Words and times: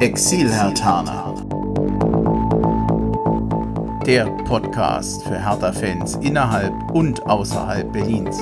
Exil-Hertaner. 0.00 1.34
Der 4.06 4.24
Podcast 4.44 5.22
für 5.24 5.38
Hertha-Fans 5.38 6.14
innerhalb 6.22 6.72
und 6.92 7.22
außerhalb 7.26 7.92
Berlins. 7.92 8.38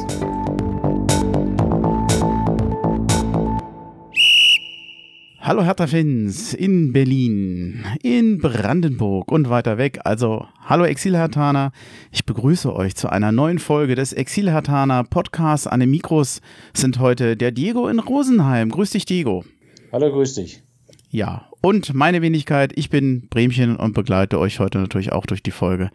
Hallo 5.40 5.64
Hertha-Fans 5.64 6.54
in 6.54 6.92
Berlin, 6.92 7.84
in 8.04 8.38
Brandenburg 8.38 9.32
und 9.32 9.50
weiter 9.50 9.78
weg. 9.78 9.98
Also, 10.04 10.46
hallo 10.64 10.84
Exil-Hertaner. 10.84 11.72
Ich 12.12 12.24
begrüße 12.24 12.72
euch 12.72 12.94
zu 12.94 13.10
einer 13.10 13.32
neuen 13.32 13.58
Folge 13.58 13.96
des 13.96 14.12
Exil-Hertaner 14.12 15.02
Podcasts. 15.02 15.66
An 15.66 15.80
den 15.80 15.90
Mikros 15.90 16.40
sind 16.72 17.00
heute 17.00 17.36
der 17.36 17.50
Diego 17.50 17.88
in 17.88 17.98
Rosenheim. 17.98 18.70
Grüß 18.70 18.90
dich, 18.90 19.06
Diego. 19.06 19.44
Hallo, 19.90 20.12
grüß 20.12 20.34
dich. 20.34 20.62
Ja, 21.10 21.47
und 21.60 21.94
meine 21.94 22.22
Wenigkeit, 22.22 22.72
ich 22.76 22.90
bin 22.90 23.28
Bremchen 23.28 23.76
und 23.76 23.94
begleite 23.94 24.38
euch 24.38 24.60
heute 24.60 24.78
natürlich 24.78 25.12
auch 25.12 25.26
durch 25.26 25.42
die 25.42 25.50
Folge. 25.50 25.90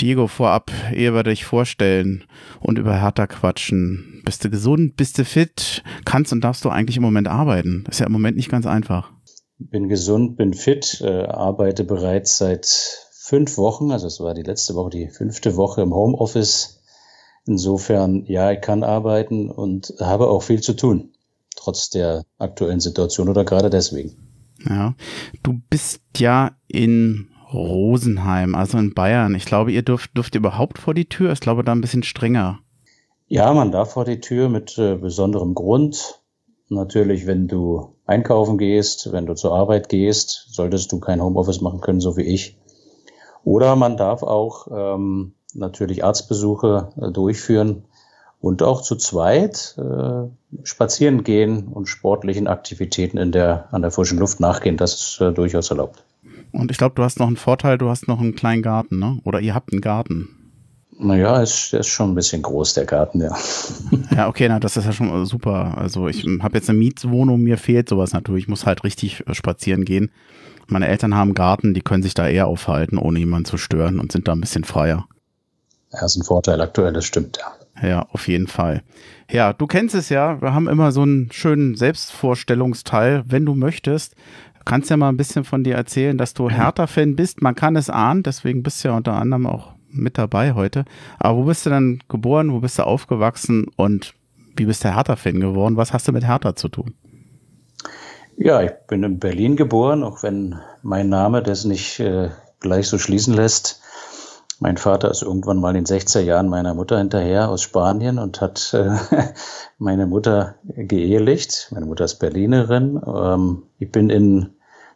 Diego, 0.00 0.26
vorab, 0.26 0.70
ehe 0.94 1.14
wir 1.14 1.22
dich 1.22 1.44
vorstellen 1.44 2.24
und 2.60 2.78
über 2.78 3.00
Hertha 3.00 3.26
quatschen. 3.26 4.22
Bist 4.24 4.44
du 4.44 4.50
gesund? 4.50 4.96
Bist 4.96 5.18
du 5.18 5.24
fit? 5.24 5.82
Kannst 6.04 6.32
und 6.32 6.42
darfst 6.42 6.64
du 6.64 6.70
eigentlich 6.70 6.96
im 6.96 7.02
Moment 7.02 7.28
arbeiten? 7.28 7.84
Ist 7.90 8.00
ja 8.00 8.06
im 8.06 8.12
Moment 8.12 8.36
nicht 8.36 8.50
ganz 8.50 8.66
einfach. 8.66 9.12
Bin 9.58 9.88
gesund, 9.88 10.36
bin 10.36 10.54
fit, 10.54 11.00
äh, 11.02 11.24
arbeite 11.24 11.84
bereits 11.84 12.38
seit 12.38 12.66
fünf 13.12 13.58
Wochen, 13.58 13.92
also 13.92 14.06
es 14.06 14.18
war 14.18 14.34
die 14.34 14.42
letzte 14.42 14.74
Woche, 14.74 14.90
die 14.90 15.08
fünfte 15.08 15.56
Woche 15.56 15.82
im 15.82 15.94
Homeoffice. 15.94 16.80
Insofern, 17.46 18.24
ja, 18.26 18.50
ich 18.50 18.60
kann 18.60 18.82
arbeiten 18.82 19.50
und 19.50 19.94
habe 20.00 20.28
auch 20.28 20.42
viel 20.42 20.60
zu 20.60 20.72
tun 20.74 21.12
trotz 21.62 21.90
der 21.90 22.24
aktuellen 22.38 22.80
Situation 22.80 23.28
oder 23.28 23.44
gerade 23.44 23.70
deswegen. 23.70 24.31
Ja, 24.68 24.94
du 25.42 25.60
bist 25.70 26.00
ja 26.16 26.52
in 26.68 27.28
Rosenheim, 27.52 28.54
also 28.54 28.78
in 28.78 28.94
Bayern. 28.94 29.34
Ich 29.34 29.44
glaube, 29.44 29.72
ihr 29.72 29.82
dürft, 29.82 30.16
dürft 30.16 30.34
überhaupt 30.34 30.78
vor 30.78 30.94
die 30.94 31.08
Tür. 31.08 31.32
Ich 31.32 31.40
glaube, 31.40 31.64
da 31.64 31.72
ein 31.72 31.80
bisschen 31.80 32.02
strenger. 32.02 32.60
Ja, 33.28 33.52
man 33.52 33.72
darf 33.72 33.92
vor 33.92 34.04
die 34.04 34.20
Tür 34.20 34.48
mit 34.48 34.76
äh, 34.78 34.96
besonderem 34.96 35.54
Grund. 35.54 36.22
Natürlich, 36.68 37.26
wenn 37.26 37.48
du 37.48 37.96
einkaufen 38.06 38.58
gehst, 38.58 39.12
wenn 39.12 39.26
du 39.26 39.34
zur 39.34 39.54
Arbeit 39.54 39.88
gehst, 39.88 40.48
solltest 40.50 40.92
du 40.92 41.00
kein 41.00 41.22
Homeoffice 41.22 41.60
machen 41.60 41.80
können, 41.80 42.00
so 42.00 42.16
wie 42.16 42.22
ich. 42.22 42.58
Oder 43.44 43.76
man 43.76 43.96
darf 43.96 44.22
auch 44.22 44.68
ähm, 44.70 45.34
natürlich 45.54 46.04
Arztbesuche 46.04 46.92
äh, 47.00 47.10
durchführen 47.10 47.84
und 48.42 48.60
auch 48.62 48.82
zu 48.82 48.96
zweit 48.96 49.76
äh, 49.78 50.66
spazieren 50.66 51.22
gehen 51.22 51.68
und 51.68 51.86
sportlichen 51.86 52.48
Aktivitäten 52.48 53.16
in 53.16 53.30
der, 53.30 53.68
an 53.70 53.82
der 53.82 53.92
frischen 53.92 54.18
Luft 54.18 54.40
nachgehen. 54.40 54.76
Das 54.76 54.94
ist 54.94 55.20
äh, 55.20 55.32
durchaus 55.32 55.70
erlaubt. 55.70 56.02
Und 56.50 56.70
ich 56.72 56.76
glaube, 56.76 56.96
du 56.96 57.04
hast 57.04 57.20
noch 57.20 57.28
einen 57.28 57.36
Vorteil, 57.36 57.78
du 57.78 57.88
hast 57.88 58.08
noch 58.08 58.20
einen 58.20 58.34
kleinen 58.34 58.60
Garten, 58.60 58.98
ne? 58.98 59.20
Oder 59.24 59.40
ihr 59.40 59.54
habt 59.54 59.72
einen 59.72 59.80
Garten. 59.80 60.28
Naja, 60.98 61.40
ist, 61.40 61.72
ist 61.72 61.86
schon 61.86 62.10
ein 62.10 62.14
bisschen 62.16 62.42
groß, 62.42 62.74
der 62.74 62.84
Garten, 62.84 63.20
ja. 63.20 63.34
Ja, 64.16 64.28
okay, 64.28 64.48
na, 64.48 64.58
das 64.58 64.76
ist 64.76 64.86
ja 64.86 64.92
schon 64.92 65.24
super. 65.24 65.78
Also 65.78 66.08
ich 66.08 66.26
habe 66.42 66.58
jetzt 66.58 66.68
eine 66.68 66.78
Mietwohnung, 66.78 67.40
mir 67.40 67.58
fehlt 67.58 67.88
sowas 67.88 68.12
natürlich. 68.12 68.44
Ich 68.44 68.48
muss 68.48 68.66
halt 68.66 68.82
richtig 68.82 69.24
äh, 69.26 69.34
spazieren 69.34 69.84
gehen. 69.84 70.10
Meine 70.66 70.88
Eltern 70.88 71.14
haben 71.14 71.28
einen 71.28 71.34
Garten, 71.34 71.74
die 71.74 71.80
können 71.80 72.02
sich 72.02 72.14
da 72.14 72.26
eher 72.26 72.48
aufhalten, 72.48 72.98
ohne 72.98 73.20
jemanden 73.20 73.44
zu 73.44 73.56
stören 73.56 74.00
und 74.00 74.10
sind 74.10 74.26
da 74.26 74.32
ein 74.32 74.40
bisschen 74.40 74.64
freier. 74.64 75.06
Ja, 75.92 76.04
ist 76.04 76.16
ein 76.16 76.24
Vorteil 76.24 76.60
aktuell, 76.60 76.92
das 76.92 77.04
stimmt, 77.04 77.38
ja. 77.38 77.52
Ja, 77.80 78.06
auf 78.10 78.28
jeden 78.28 78.48
Fall. 78.48 78.82
Ja, 79.30 79.52
du 79.52 79.66
kennst 79.66 79.94
es 79.94 80.08
ja. 80.08 80.40
Wir 80.42 80.52
haben 80.52 80.68
immer 80.68 80.92
so 80.92 81.02
einen 81.02 81.32
schönen 81.32 81.74
Selbstvorstellungsteil. 81.74 83.24
Wenn 83.26 83.46
du 83.46 83.54
möchtest, 83.54 84.14
kannst 84.64 84.90
ja 84.90 84.96
mal 84.96 85.08
ein 85.08 85.16
bisschen 85.16 85.44
von 85.44 85.64
dir 85.64 85.74
erzählen, 85.74 86.18
dass 86.18 86.34
du 86.34 86.50
Hertha-Fan 86.50 87.16
bist. 87.16 87.42
Man 87.42 87.54
kann 87.54 87.76
es 87.76 87.90
ahnen, 87.90 88.22
deswegen 88.22 88.62
bist 88.62 88.84
du 88.84 88.88
ja 88.88 88.96
unter 88.96 89.14
anderem 89.14 89.46
auch 89.46 89.72
mit 89.88 90.18
dabei 90.18 90.54
heute. 90.54 90.84
Aber 91.18 91.38
wo 91.38 91.44
bist 91.44 91.66
du 91.66 91.70
dann 91.70 92.00
geboren? 92.08 92.52
Wo 92.52 92.60
bist 92.60 92.78
du 92.78 92.86
aufgewachsen? 92.86 93.66
Und 93.76 94.14
wie 94.56 94.66
bist 94.66 94.84
du 94.84 94.94
Hertha-Fan 94.94 95.40
geworden? 95.40 95.76
Was 95.76 95.92
hast 95.92 96.08
du 96.08 96.12
mit 96.12 96.26
Hertha 96.26 96.54
zu 96.54 96.68
tun? 96.68 96.94
Ja, 98.36 98.62
ich 98.62 98.72
bin 98.88 99.02
in 99.02 99.18
Berlin 99.18 99.56
geboren, 99.56 100.02
auch 100.02 100.22
wenn 100.22 100.58
mein 100.82 101.08
Name 101.08 101.42
das 101.42 101.64
nicht 101.64 102.00
äh, 102.00 102.30
gleich 102.60 102.88
so 102.88 102.98
schließen 102.98 103.34
lässt. 103.34 103.81
Mein 104.62 104.76
Vater 104.76 105.10
ist 105.10 105.22
irgendwann 105.22 105.58
mal 105.58 105.74
in 105.74 105.84
den 105.84 105.98
60er 105.98 106.20
Jahren 106.20 106.48
meiner 106.48 106.72
Mutter 106.72 106.96
hinterher 106.96 107.48
aus 107.48 107.62
Spanien 107.62 108.20
und 108.20 108.40
hat 108.40 108.72
äh, 108.72 108.96
meine 109.78 110.06
Mutter 110.06 110.54
geehelicht. 110.62 111.66
Meine 111.72 111.84
Mutter 111.84 112.04
ist 112.04 112.20
Berlinerin. 112.20 113.02
Ähm, 113.04 113.64
ich 113.80 113.90
bin 113.90 114.08
in 114.08 114.50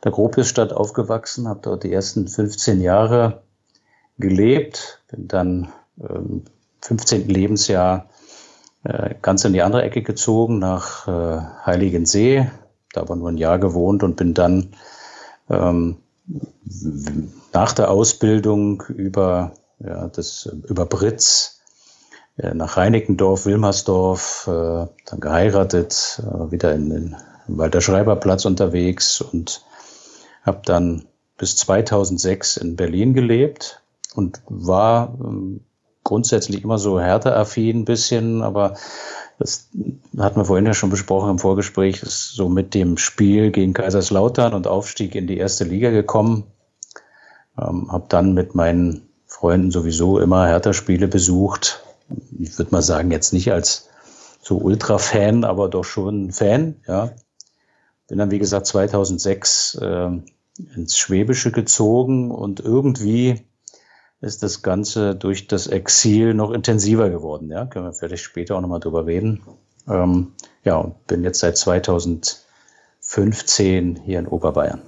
der 0.05 0.13
Gropiusstadt 0.13 0.73
aufgewachsen, 0.73 1.49
habe 1.49 1.59
dort 1.65 1.83
die 1.83 1.93
ersten 1.93 2.29
15 2.29 2.81
Jahre 2.81 3.43
gelebt, 4.19 5.03
bin 5.11 5.27
dann 5.27 5.73
ähm, 5.99 6.45
15. 6.83 7.27
Lebensjahr 7.27 8.09
äh, 8.85 9.17
ganz 9.21 9.45
in 9.45 9.53
die 9.53 9.63
andere 9.63 9.83
Ecke 9.83 10.03
gezogen, 10.03 10.61
nach 10.61 11.09
äh, 11.09 11.41
Heiligensee, 11.67 12.49
da 12.93 13.01
aber 13.01 13.17
nur 13.17 13.31
ein 13.31 13.37
Jahr 13.37 13.59
gewohnt 13.59 14.05
und 14.05 14.15
bin 14.15 14.33
dann 14.33 14.77
ähm, 15.51 15.97
nach 17.53 17.73
der 17.73 17.91
Ausbildung 17.91 18.83
über, 18.89 19.53
ja, 19.79 20.09
das, 20.09 20.47
über 20.69 20.87
Britz 20.87 21.61
äh, 22.37 22.55
nach 22.55 22.77
Reinickendorf, 22.77 23.47
Wilmersdorf, 23.47 24.47
äh, 24.49 24.87
dann 25.07 25.21
geheiratet, 25.21 26.21
äh, 26.23 26.51
wieder 26.51 26.75
in 26.75 26.91
den 26.91 27.17
Walter 27.49 27.81
Schreiberplatz 27.81 28.45
unterwegs 28.45 29.21
und 29.21 29.63
habe 30.43 30.61
dann 30.65 31.07
bis 31.39 31.57
2006 31.57 32.57
in 32.57 32.77
Berlin 32.77 33.15
gelebt 33.15 33.83
und 34.15 34.41
war 34.47 35.17
ähm, 35.23 35.61
grundsätzlich 36.05 36.63
immer 36.63 36.79
so 36.79 37.01
härter-affin 37.01 37.81
ein 37.81 37.85
bisschen, 37.85 38.43
aber 38.43 38.75
das 39.39 39.69
hatten 40.19 40.41
wir 40.41 40.45
vorhin 40.45 40.67
ja 40.67 40.75
schon 40.75 40.91
besprochen 40.91 41.31
im 41.31 41.39
Vorgespräch, 41.39 42.03
ist 42.03 42.35
so 42.35 42.49
mit 42.49 42.75
dem 42.75 42.97
Spiel 42.97 43.51
gegen 43.51 43.75
Kaiserslautern 43.75 44.55
und 44.55 44.67
Aufstieg 44.67 45.15
in 45.15 45.27
die 45.27 45.37
erste 45.37 45.65
Liga 45.65 45.91
gekommen. 45.91 46.45
Ähm, 47.59 47.91
habe 47.93 48.07
dann 48.09 48.33
mit 48.33 48.55
meinen 48.55 49.09
Freunden 49.27 49.71
sowieso 49.71 50.19
immer 50.19 50.47
Hertha-Spiele 50.47 51.09
besucht. 51.09 51.83
Ich 52.39 52.59
würde 52.59 52.71
mal 52.71 52.83
sagen, 52.83 53.11
jetzt 53.11 53.33
nicht 53.33 53.53
als 53.53 53.89
so 54.41 54.57
Ultra-Fan, 54.57 55.45
aber 55.45 55.69
doch 55.69 55.85
schon 55.85 56.33
Fan, 56.33 56.77
ja. 56.87 57.11
Bin 58.09 58.19
dann, 58.19 58.31
wie 58.31 58.39
gesagt, 58.39 58.67
2006 58.67 59.79
äh, 59.83 60.11
ins 60.77 60.97
Schwäbische 60.97 61.51
gezogen 61.51 62.31
und 62.31 62.61
irgendwie 62.61 63.43
ist 64.21 64.43
das 64.43 64.63
Ganze 64.63 65.15
durch 65.15 65.47
das 65.47 65.67
Exil 65.67 66.35
noch 66.35 66.51
intensiver 66.51 67.09
geworden. 67.11 67.51
Ja, 67.51 67.67
können 67.67 67.87
wir 67.87 67.93
vielleicht 67.93 68.25
später 68.25 68.57
auch 68.57 68.61
nochmal 68.61 68.81
drüber 68.81 69.07
reden. 69.07 69.43
Ähm, 69.89 70.33
ja, 70.65 70.77
und 70.77 71.07
bin 71.07 71.23
jetzt 71.23 71.39
seit 71.41 71.57
2015 71.57 74.01
hier 74.05 74.19
in 74.19 74.27
Oberbayern. 74.27 74.83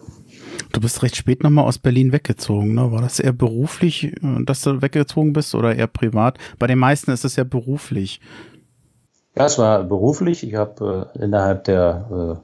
Du 0.72 0.80
bist 0.80 1.02
recht 1.02 1.16
spät 1.16 1.42
nochmal 1.42 1.64
aus 1.64 1.78
Berlin 1.78 2.12
weggezogen, 2.12 2.74
ne? 2.74 2.92
War 2.92 3.00
das 3.00 3.20
eher 3.20 3.32
beruflich, 3.32 4.04
äh, 4.04 4.44
dass 4.44 4.60
du 4.62 4.82
weggezogen 4.82 5.32
bist 5.32 5.54
oder 5.54 5.74
eher 5.74 5.86
privat? 5.86 6.36
Bei 6.58 6.66
den 6.66 6.78
meisten 6.78 7.10
ist 7.10 7.24
es 7.24 7.36
ja 7.36 7.44
beruflich. 7.44 8.20
Ja, 9.36 9.46
es 9.46 9.58
war 9.58 9.84
beruflich. 9.84 10.42
Ich 10.42 10.56
habe 10.56 11.10
äh, 11.14 11.24
innerhalb 11.24 11.64
der 11.64 12.08
äh, 12.10 12.36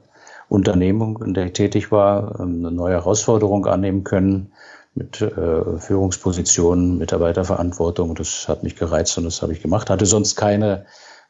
Unternehmung, 0.47 1.21
in 1.23 1.33
der 1.33 1.47
ich 1.47 1.53
tätig 1.53 1.91
war, 1.91 2.39
ähm, 2.39 2.65
eine 2.65 2.71
neue 2.71 2.93
Herausforderung 2.93 3.65
annehmen 3.65 4.03
können 4.03 4.51
mit 4.95 5.21
äh, 5.21 5.77
Führungspositionen, 5.77 6.97
Mitarbeiterverantwortung. 6.97 8.15
Das 8.15 8.47
hat 8.47 8.63
mich 8.63 8.75
gereizt 8.75 9.17
und 9.17 9.25
das 9.25 9.41
habe 9.41 9.53
ich 9.53 9.61
gemacht. 9.61 9.89
Hatte 9.89 10.05
sonst 10.05 10.35
keine 10.35 10.85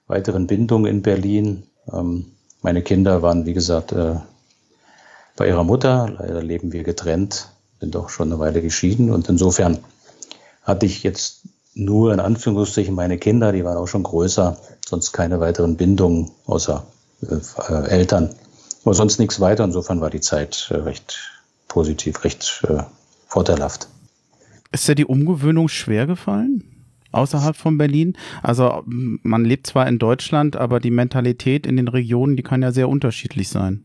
weiteren 0.07 0.47
Bindungen 0.47 0.89
in 0.89 1.01
Berlin. 1.01 1.63
Ähm, 1.91 2.27
meine 2.61 2.83
Kinder 2.83 3.21
waren, 3.21 3.45
wie 3.45 3.53
gesagt, 3.53 3.91
äh, 3.91 4.15
bei 5.35 5.47
ihrer 5.47 5.63
Mutter. 5.63 6.09
Leider 6.17 6.41
leben 6.41 6.71
wir 6.71 6.83
getrennt, 6.83 7.49
bin 7.79 7.91
doch 7.91 8.09
schon 8.09 8.31
eine 8.31 8.39
Weile 8.39 8.61
geschieden 8.61 9.11
und 9.11 9.27
insofern 9.29 9.79
hatte 10.63 10.85
ich 10.85 11.03
jetzt 11.03 11.41
nur 11.73 12.13
in 12.13 12.19
Anführungsstrichen 12.19 12.95
meine 12.95 13.17
Kinder, 13.17 13.51
die 13.51 13.65
waren 13.65 13.77
auch 13.77 13.87
schon 13.87 14.03
größer, 14.03 14.57
sonst 14.85 15.11
keine 15.11 15.39
weiteren 15.39 15.75
Bindungen 15.75 16.31
außer 16.45 16.85
äh 17.21 17.87
Eltern. 17.87 18.33
Aber 18.83 18.93
sonst 18.93 19.19
nichts 19.19 19.39
weiter. 19.39 19.63
Insofern 19.63 19.99
war 19.99 20.09
die 20.09 20.21
Zeit 20.21 20.69
äh, 20.71 20.75
recht 20.75 21.41
positiv, 21.67 22.23
recht 22.23 22.63
äh, 22.67 22.83
vorteilhaft. 23.35 23.89
Ist 24.71 24.87
dir 24.87 24.95
die 24.95 25.05
Umgewöhnung 25.05 25.67
schwer 25.67 26.07
gefallen? 26.07 26.63
Außerhalb 27.11 27.57
von 27.57 27.77
Berlin? 27.77 28.17
Also 28.41 28.81
man 28.85 29.43
lebt 29.43 29.67
zwar 29.67 29.87
in 29.87 29.99
Deutschland, 29.99 30.55
aber 30.55 30.79
die 30.79 30.91
Mentalität 30.91 31.67
in 31.67 31.75
den 31.75 31.89
Regionen, 31.89 32.37
die 32.37 32.43
kann 32.43 32.61
ja 32.61 32.71
sehr 32.71 32.87
unterschiedlich 32.87 33.49
sein. 33.49 33.83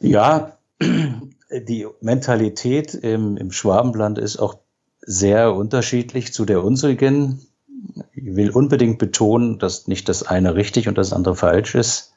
Ja, 0.00 0.56
die 0.80 1.86
Mentalität 2.00 2.94
im, 2.94 3.36
im 3.36 3.52
Schwabenland 3.52 4.18
ist 4.18 4.38
auch 4.38 4.56
sehr 5.02 5.54
unterschiedlich 5.54 6.32
zu 6.32 6.46
der 6.46 6.64
unsrigen. 6.64 7.42
Ich 8.14 8.34
will 8.34 8.50
unbedingt 8.50 8.98
betonen, 8.98 9.58
dass 9.58 9.88
nicht 9.88 10.08
das 10.08 10.22
eine 10.22 10.54
richtig 10.54 10.88
und 10.88 10.96
das 10.96 11.12
andere 11.12 11.36
falsch 11.36 11.74
ist. 11.74 12.13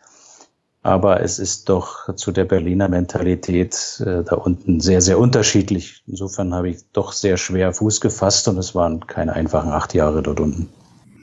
Aber 0.83 1.21
es 1.21 1.39
ist 1.39 1.69
doch 1.69 2.13
zu 2.15 2.31
der 2.31 2.45
Berliner 2.45 2.87
Mentalität 2.87 4.01
äh, 4.05 4.23
da 4.23 4.35
unten 4.35 4.79
sehr, 4.79 5.01
sehr 5.01 5.19
unterschiedlich. 5.19 6.03
Insofern 6.07 6.53
habe 6.53 6.69
ich 6.69 6.77
doch 6.93 7.11
sehr 7.11 7.37
schwer 7.37 7.73
Fuß 7.73 8.01
gefasst 8.01 8.47
und 8.47 8.57
es 8.57 8.73
waren 8.75 9.05
keine 9.05 9.33
einfachen 9.33 9.71
acht 9.71 9.93
Jahre 9.93 10.23
dort 10.23 10.39
unten. 10.39 10.69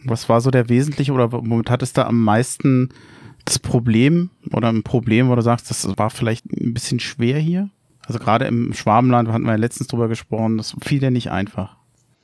Was 0.04 0.28
war 0.28 0.40
so 0.40 0.50
der 0.50 0.68
wesentliche 0.68 1.12
oder 1.12 1.32
womit 1.32 1.70
hattest 1.70 1.96
du 1.96 2.04
am 2.04 2.20
meisten 2.20 2.90
das 3.46 3.58
Problem 3.58 4.30
oder 4.52 4.68
ein 4.68 4.82
Problem, 4.82 5.30
wo 5.30 5.34
du 5.34 5.42
sagst, 5.42 5.70
das 5.70 5.86
war 5.96 6.10
vielleicht 6.10 6.44
ein 6.46 6.74
bisschen 6.74 7.00
schwer 7.00 7.38
hier? 7.38 7.70
Also 8.06 8.18
gerade 8.18 8.44
im 8.46 8.74
Schwabenland 8.74 9.30
hatten 9.30 9.44
wir 9.44 9.52
ja 9.52 9.58
letztens 9.58 9.88
drüber 9.88 10.08
gesprochen, 10.08 10.58
das 10.58 10.76
fiel 10.82 11.00
dir 11.00 11.10
nicht 11.10 11.30
einfach. 11.30 11.76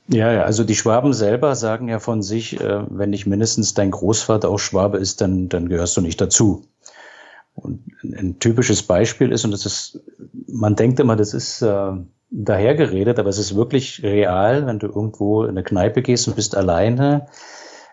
Ja, 0.07 0.31
ja, 0.31 0.43
also 0.43 0.63
die 0.63 0.75
Schwaben 0.75 1.13
selber 1.13 1.55
sagen 1.55 1.87
ja 1.87 1.99
von 1.99 2.21
sich, 2.21 2.59
äh, 2.59 2.83
wenn 2.89 3.11
nicht 3.11 3.27
mindestens 3.27 3.73
dein 3.73 3.91
Großvater 3.91 4.49
auch 4.49 4.59
Schwabe 4.59 4.97
ist, 4.97 5.21
dann, 5.21 5.47
dann 5.47 5.69
gehörst 5.69 5.95
du 5.95 6.01
nicht 6.01 6.19
dazu. 6.19 6.65
Und 7.53 7.83
ein 8.03 8.39
typisches 8.39 8.83
Beispiel 8.83 9.31
ist, 9.31 9.45
und 9.45 9.51
das 9.51 9.65
ist, 9.65 9.99
man 10.47 10.75
denkt 10.75 10.99
immer, 10.99 11.15
das 11.15 11.33
ist 11.33 11.61
äh, 11.61 11.91
dahergeredet, 12.31 13.19
aber 13.19 13.29
es 13.29 13.37
ist 13.37 13.55
wirklich 13.55 14.01
real, 14.03 14.65
wenn 14.65 14.79
du 14.79 14.87
irgendwo 14.87 15.43
in 15.43 15.51
eine 15.51 15.63
Kneipe 15.63 16.01
gehst 16.01 16.27
und 16.27 16.35
bist 16.35 16.55
alleine, 16.55 17.27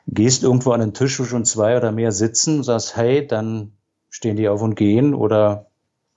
gehst 0.06 0.42
irgendwo 0.42 0.70
an 0.70 0.80
den 0.80 0.94
Tisch, 0.94 1.18
wo 1.20 1.24
schon 1.24 1.44
zwei 1.44 1.76
oder 1.76 1.92
mehr 1.92 2.12
sitzen, 2.12 2.62
sagst, 2.62 2.96
hey, 2.96 3.26
dann 3.26 3.72
stehen 4.08 4.36
die 4.36 4.48
auf 4.48 4.62
und 4.62 4.74
gehen 4.74 5.14
oder 5.14 5.66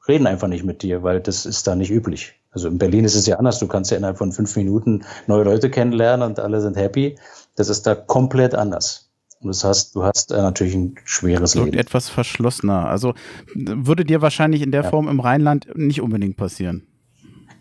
reden 0.07 0.27
einfach 0.27 0.47
nicht 0.47 0.63
mit 0.63 0.81
dir, 0.81 1.03
weil 1.03 1.19
das 1.19 1.45
ist 1.45 1.67
da 1.67 1.75
nicht 1.75 1.91
üblich. 1.91 2.35
Also 2.51 2.67
in 2.67 2.77
Berlin 2.77 3.05
ist 3.05 3.15
es 3.15 3.27
ja 3.27 3.37
anders. 3.37 3.59
Du 3.59 3.67
kannst 3.67 3.91
ja 3.91 3.97
innerhalb 3.97 4.17
von 4.17 4.31
fünf 4.31 4.55
Minuten 4.55 5.03
neue 5.27 5.43
Leute 5.43 5.69
kennenlernen 5.69 6.27
und 6.27 6.39
alle 6.39 6.61
sind 6.61 6.77
happy. 6.77 7.17
Das 7.55 7.69
ist 7.69 7.87
da 7.87 7.95
komplett 7.95 8.55
anders. 8.55 9.10
Und 9.41 9.47
das 9.47 9.63
heißt, 9.63 9.95
du 9.95 10.03
hast 10.03 10.31
äh, 10.31 10.37
natürlich 10.37 10.75
ein 10.75 10.95
schweres 11.03 11.55
Leben. 11.55 11.73
Etwas 11.73 12.09
verschlossener. 12.09 12.87
Also 12.87 13.13
würde 13.55 14.05
dir 14.05 14.21
wahrscheinlich 14.21 14.61
in 14.61 14.71
der 14.71 14.83
ja. 14.83 14.89
Form 14.89 15.07
im 15.07 15.19
Rheinland 15.19 15.67
nicht 15.75 16.01
unbedingt 16.01 16.37
passieren. 16.37 16.83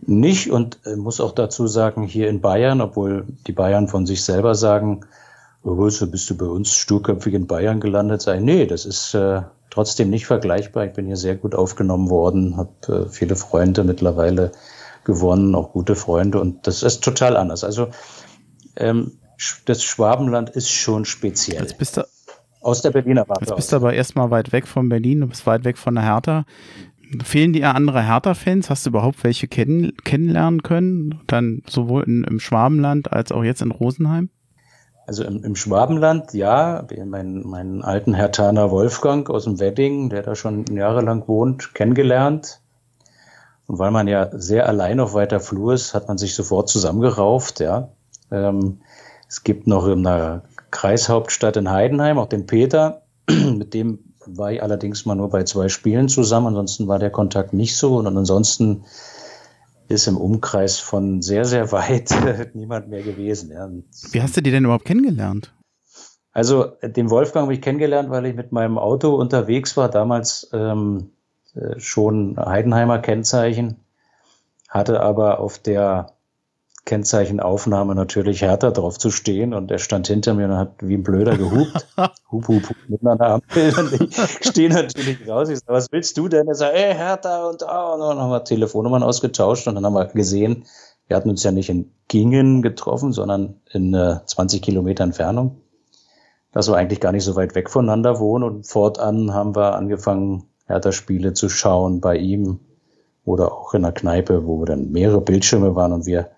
Nicht 0.07 0.51
und 0.51 0.79
äh, 0.85 0.97
muss 0.97 1.21
auch 1.21 1.33
dazu 1.33 1.67
sagen, 1.67 2.05
hier 2.05 2.29
in 2.29 2.41
Bayern, 2.41 2.81
obwohl 2.81 3.27
die 3.47 3.53
Bayern 3.53 3.89
von 3.89 4.07
sich 4.07 4.23
selber 4.25 4.55
sagen, 4.55 5.01
oh, 5.63 5.89
so 5.89 6.07
bist 6.11 6.29
du 6.31 6.37
bei 6.37 6.47
uns 6.47 6.75
sturköpfig 6.75 7.35
in 7.35 7.47
Bayern 7.47 7.81
gelandet, 7.81 8.23
sei, 8.23 8.41
nee, 8.41 8.67
das 8.67 8.87
ist 8.87 9.15
äh, 9.15 9.43
trotzdem 9.71 10.11
nicht 10.11 10.27
vergleichbar. 10.27 10.87
Ich 10.87 10.93
bin 10.93 11.07
hier 11.07 11.17
sehr 11.17 11.37
gut 11.37 11.55
aufgenommen 11.55 12.11
worden, 12.11 12.57
habe 12.57 13.05
äh, 13.07 13.09
viele 13.09 13.37
Freunde 13.37 13.85
mittlerweile 13.85 14.53
gewonnen, 15.05 15.55
auch 15.55 15.73
gute 15.73 15.97
Freunde 15.97 16.41
und 16.41 16.67
das 16.67 16.83
ist 16.83 17.03
total 17.03 17.37
anders. 17.37 17.65
Also 17.65 17.89
ähm, 18.77 19.13
das 19.65 19.83
Schwabenland 19.83 20.51
ist 20.51 20.71
schon 20.71 21.05
speziell. 21.05 21.63
Jetzt 21.63 21.79
bist 21.79 21.97
du, 21.97 22.05
aus 22.61 22.83
der 22.83 22.91
Berliner 22.91 23.29
Warte. 23.29 23.45
Jetzt 23.45 23.57
bist 23.57 23.73
du 23.73 23.77
aber 23.77 23.95
erstmal 23.95 24.31
weit 24.31 24.53
weg 24.53 24.67
von 24.67 24.89
Berlin, 24.89 25.21
du 25.21 25.27
bist 25.29 25.47
weit 25.47 25.65
weg 25.65 25.79
von 25.79 25.95
der 25.95 26.05
Hertha. 26.05 26.45
Fehlen 27.25 27.53
dir 27.53 27.75
andere 27.75 28.07
Hertha-Fans? 28.07 28.71
Hast 28.71 28.87
du 28.87 28.91
überhaupt 28.91 29.25
welche 29.25 29.49
kenn 29.49 29.93
kennenlernen 30.05 30.63
können? 30.63 31.21
Dann 31.27 31.63
sowohl 31.67 32.05
in, 32.05 32.23
im 32.23 32.39
Schwabenland 32.39 33.13
als 33.13 33.33
auch 33.33 33.43
jetzt 33.43 33.63
in 33.63 33.73
Rosenheim? 33.73 34.31
Also 35.09 35.25
im, 35.25 35.43
im 35.43 35.57
Schwabenland, 35.57 36.35
ja. 36.35 36.87
Meinen 37.05 37.45
mein 37.49 37.83
alten 37.83 38.15
Hertaner 38.15 38.71
Wolfgang 38.71 39.29
aus 39.29 39.43
dem 39.43 39.59
Wedding, 39.59 40.09
der 40.09 40.23
da 40.23 40.37
schon 40.37 40.67
jahrelang 40.67 41.27
wohnt, 41.27 41.75
kennengelernt. 41.75 42.61
Und 43.67 43.81
weil 43.81 43.91
man 43.91 44.07
ja 44.07 44.29
sehr 44.33 44.69
allein 44.69 45.01
auf 45.01 45.13
weiter 45.13 45.41
Flur 45.41 45.75
ist, 45.75 45.95
hat 45.95 46.07
man 46.07 46.17
sich 46.17 46.37
sofort 46.37 46.69
zusammengerauft, 46.69 47.59
ja. 47.59 47.89
Ähm, 48.31 48.83
es 49.31 49.45
gibt 49.45 49.69
noch 49.69 49.87
in 49.87 50.03
der 50.03 50.43
Kreishauptstadt 50.73 51.57
in 51.57 51.71
Heidenheim 51.71 52.19
auch 52.19 52.27
den 52.27 52.47
Peter, 52.47 53.03
mit 53.31 53.75
dem 53.75 54.01
war 54.27 54.53
ich 54.53 54.63
allerdings 54.63 55.07
mal 55.07 55.15
nur 55.15 55.31
bei 55.31 55.45
zwei 55.45 55.69
Spielen 55.69 56.09
zusammen, 56.09 56.49
ansonsten 56.49 56.89
war 56.89 56.99
der 56.99 57.11
Kontakt 57.11 57.55
nicht 57.55 57.77
so 57.77 57.97
und 57.97 58.07
ansonsten 58.09 58.85
ist 59.89 60.09
im 60.09 60.17
Umkreis 60.17 60.79
von 60.79 61.23
sehr, 61.23 61.45
sehr 61.45 61.71
weit 61.71 62.11
niemand 62.55 62.89
mehr 62.89 63.03
gewesen. 63.03 63.51
Ja. 63.51 63.71
Wie 64.11 64.21
hast 64.21 64.37
du 64.37 64.43
die 64.43 64.51
denn 64.51 64.65
überhaupt 64.65 64.85
kennengelernt? 64.85 65.55
Also 66.33 66.67
den 66.83 67.11
Wolfgang 67.11 67.45
habe 67.45 67.55
ich 67.55 67.63
kennengelernt, 67.63 68.11
weil 68.11 68.27
ich 68.27 68.35
mit 68.35 68.53
meinem 68.53 68.79
Auto 68.79 69.15
unterwegs 69.15 69.77
war, 69.77 69.89
damals 69.89 70.51
ähm, 70.53 71.11
äh, 71.55 71.79
schon 71.79 72.37
Heidenheimer 72.37 72.99
Kennzeichen, 72.99 73.77
hatte 74.69 75.01
aber 75.01 75.39
auf 75.39 75.59
der 75.59 76.15
Kennzeichenaufnahme 76.85 77.95
natürlich 77.95 78.43
härter 78.43 78.73
drauf 78.73 78.99
zu 78.99 79.11
stehen 79.11 79.55
und 79.55 79.71
er 79.71 79.79
stand 79.79 80.07
hinter 80.07 80.35
mir 80.35 80.47
und 80.47 80.57
hat 80.57 80.75
wie 80.81 80.95
ein 80.95 81.03
Blöder 81.03 81.37
gehupt. 81.37 81.87
hup, 81.97 82.49
hup, 82.49 82.69
hup, 82.69 82.77
mit 82.89 83.07
einer 83.07 83.21
Ampel 83.21 83.75
und 83.79 84.01
ich 84.01 84.17
stehe 84.49 84.71
natürlich 84.71 85.29
raus. 85.29 85.49
Ich 85.49 85.59
sage, 85.59 85.73
was 85.73 85.93
willst 85.93 86.17
du 86.17 86.29
denn? 86.29 86.49
Er 86.49 86.55
sagt, 86.55 86.75
ey, 86.75 86.95
härter 86.95 87.49
und, 87.49 87.63
oh, 87.63 87.95
und 87.95 88.01
dann 88.01 88.19
haben 88.19 88.31
wir 88.31 88.45
Telefonnummern 88.45 89.03
ausgetauscht 89.03 89.69
und 89.69 89.75
dann 89.75 89.85
haben 89.85 89.95
wir 89.95 90.07
gesehen, 90.07 90.65
wir 91.07 91.17
hatten 91.17 91.31
uns 91.31 91.43
ja 91.43 91.51
nicht 91.51 91.69
in 91.69 91.91
Gingen 92.09 92.63
getroffen, 92.63 93.13
sondern 93.13 93.61
in 93.73 93.95
äh, 93.95 94.19
20 94.25 94.63
Kilometer 94.63 95.05
Entfernung. 95.05 95.61
Dass 96.53 96.69
wir 96.69 96.77
eigentlich 96.77 97.01
gar 97.01 97.13
nicht 97.13 97.25
so 97.25 97.37
weit 97.37 97.55
weg 97.55 97.71
voneinander 97.71 98.19
wohnen 98.19 98.45
und 98.45 98.67
fortan 98.67 99.35
haben 99.35 99.55
wir 99.55 99.75
angefangen, 99.75 100.45
Hertha-Spiele 100.67 101.33
zu 101.33 101.49
schauen 101.49 102.01
bei 102.01 102.17
ihm 102.17 102.61
oder 103.25 103.53
auch 103.53 103.75
in 103.75 103.83
der 103.83 103.93
Kneipe, 103.93 104.47
wo 104.47 104.61
wir 104.61 104.67
dann 104.67 104.91
mehrere 104.93 105.21
Bildschirme 105.21 105.75
waren 105.75 105.93
und 105.93 106.07
wir 106.07 106.31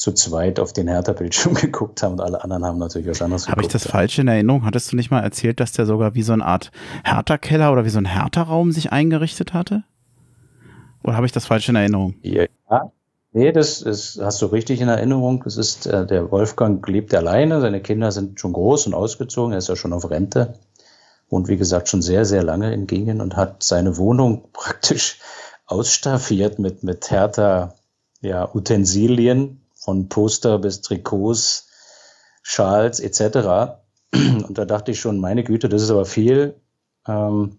zu 0.00 0.12
zweit 0.12 0.58
auf 0.58 0.72
den 0.72 0.88
Hertha-Bildschirm 0.88 1.54
geguckt 1.60 2.02
haben 2.02 2.12
und 2.12 2.22
alle 2.22 2.42
anderen 2.42 2.64
haben 2.64 2.78
natürlich 2.78 3.06
was 3.06 3.20
anderes 3.20 3.50
Habe 3.50 3.60
ich 3.60 3.68
das 3.68 3.86
falsch 3.86 4.18
in 4.18 4.28
Erinnerung? 4.28 4.64
Hattest 4.64 4.90
du 4.90 4.96
nicht 4.96 5.10
mal 5.10 5.20
erzählt, 5.20 5.60
dass 5.60 5.72
der 5.72 5.84
sogar 5.84 6.14
wie 6.14 6.22
so 6.22 6.32
eine 6.32 6.46
Art 6.46 6.70
Hertha-Keller 7.04 7.70
oder 7.70 7.84
wie 7.84 7.90
so 7.90 7.98
ein 7.98 8.06
Hertha-Raum 8.06 8.72
sich 8.72 8.92
eingerichtet 8.92 9.52
hatte? 9.52 9.84
Oder 11.04 11.16
habe 11.16 11.26
ich 11.26 11.32
das 11.32 11.44
falsch 11.44 11.68
in 11.68 11.76
Erinnerung? 11.76 12.14
Ja, 12.22 12.46
nee, 13.32 13.52
das 13.52 13.82
ist, 13.82 14.18
hast 14.22 14.40
du 14.40 14.46
richtig 14.46 14.80
in 14.80 14.88
Erinnerung. 14.88 15.42
Das 15.44 15.58
ist, 15.58 15.86
äh, 15.86 16.06
der 16.06 16.30
Wolfgang 16.30 16.86
lebt 16.88 17.12
alleine, 17.14 17.60
seine 17.60 17.82
Kinder 17.82 18.10
sind 18.10 18.40
schon 18.40 18.54
groß 18.54 18.86
und 18.86 18.94
ausgezogen, 18.94 19.52
er 19.52 19.58
ist 19.58 19.68
ja 19.68 19.76
schon 19.76 19.92
auf 19.92 20.08
Rente 20.08 20.54
und 21.28 21.48
wie 21.48 21.58
gesagt 21.58 21.90
schon 21.90 22.00
sehr, 22.00 22.24
sehr 22.24 22.42
lange 22.42 22.72
in 22.72 22.86
Gingen 22.86 23.20
und 23.20 23.36
hat 23.36 23.62
seine 23.62 23.98
Wohnung 23.98 24.48
praktisch 24.54 25.18
ausstaffiert 25.66 26.58
mit, 26.58 26.84
mit 26.84 27.10
Hertha 27.10 27.74
ja, 28.22 28.48
Utensilien, 28.54 29.59
von 29.80 30.08
Poster 30.08 30.58
bis 30.58 30.82
Trikots, 30.82 31.68
Schals 32.42 33.00
etc. 33.00 33.80
Und 34.12 34.56
da 34.56 34.64
dachte 34.64 34.92
ich 34.92 35.00
schon, 35.00 35.18
meine 35.18 35.42
Güte, 35.42 35.68
das 35.68 35.82
ist 35.82 35.90
aber 35.90 36.04
viel. 36.04 36.54
Ähm, 37.08 37.58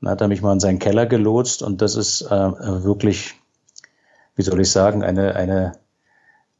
dann 0.00 0.10
hat 0.10 0.20
er 0.20 0.28
mich 0.28 0.42
mal 0.42 0.52
in 0.52 0.60
seinen 0.60 0.78
Keller 0.78 1.06
gelotst 1.06 1.62
und 1.62 1.82
das 1.82 1.94
ist 1.94 2.22
äh, 2.22 2.28
wirklich, 2.30 3.34
wie 4.34 4.42
soll 4.42 4.60
ich 4.60 4.70
sagen, 4.70 5.02
eine, 5.02 5.34
eine 5.34 5.72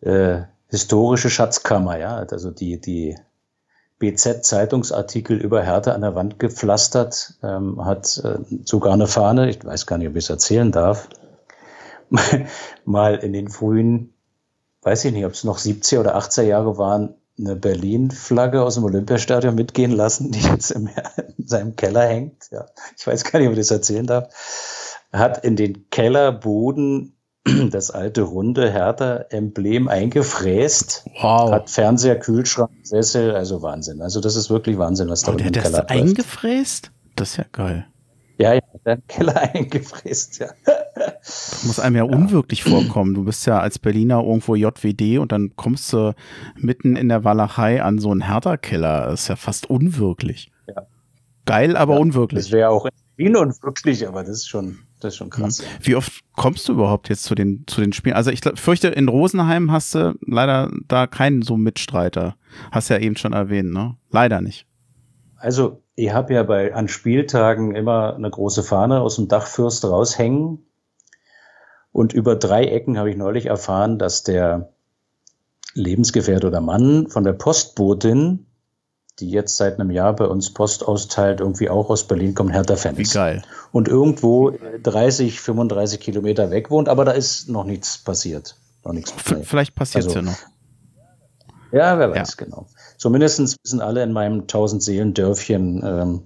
äh, 0.02 0.42
historische 0.68 1.30
Schatzkammer. 1.30 1.98
Ja? 1.98 2.16
Also 2.16 2.50
die, 2.50 2.80
die 2.80 3.16
BZ-Zeitungsartikel 3.98 5.38
über 5.38 5.62
Härte 5.62 5.94
an 5.94 6.02
der 6.02 6.14
Wand 6.14 6.38
gepflastert, 6.38 7.34
ähm, 7.42 7.82
hat 7.84 8.20
äh, 8.24 8.38
sogar 8.64 8.92
eine 8.92 9.06
Fahne, 9.06 9.48
ich 9.48 9.64
weiß 9.64 9.86
gar 9.86 9.96
nicht, 9.96 10.08
ob 10.08 10.16
ich 10.16 10.24
es 10.24 10.30
erzählen 10.30 10.70
darf, 10.70 11.08
mal 12.84 13.16
in 13.16 13.32
den 13.32 13.48
frühen 13.48 14.12
weiß 14.82 15.04
ich 15.04 15.12
nicht, 15.12 15.24
ob 15.24 15.32
es 15.32 15.44
noch 15.44 15.58
70er 15.58 16.00
oder 16.00 16.16
80er 16.16 16.42
Jahre 16.42 16.78
waren, 16.78 17.14
eine 17.38 17.56
Berlin-Flagge 17.56 18.62
aus 18.62 18.74
dem 18.74 18.84
Olympiastadion 18.84 19.54
mitgehen 19.54 19.92
lassen, 19.92 20.30
die 20.30 20.40
jetzt 20.40 20.70
in 20.70 20.90
seinem 21.44 21.76
Keller 21.76 22.06
hängt. 22.06 22.50
Ja, 22.50 22.66
ich 22.96 23.06
weiß 23.06 23.24
gar 23.24 23.38
nicht, 23.38 23.48
ob 23.48 23.54
ich 23.54 23.60
das 23.60 23.70
erzählen 23.70 24.06
darf. 24.06 24.28
Hat 25.12 25.42
in 25.44 25.56
den 25.56 25.88
Kellerboden 25.90 27.16
das 27.70 27.90
alte 27.90 28.22
runde 28.22 28.70
Hertha-Emblem 28.70 29.88
eingefräst. 29.88 31.06
Wow. 31.20 31.50
Hat 31.50 31.70
Fernseher, 31.70 32.18
Kühlschrank, 32.18 32.70
Sessel, 32.82 33.34
also 33.34 33.62
Wahnsinn. 33.62 34.02
Also 34.02 34.20
das 34.20 34.36
ist 34.36 34.50
wirklich 34.50 34.78
Wahnsinn, 34.78 35.08
was 35.08 35.22
da 35.22 35.32
unten 35.32 35.46
im 35.46 35.52
Keller 35.52 35.82
das 35.82 35.88
eingefräst? 35.88 36.90
Das 37.16 37.30
ist 37.30 37.36
ja 37.38 37.44
geil. 37.52 37.86
Ja, 38.40 38.54
ja, 38.54 38.60
den 38.86 39.06
Keller 39.06 39.36
eingefräst, 39.54 40.38
ja. 40.38 40.48
Das 40.94 41.62
muss 41.66 41.78
einem 41.78 41.96
ja, 41.96 42.06
ja, 42.06 42.10
unwirklich 42.10 42.64
vorkommen. 42.64 43.12
Du 43.12 43.24
bist 43.24 43.46
ja 43.46 43.60
als 43.60 43.78
Berliner 43.78 44.22
irgendwo 44.24 44.54
JWD 44.54 45.18
und 45.18 45.30
dann 45.30 45.54
kommst 45.56 45.92
du 45.92 46.14
mitten 46.56 46.96
in 46.96 47.10
der 47.10 47.22
Walachei 47.22 47.82
an 47.82 47.98
so 47.98 48.10
einen 48.10 48.22
Hertha-Keller. 48.22 49.08
Das 49.08 49.22
ist 49.22 49.28
ja 49.28 49.36
fast 49.36 49.68
unwirklich. 49.68 50.50
Ja. 50.66 50.86
Geil, 51.44 51.76
aber 51.76 51.94
ja, 51.94 52.00
unwirklich. 52.00 52.44
Das 52.44 52.52
wäre 52.52 52.70
auch 52.70 52.86
in 52.86 52.92
Berlin 53.16 53.36
unwirklich, 53.36 54.08
aber 54.08 54.22
das 54.22 54.30
ist 54.30 54.48
schon, 54.48 54.78
das 55.00 55.12
ist 55.12 55.18
schon 55.18 55.28
krass. 55.28 55.60
Mhm. 55.60 55.66
Wie 55.82 55.96
oft 55.96 56.20
kommst 56.34 56.66
du 56.66 56.72
überhaupt 56.72 57.10
jetzt 57.10 57.24
zu 57.24 57.34
den, 57.34 57.64
zu 57.66 57.82
den 57.82 57.92
Spielen? 57.92 58.16
Also 58.16 58.30
ich 58.30 58.40
fürchte, 58.54 58.88
in 58.88 59.08
Rosenheim 59.08 59.70
hast 59.70 59.94
du 59.94 60.14
leider 60.26 60.70
da 60.88 61.06
keinen 61.06 61.42
so 61.42 61.58
Mitstreiter. 61.58 62.36
Hast 62.72 62.88
ja 62.88 62.96
eben 62.96 63.16
schon 63.16 63.34
erwähnt, 63.34 63.70
ne? 63.70 63.96
Leider 64.10 64.40
nicht. 64.40 64.66
Also 65.40 65.82
ich 65.94 66.12
habe 66.12 66.34
ja 66.34 66.42
bei 66.42 66.74
an 66.74 66.88
Spieltagen 66.88 67.74
immer 67.74 68.14
eine 68.14 68.30
große 68.30 68.62
Fahne 68.62 69.00
aus 69.00 69.16
dem 69.16 69.28
Dachfürst 69.28 69.84
raushängen. 69.84 70.66
Und 71.92 72.12
über 72.12 72.36
drei 72.36 72.66
Ecken 72.66 72.98
habe 72.98 73.10
ich 73.10 73.16
neulich 73.16 73.46
erfahren, 73.46 73.98
dass 73.98 74.22
der 74.22 74.72
Lebensgefährte 75.74 76.46
oder 76.46 76.60
Mann 76.60 77.08
von 77.08 77.24
der 77.24 77.32
Postbotin 77.32 78.46
die 79.20 79.30
jetzt 79.30 79.56
seit 79.56 79.78
einem 79.78 79.90
Jahr 79.90 80.14
bei 80.14 80.26
uns 80.26 80.52
Post 80.52 80.86
austeilt, 80.86 81.40
irgendwie 81.40 81.68
auch 81.68 81.90
aus 81.90 82.06
Berlin 82.06 82.34
kommt, 82.34 82.52
Hertha-Fan 82.52 82.96
Wie 82.96 83.02
geil. 83.04 83.42
Und 83.70 83.86
irgendwo 83.86 84.52
30, 84.82 85.40
35 85.40 86.00
Kilometer 86.00 86.50
weg 86.50 86.70
wohnt, 86.70 86.88
aber 86.88 87.04
da 87.04 87.12
ist 87.12 87.48
noch 87.48 87.64
nichts 87.64 87.98
passiert. 87.98 88.56
Noch 88.84 88.92
nichts 88.92 89.12
Vielleicht 89.42 89.74
passiert 89.74 90.04
es 90.04 90.08
also, 90.08 90.20
ja 90.20 90.24
noch. 90.24 90.38
Ja, 91.72 91.98
wer 91.98 92.10
weiß, 92.10 92.36
ja. 92.38 92.44
genau. 92.44 92.66
Zumindest 93.00 93.56
wissen 93.64 93.80
alle 93.80 94.02
in 94.02 94.12
meinem 94.12 94.40
1000 94.42 94.82
Seelen 94.82 95.14
Dörfchen, 95.14 95.82
ähm, 95.82 96.20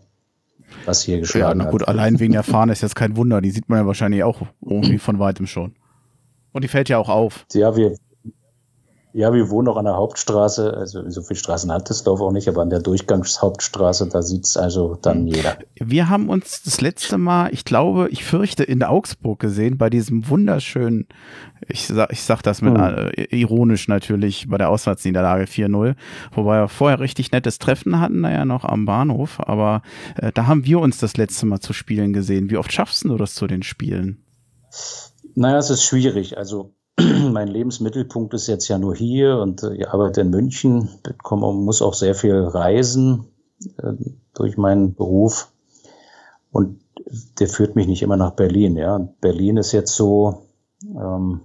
was 0.85 1.02
hier 1.02 1.21
geschlagen 1.21 1.61
ja, 1.61 1.64
na 1.66 1.71
gut, 1.71 1.83
hat. 1.83 1.88
allein 1.88 2.19
wegen 2.19 2.33
der 2.33 2.43
Fahne 2.43 2.73
ist 2.73 2.83
jetzt 2.83 2.97
kein 2.97 3.16
Wunder. 3.16 3.40
Die 3.40 3.52
sieht 3.52 3.69
man 3.69 3.78
ja 3.78 3.87
wahrscheinlich 3.87 4.25
auch 4.25 4.43
irgendwie 4.61 4.99
von 4.99 5.21
weitem 5.21 5.47
schon. 5.47 5.76
Und 6.50 6.64
die 6.64 6.69
fällt 6.69 6.88
ja 6.88 6.99
auch 6.99 7.09
auf. 7.09 7.47
Ja, 7.52 7.76
wir, 7.76 7.97
ja, 9.14 9.33
wir 9.33 9.49
wohnen 9.49 9.68
auch 9.68 9.76
an 9.76 9.85
der 9.85 9.94
Hauptstraße. 9.94 10.76
Also 10.76 11.09
so 11.09 11.23
viele 11.23 11.38
Straßen 11.38 11.71
hat 11.71 11.88
das 11.88 12.02
Dorf 12.02 12.21
auch 12.21 12.33
nicht, 12.33 12.49
aber 12.49 12.62
an 12.62 12.71
der 12.71 12.80
Durchgangshauptstraße, 12.80 14.09
da 14.09 14.23
sieht 14.23 14.44
es 14.44 14.56
also 14.56 14.97
dann 15.00 15.18
hm. 15.18 15.26
jeder. 15.28 15.59
Wir 15.76 16.09
haben 16.09 16.28
uns 16.28 16.62
das 16.64 16.80
letzte 16.80 17.16
Mal, 17.16 17.54
ich 17.54 17.64
glaube, 17.64 18.09
ich 18.11 18.25
fürchte, 18.25 18.64
in 18.64 18.83
Augsburg 18.83 19.38
gesehen, 19.38 19.78
bei 19.78 19.88
diesem 19.88 20.28
wunderschönen, 20.28 21.06
ich 21.68 21.87
sag, 21.87 22.12
ich 22.12 22.23
sag 22.25 22.42
das 22.42 22.61
mit 22.61 22.76
hm. 22.76 23.12
äh, 23.14 23.23
ironisch 23.30 23.87
natürlich, 23.87 24.49
bei 24.49 24.59
der 24.59 24.68
Auswärtsniederlage 24.68 25.44
4-0, 25.44 25.94
wobei 26.33 26.62
wir 26.62 26.68
vorher 26.68 26.99
richtig 26.99 27.30
nettes 27.30 27.61
Treffen 27.61 28.00
hatten, 28.00 28.23
naja, 28.23 28.44
noch 28.44 28.64
am 28.64 28.85
Bahnhof, 28.85 29.38
aber 29.38 29.83
äh, 30.16 30.33
da 30.33 30.49
haben 30.49 30.66
wir 30.66 30.80
uns 30.80 30.99
das 30.99 31.16
letzte 31.16 31.47
Mal 31.47 31.61
zu 31.61 31.73
spielen 31.73 32.12
gesehen. 32.12 32.50
Wie 32.50 32.56
oft 32.56 32.73
schaffst 32.73 33.04
du 33.04 33.16
das 33.16 33.37
zu 33.37 33.47
den 33.47 33.62
Spielen? 33.62 34.25
Naja, 35.37 35.59
es 35.59 35.71
ist 35.71 35.85
schwierig. 35.85 36.37
Also 36.37 36.75
mein 37.33 37.49
Lebensmittelpunkt 37.49 38.35
ist 38.35 38.47
jetzt 38.47 38.69
ja 38.69 38.79
nur 38.79 38.95
hier 38.95 39.39
und 39.39 39.63
äh, 39.63 39.75
ich 39.75 39.89
arbeite 39.89 40.21
in 40.21 40.31
München, 40.31 40.89
bekomme, 41.03 41.53
muss 41.53 41.83
auch 41.83 41.95
sehr 41.95 42.15
viel 42.15 42.37
reisen 42.37 43.27
äh, 43.79 43.93
durch 44.35 44.57
meinen 44.57 44.95
Beruf. 44.95 45.53
Und 46.53 46.81
der 47.41 47.49
führt 47.49 47.75
mich 47.75 47.89
nicht 47.89 48.03
immer 48.03 48.17
nach 48.17 48.33
Berlin. 48.33 48.77
Ja. 48.77 48.99
Berlin 49.21 49.57
ist 49.57 49.73
jetzt 49.73 49.95
so, 49.95 50.47
ähm, 50.85 51.41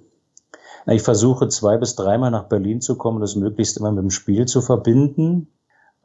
ich 0.85 1.01
versuche 1.01 1.47
zwei 1.47 1.77
bis 1.77 1.95
dreimal 1.95 2.31
nach 2.31 2.45
Berlin 2.45 2.81
zu 2.81 2.95
kommen, 2.95 3.19
das 3.19 3.35
möglichst 3.35 3.77
immer 3.77 3.91
mit 3.91 4.03
dem 4.03 4.11
Spiel 4.11 4.45
zu 4.45 4.61
verbinden. 4.61 5.47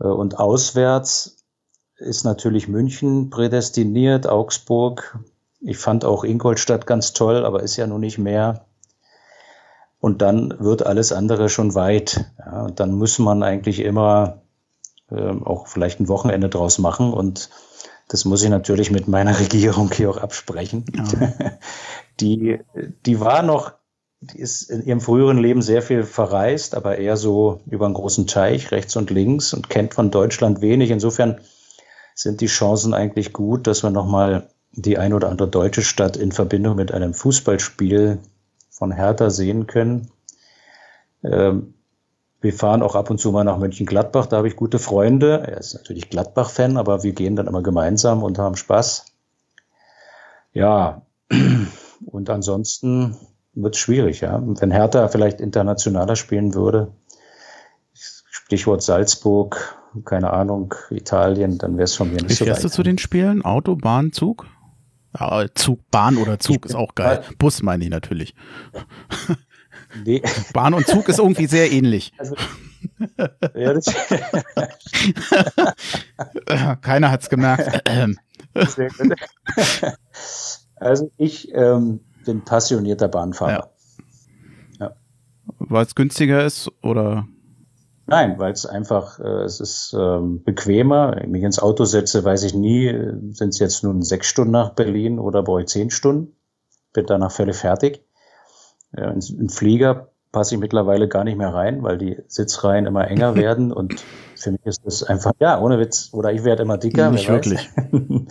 Äh, 0.01 0.07
und 0.07 0.39
auswärts 0.39 1.45
ist 1.97 2.25
natürlich 2.25 2.69
München 2.69 3.31
prädestiniert, 3.31 4.27
Augsburg. 4.27 5.19
Ich 5.61 5.79
fand 5.79 6.05
auch 6.05 6.25
Ingolstadt 6.25 6.87
ganz 6.87 7.13
toll, 7.13 7.45
aber 7.45 7.63
ist 7.63 7.77
ja 7.77 7.87
nun 7.87 8.01
nicht 8.01 8.19
mehr 8.19 8.67
und 10.05 10.21
dann 10.21 10.55
wird 10.59 10.85
alles 10.85 11.13
andere 11.13 11.49
schon 11.49 11.75
weit. 11.75 12.27
Ja, 12.39 12.65
und 12.65 12.79
dann 12.79 12.93
muss 12.93 13.19
man 13.19 13.43
eigentlich 13.43 13.81
immer 13.81 14.43
äh, 15.11 15.31
auch 15.31 15.67
vielleicht 15.67 15.99
ein 15.99 16.09
Wochenende 16.09 16.51
draus 16.51 16.79
machen 16.79 17.15
und 17.15 17.49
das 18.09 18.27
muss 18.27 18.43
ich 18.43 18.51
natürlich 18.51 18.91
mit 18.91 19.09
meiner 19.09 19.39
Regierung 19.41 19.91
hier 19.91 20.11
auch 20.11 20.19
absprechen. 20.19 20.85
Ja. 20.95 21.33
Die, 22.21 22.61
die 23.07 23.19
war 23.19 23.43
noch, 23.43 23.73
die 24.21 24.39
ist 24.39 24.71
in 24.71 24.85
ihrem 24.85 25.01
früheren 25.01 25.39
Leben 25.39 25.63
sehr 25.63 25.83
viel 25.83 26.05
verreist, 26.05 26.77
aber 26.77 26.99
eher 26.99 27.17
so 27.17 27.61
über 27.67 27.87
einen 27.87 27.95
großen 27.95 28.29
Teich, 28.29 28.71
rechts 28.71 28.95
und 28.95 29.11
links 29.11 29.53
und 29.53 29.69
kennt 29.69 29.95
von 29.95 30.13
Deutschland 30.13 30.61
wenig. 30.61 30.91
Insofern 30.91 31.41
sind 32.15 32.41
die 32.41 32.47
Chancen 32.47 32.95
eigentlich 32.95 33.33
gut, 33.33 33.67
dass 33.67 33.83
wir 33.83 33.91
nochmal 33.91 34.49
die 34.71 34.97
ein 34.97 35.13
oder 35.13 35.29
andere 35.29 35.49
deutsche 35.49 35.83
Stadt 35.83 36.17
in 36.17 36.31
Verbindung 36.31 36.77
mit 36.77 36.93
einem 36.93 37.15
Fußballspiel 37.15 38.21
von 38.75 38.93
Hertha 38.93 39.31
sehen 39.31 39.67
können. 39.67 40.11
Ähm, 41.23 41.75
wir 42.41 42.53
fahren 42.53 42.83
auch 42.83 42.95
ab 42.95 43.09
und 43.09 43.19
zu 43.19 43.31
mal 43.33 43.45
nach 43.45 43.57
Mönchengladbach, 43.57 44.27
da 44.27 44.37
habe 44.37 44.49
ich 44.49 44.57
gute 44.57 44.79
Freunde. 44.79 45.45
Er 45.47 45.57
ist 45.57 45.75
natürlich 45.75 46.11
Gladbach-Fan, 46.11 46.77
aber 46.77 47.03
wir 47.03 47.13
gehen 47.13 47.37
dann 47.37 47.47
immer 47.47 47.63
gemeinsam 47.63 48.23
und 48.23 48.39
haben 48.39 48.57
Spaß. 48.57 49.07
Ja, 50.53 51.03
und 52.07 52.29
ansonsten 52.29 53.17
wird 53.55 53.77
es 53.77 53.81
schwierig, 53.81 54.21
ja. 54.21 54.43
Wenn 54.45 54.73
Hertha 54.73 55.09
vielleicht 55.09 55.41
internationaler 55.41 56.17
spielen 56.17 56.55
würde, 56.55 56.93
Stichwort 57.95 58.83
Salzburg, 58.83 59.79
keine 60.05 60.33
Ahnung, 60.33 60.75
Italien, 60.91 61.57
dann 61.59 61.77
wäre 61.77 61.85
es 61.85 61.95
von 61.95 62.09
mir 62.09 62.17
nicht 62.17 62.29
Wie 62.29 62.35
so 62.35 62.41
weit. 62.41 62.49
Wie 62.49 62.51
fährst 62.51 62.65
du 62.65 62.69
zu 62.69 62.83
den 62.83 62.99
Spielen? 62.99 63.43
Auto, 63.43 63.77
Bahn, 63.77 64.13
Zug? 64.13 64.47
Ja, 65.19 65.47
Zug, 65.55 65.91
Bahn 65.91 66.17
oder 66.17 66.39
Zug 66.39 66.67
ist 66.67 66.75
auch 66.75 66.95
geil. 66.95 67.23
Bus 67.39 67.63
meine 67.63 67.85
ich 67.85 67.91
natürlich. 67.91 68.35
Nee. 70.05 70.23
Bahn 70.53 70.75
und 70.75 70.87
Zug 70.87 71.09
ist 71.09 71.19
irgendwie 71.19 71.47
sehr 71.47 71.71
ähnlich. 71.71 72.13
Also, 72.19 72.35
ja, 73.55 73.75
Keiner 76.77 77.11
hat 77.11 77.23
es 77.23 77.31
gemerkt. 77.31 77.89
Also 80.77 81.11
ich 81.17 81.53
ähm, 81.55 82.01
bin 82.25 82.45
passionierter 82.45 83.09
Bahnfahrer. 83.09 83.71
Ja. 84.81 84.87
Ja. 84.87 84.97
Weil 85.59 85.85
es 85.85 85.95
günstiger 85.95 86.45
ist 86.45 86.71
oder? 86.83 87.27
Nein, 88.07 88.39
weil 88.39 88.53
es 88.53 88.67
einfach, 88.67 89.19
äh, 89.19 89.45
es 89.45 89.61
ist 89.61 89.97
ähm, 89.99 90.43
bequemer. 90.45 91.13
Wenn 91.13 91.25
ich 91.25 91.31
mich 91.31 91.43
ins 91.43 91.59
Auto 91.59 91.85
setze, 91.85 92.25
weiß 92.25 92.43
ich 92.45 92.55
nie, 92.55 92.89
sind 93.31 93.49
es 93.51 93.59
jetzt 93.59 93.83
nun 93.83 94.03
sechs 94.03 94.27
Stunden 94.27 94.53
nach 94.53 94.75
Berlin 94.75 95.19
oder 95.19 95.43
brauche 95.43 95.63
ich 95.63 95.69
zehn 95.69 95.91
Stunden. 95.91 96.37
Bin 96.93 97.07
danach 97.07 97.33
völlig 97.33 97.57
fertig. 97.57 98.05
Ja, 98.97 99.11
in, 99.11 99.21
in 99.21 99.49
Flieger 99.49 100.11
passe 100.33 100.55
ich 100.55 100.61
mittlerweile 100.61 101.09
gar 101.09 101.25
nicht 101.25 101.39
mehr 101.39 101.55
rein, 101.55 101.83
weil 101.83 101.97
die 101.97 102.19
Sitzreihen 102.29 102.87
immer 102.87 103.09
enger 103.09 103.35
werden 103.37 103.73
und 103.73 104.05
für 104.37 104.51
mich 104.51 104.65
ist 104.65 104.85
das 104.85 105.03
einfach, 105.03 105.33
ja, 105.41 105.61
ohne 105.61 105.79
Witz, 105.79 106.11
oder 106.13 106.33
ich 106.33 106.45
werde 106.45 106.63
immer 106.65 106.77
dicker. 106.77 107.11
Nicht 107.11 107.29
wirklich. 107.29 107.71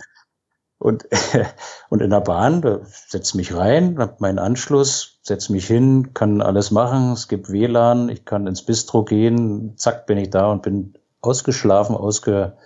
und, 0.78 1.06
und 1.88 2.02
in 2.02 2.10
der 2.10 2.20
Bahn, 2.20 2.62
da 2.62 2.80
setze 2.84 3.36
mich 3.36 3.54
rein, 3.54 3.98
habe 3.98 4.16
meinen 4.18 4.38
Anschluss, 4.38 5.18
setze 5.22 5.52
mich 5.52 5.66
hin, 5.66 6.14
kann 6.14 6.42
alles 6.42 6.70
machen, 6.70 7.12
es 7.12 7.28
gibt 7.28 7.50
WLAN, 7.50 8.08
ich 8.08 8.24
kann 8.24 8.46
ins 8.46 8.62
Bistro 8.62 9.04
gehen, 9.04 9.76
zack, 9.76 10.06
bin 10.06 10.18
ich 10.18 10.30
da 10.30 10.50
und 10.50 10.62
bin 10.62 10.94
ausgeschlafen, 11.20 11.96
ausge, 11.96 12.56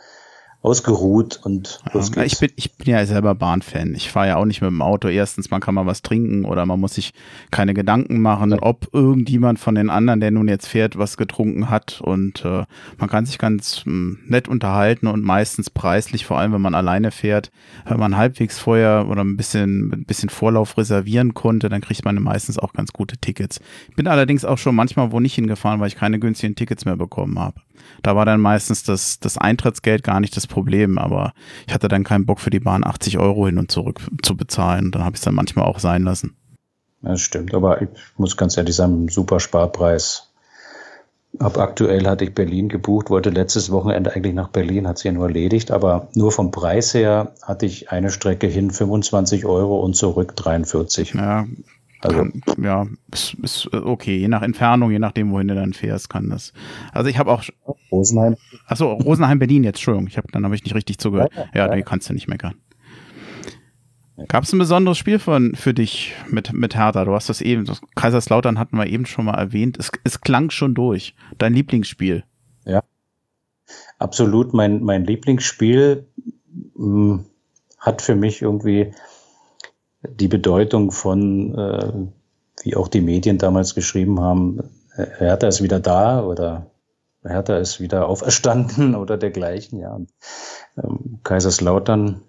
ausgeruht 0.61 1.38
und 1.45 1.81
los 1.93 2.11
geht's. 2.11 2.33
Ich 2.33 2.38
bin, 2.41 2.50
ich 2.57 2.75
bin 2.75 2.88
ja 2.88 3.07
selber 3.07 3.37
Bahnfan. 3.37 3.95
Ich 3.95 4.11
fahre 4.11 4.29
ja 4.29 4.37
auch 4.37 4.45
nicht 4.45 4.61
mit 4.61 4.71
dem 4.71 4.83
Auto. 4.83 5.07
Erstens, 5.07 5.50
man 5.50 5.61
kann 5.61 5.75
mal 5.75 5.87
was 5.87 6.03
trinken 6.03 6.45
oder 6.45 6.67
man 6.67 6.81
muss 6.81 6.95
sich 6.95 7.15
keine 7.53 7.75
Gedanken 7.75 8.21
machen, 8.21 8.50
ja. 8.50 8.59
ob 8.61 8.88
irgendjemand 8.93 9.61
von 9.61 9.77
den 9.77 9.88
anderen, 9.88 10.19
der 10.19 10.33
nun 10.33 10.49
jetzt 10.49 10.67
fährt, 10.67 10.99
was 10.99 11.17
getrunken 11.17 11.71
hat. 11.71 12.00
Und 12.00 12.45
äh, 12.45 12.65
man 12.99 13.09
kann 13.09 13.25
sich 13.25 13.38
ganz 13.38 13.87
mh, 13.87 13.93
hm, 13.93 14.19
nett 14.27 14.49
unterhalten 14.49 15.07
und 15.07 15.23
meistens 15.23 15.71
preislich, 15.71 16.27
vor 16.27 16.38
allem 16.38 16.53
wenn 16.53 16.61
man 16.61 16.75
alleine 16.75 17.12
fährt, 17.12 17.53
wenn 17.87 18.00
man 18.00 18.17
halbwegs 18.17 18.59
vorher 18.59 19.07
oder 19.09 19.23
ein 19.23 19.37
bisschen, 19.37 19.93
ein 19.93 20.05
bisschen 20.05 20.29
Vorlauf 20.29 20.77
reservieren 20.77 21.35
konnte, 21.35 21.69
dann 21.69 21.81
kriegt 21.81 22.05
man 22.05 22.21
meistens 22.21 22.59
auch 22.59 22.73
ganz 22.73 22.93
gute 22.93 23.17
Tickets. 23.17 23.61
Ich 23.91 23.97
bin 23.97 24.09
allerdings 24.09 24.45
auch 24.45 24.59
schon 24.59 24.75
manchmal 24.75 25.12
wo 25.12 25.21
nicht 25.21 25.35
hingefahren, 25.35 25.79
weil 25.79 25.88
ich 25.88 25.97
keine 25.97 26.19
günstigen 26.19 26.57
Tickets 26.57 26.85
mehr 26.85 26.97
bekommen 26.97 27.38
habe. 27.38 27.61
Da 28.02 28.16
war 28.16 28.25
dann 28.25 28.40
meistens 28.40 28.82
das, 28.82 29.20
das 29.20 29.38
Eintrittsgeld 29.38 30.02
gar 30.02 30.20
nicht 30.20 30.37
das 30.37 30.47
Problem, 30.47 30.99
aber 30.99 31.32
ich 31.66 31.75
hatte 31.75 31.88
dann 31.88 32.04
keinen 32.04 32.26
Bock 32.26 32.40
für 32.40 32.50
die 32.50 32.61
Bahn 32.61 32.85
80 32.85 33.18
Euro 33.18 33.47
hin 33.47 33.58
und 33.58 33.70
zurück 33.70 34.00
zu 34.23 34.37
bezahlen. 34.37 34.90
Dann 34.90 35.04
habe 35.04 35.14
ich 35.14 35.20
es 35.20 35.25
dann 35.25 35.35
manchmal 35.35 35.66
auch 35.66 35.78
sein 35.78 36.02
lassen. 36.02 36.37
Das 37.02 37.20
stimmt, 37.20 37.54
aber 37.54 37.80
ich 37.82 37.88
muss 38.16 38.37
ganz 38.37 38.56
ehrlich 38.56 38.75
sagen, 38.75 39.08
super 39.08 39.40
Sparpreis. 39.40 40.25
Ab 41.38 41.58
aktuell 41.58 42.06
hatte 42.06 42.25
ich 42.25 42.35
Berlin 42.35 42.68
gebucht, 42.68 43.11
wollte 43.11 43.30
letztes 43.30 43.70
Wochenende 43.70 44.14
eigentlich 44.14 44.35
nach 44.35 44.49
Berlin, 44.49 44.88
hat 44.88 44.99
sich 44.99 45.04
ja 45.04 45.12
nur 45.12 45.26
erledigt, 45.26 45.70
aber 45.70 46.08
nur 46.14 46.32
vom 46.32 46.50
Preis 46.50 46.94
her 46.94 47.32
hatte 47.42 47.66
ich 47.66 47.92
eine 47.92 48.11
Strecke 48.11 48.47
hin 48.47 48.70
25 48.70 49.44
Euro 49.44 49.78
und 49.80 49.94
zurück 49.94 50.35
43. 50.35 51.14
Ja, 51.14 51.47
also, 52.00 52.19
kann, 52.19 52.43
ja, 52.62 52.87
ist, 53.12 53.35
ist 53.43 53.73
okay, 53.73 54.17
je 54.19 54.28
nach 54.28 54.43
Entfernung, 54.43 54.90
je 54.90 54.99
nachdem, 54.99 55.33
wohin 55.33 55.49
du 55.49 55.55
dann 55.55 55.73
fährst, 55.73 56.09
kann 56.09 56.31
das. 56.31 56.52
Also 56.93 57.11
ich 57.11 57.19
habe 57.19 57.31
auch. 57.31 57.43
Rosenheim. 57.90 58.37
Achso, 58.67 58.93
Rosenheim, 58.93 59.38
Berlin 59.38 59.64
jetzt, 59.64 59.76
Entschuldigung. 59.76 60.09
Ich 60.09 60.17
hab, 60.17 60.31
dann 60.33 60.45
habe 60.45 60.55
ich 60.55 60.64
nicht 60.64 60.75
richtig 60.75 60.99
zugehört. 60.99 61.33
Ja, 61.35 61.47
ja, 61.55 61.67
ja. 61.69 61.75
nee, 61.75 61.83
kannst 61.83 62.09
du 62.09 62.14
nicht 62.14 62.28
meckern. 62.28 62.55
Gab 64.26 64.43
es 64.43 64.52
ein 64.52 64.59
besonderes 64.59 64.99
Spiel 64.99 65.21
von, 65.21 65.55
für 65.55 65.73
dich 65.73 66.12
mit, 66.28 66.52
mit 66.52 66.75
Hertha? 66.75 67.05
Du 67.05 67.14
hast 67.14 67.28
das 67.28 67.40
eben, 67.40 67.64
das 67.64 67.81
Kaiserslautern 67.95 68.59
hatten 68.59 68.76
wir 68.76 68.87
eben 68.87 69.07
schon 69.07 69.26
mal 69.26 69.35
erwähnt. 69.35 69.78
Es, 69.78 69.93
es 70.02 70.21
klang 70.21 70.50
schon 70.50 70.75
durch. 70.75 71.14
Dein 71.38 71.55
Lieblingsspiel. 71.55 72.25
Ja. 72.64 72.83
Absolut. 73.99 74.55
Mein, 74.55 74.83
mein 74.83 75.05
Lieblingsspiel 75.05 76.09
mh, 76.75 76.85
hm, 76.85 77.25
hat 77.78 78.02
für 78.02 78.17
mich 78.17 78.43
irgendwie 78.43 78.93
die 80.02 80.28
Bedeutung 80.28 80.93
von, 80.93 81.55
äh, 81.57 81.93
wie 82.62 82.76
auch 82.76 82.88
die 82.88 83.00
Medien 83.00 83.38
damals 83.38 83.75
geschrieben 83.75 84.21
haben, 84.21 84.61
Hertha 84.95 85.47
ist 85.47 85.62
wieder 85.62 85.81
da 85.81 86.23
oder 86.23 86.67
Hertha 87.23 87.57
ist 87.57 87.81
wieder 87.81 88.09
auferstanden 88.09 88.95
oder 88.95 89.17
dergleichen, 89.17 89.78
ja. 89.81 89.93
Und, 89.93 90.11
ähm, 90.76 91.21
Kaiserslautern, 91.25 92.23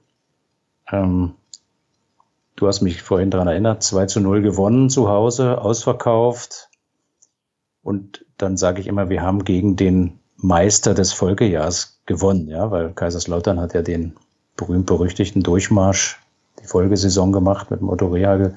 ähm, 0.91 1.33
du 2.55 2.67
hast 2.67 2.81
mich 2.81 3.01
vorhin 3.01 3.31
daran 3.31 3.47
erinnert, 3.47 3.83
2 3.83 4.05
zu 4.07 4.19
0 4.19 4.41
gewonnen 4.41 4.89
zu 4.89 5.09
Hause, 5.09 5.61
ausverkauft. 5.61 6.69
Und 7.81 8.25
dann 8.37 8.57
sage 8.57 8.81
ich 8.81 8.87
immer, 8.87 9.09
wir 9.09 9.21
haben 9.21 9.45
gegen 9.45 9.75
den 9.75 10.19
Meister 10.35 10.93
des 10.93 11.13
Folgejahrs 11.13 12.01
gewonnen, 12.05 12.47
ja, 12.47 12.71
weil 12.71 12.93
Kaiserslautern 12.93 13.59
hat 13.59 13.73
ja 13.73 13.81
den 13.81 14.15
berühmt-berüchtigten 14.55 15.43
Durchmarsch 15.43 16.19
die 16.61 16.65
Folgesaison 16.65 17.31
gemacht 17.31 17.71
mit 17.71 17.79
dem 17.81 17.89
Otto 17.89 18.07
Rehagel. 18.07 18.55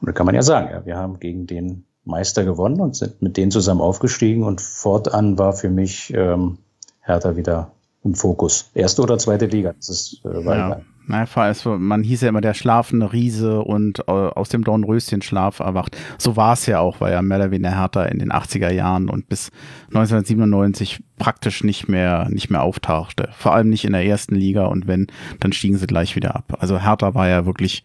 Und 0.00 0.08
da 0.08 0.12
kann 0.12 0.26
man 0.26 0.34
ja 0.34 0.42
sagen, 0.42 0.68
ja, 0.70 0.84
wir 0.84 0.96
haben 0.96 1.18
gegen 1.18 1.46
den 1.46 1.84
Meister 2.04 2.44
gewonnen 2.44 2.80
und 2.80 2.96
sind 2.96 3.20
mit 3.22 3.36
denen 3.36 3.50
zusammen 3.50 3.80
aufgestiegen 3.80 4.44
und 4.44 4.60
fortan 4.60 5.38
war 5.38 5.52
für 5.52 5.70
mich 5.70 6.12
ähm, 6.14 6.58
Hertha 7.00 7.36
wieder 7.36 7.72
im 8.04 8.14
Fokus. 8.14 8.70
Erste 8.74 9.02
oder 9.02 9.18
zweite 9.18 9.46
Liga, 9.46 9.72
das 9.72 9.88
ist 9.88 10.20
äh, 10.24 10.40
ja. 10.44 10.80
Na, 11.08 11.24
also 11.34 11.78
man 11.78 12.02
hieß 12.02 12.22
ja 12.22 12.28
immer 12.28 12.40
der 12.40 12.54
schlafende 12.54 13.12
Riese 13.12 13.60
und 13.60 14.00
äh, 14.00 14.10
aus 14.10 14.48
dem 14.48 14.64
Dornröschen-Schlaf 14.64 15.60
erwacht. 15.60 15.96
So 16.18 16.36
war 16.36 16.54
es 16.54 16.66
ja 16.66 16.80
auch, 16.80 17.00
weil 17.00 17.12
ja 17.12 17.22
mehr 17.22 17.38
oder 17.38 17.52
weniger 17.52 17.78
Hertha 17.78 18.04
in 18.04 18.18
den 18.18 18.32
80er 18.32 18.72
Jahren 18.72 19.08
und 19.08 19.28
bis 19.28 19.52
1997 19.88 21.04
praktisch 21.16 21.62
nicht 21.62 21.88
mehr, 21.88 22.28
nicht 22.30 22.50
mehr 22.50 22.64
auftauchte. 22.64 23.28
Vor 23.38 23.54
allem 23.54 23.68
nicht 23.68 23.84
in 23.84 23.92
der 23.92 24.04
ersten 24.04 24.34
Liga 24.34 24.66
und 24.66 24.88
wenn, 24.88 25.06
dann 25.38 25.52
stiegen 25.52 25.78
sie 25.78 25.86
gleich 25.86 26.16
wieder 26.16 26.34
ab. 26.34 26.56
Also 26.58 26.82
Hertha 26.82 27.14
war 27.14 27.28
ja 27.28 27.46
wirklich 27.46 27.84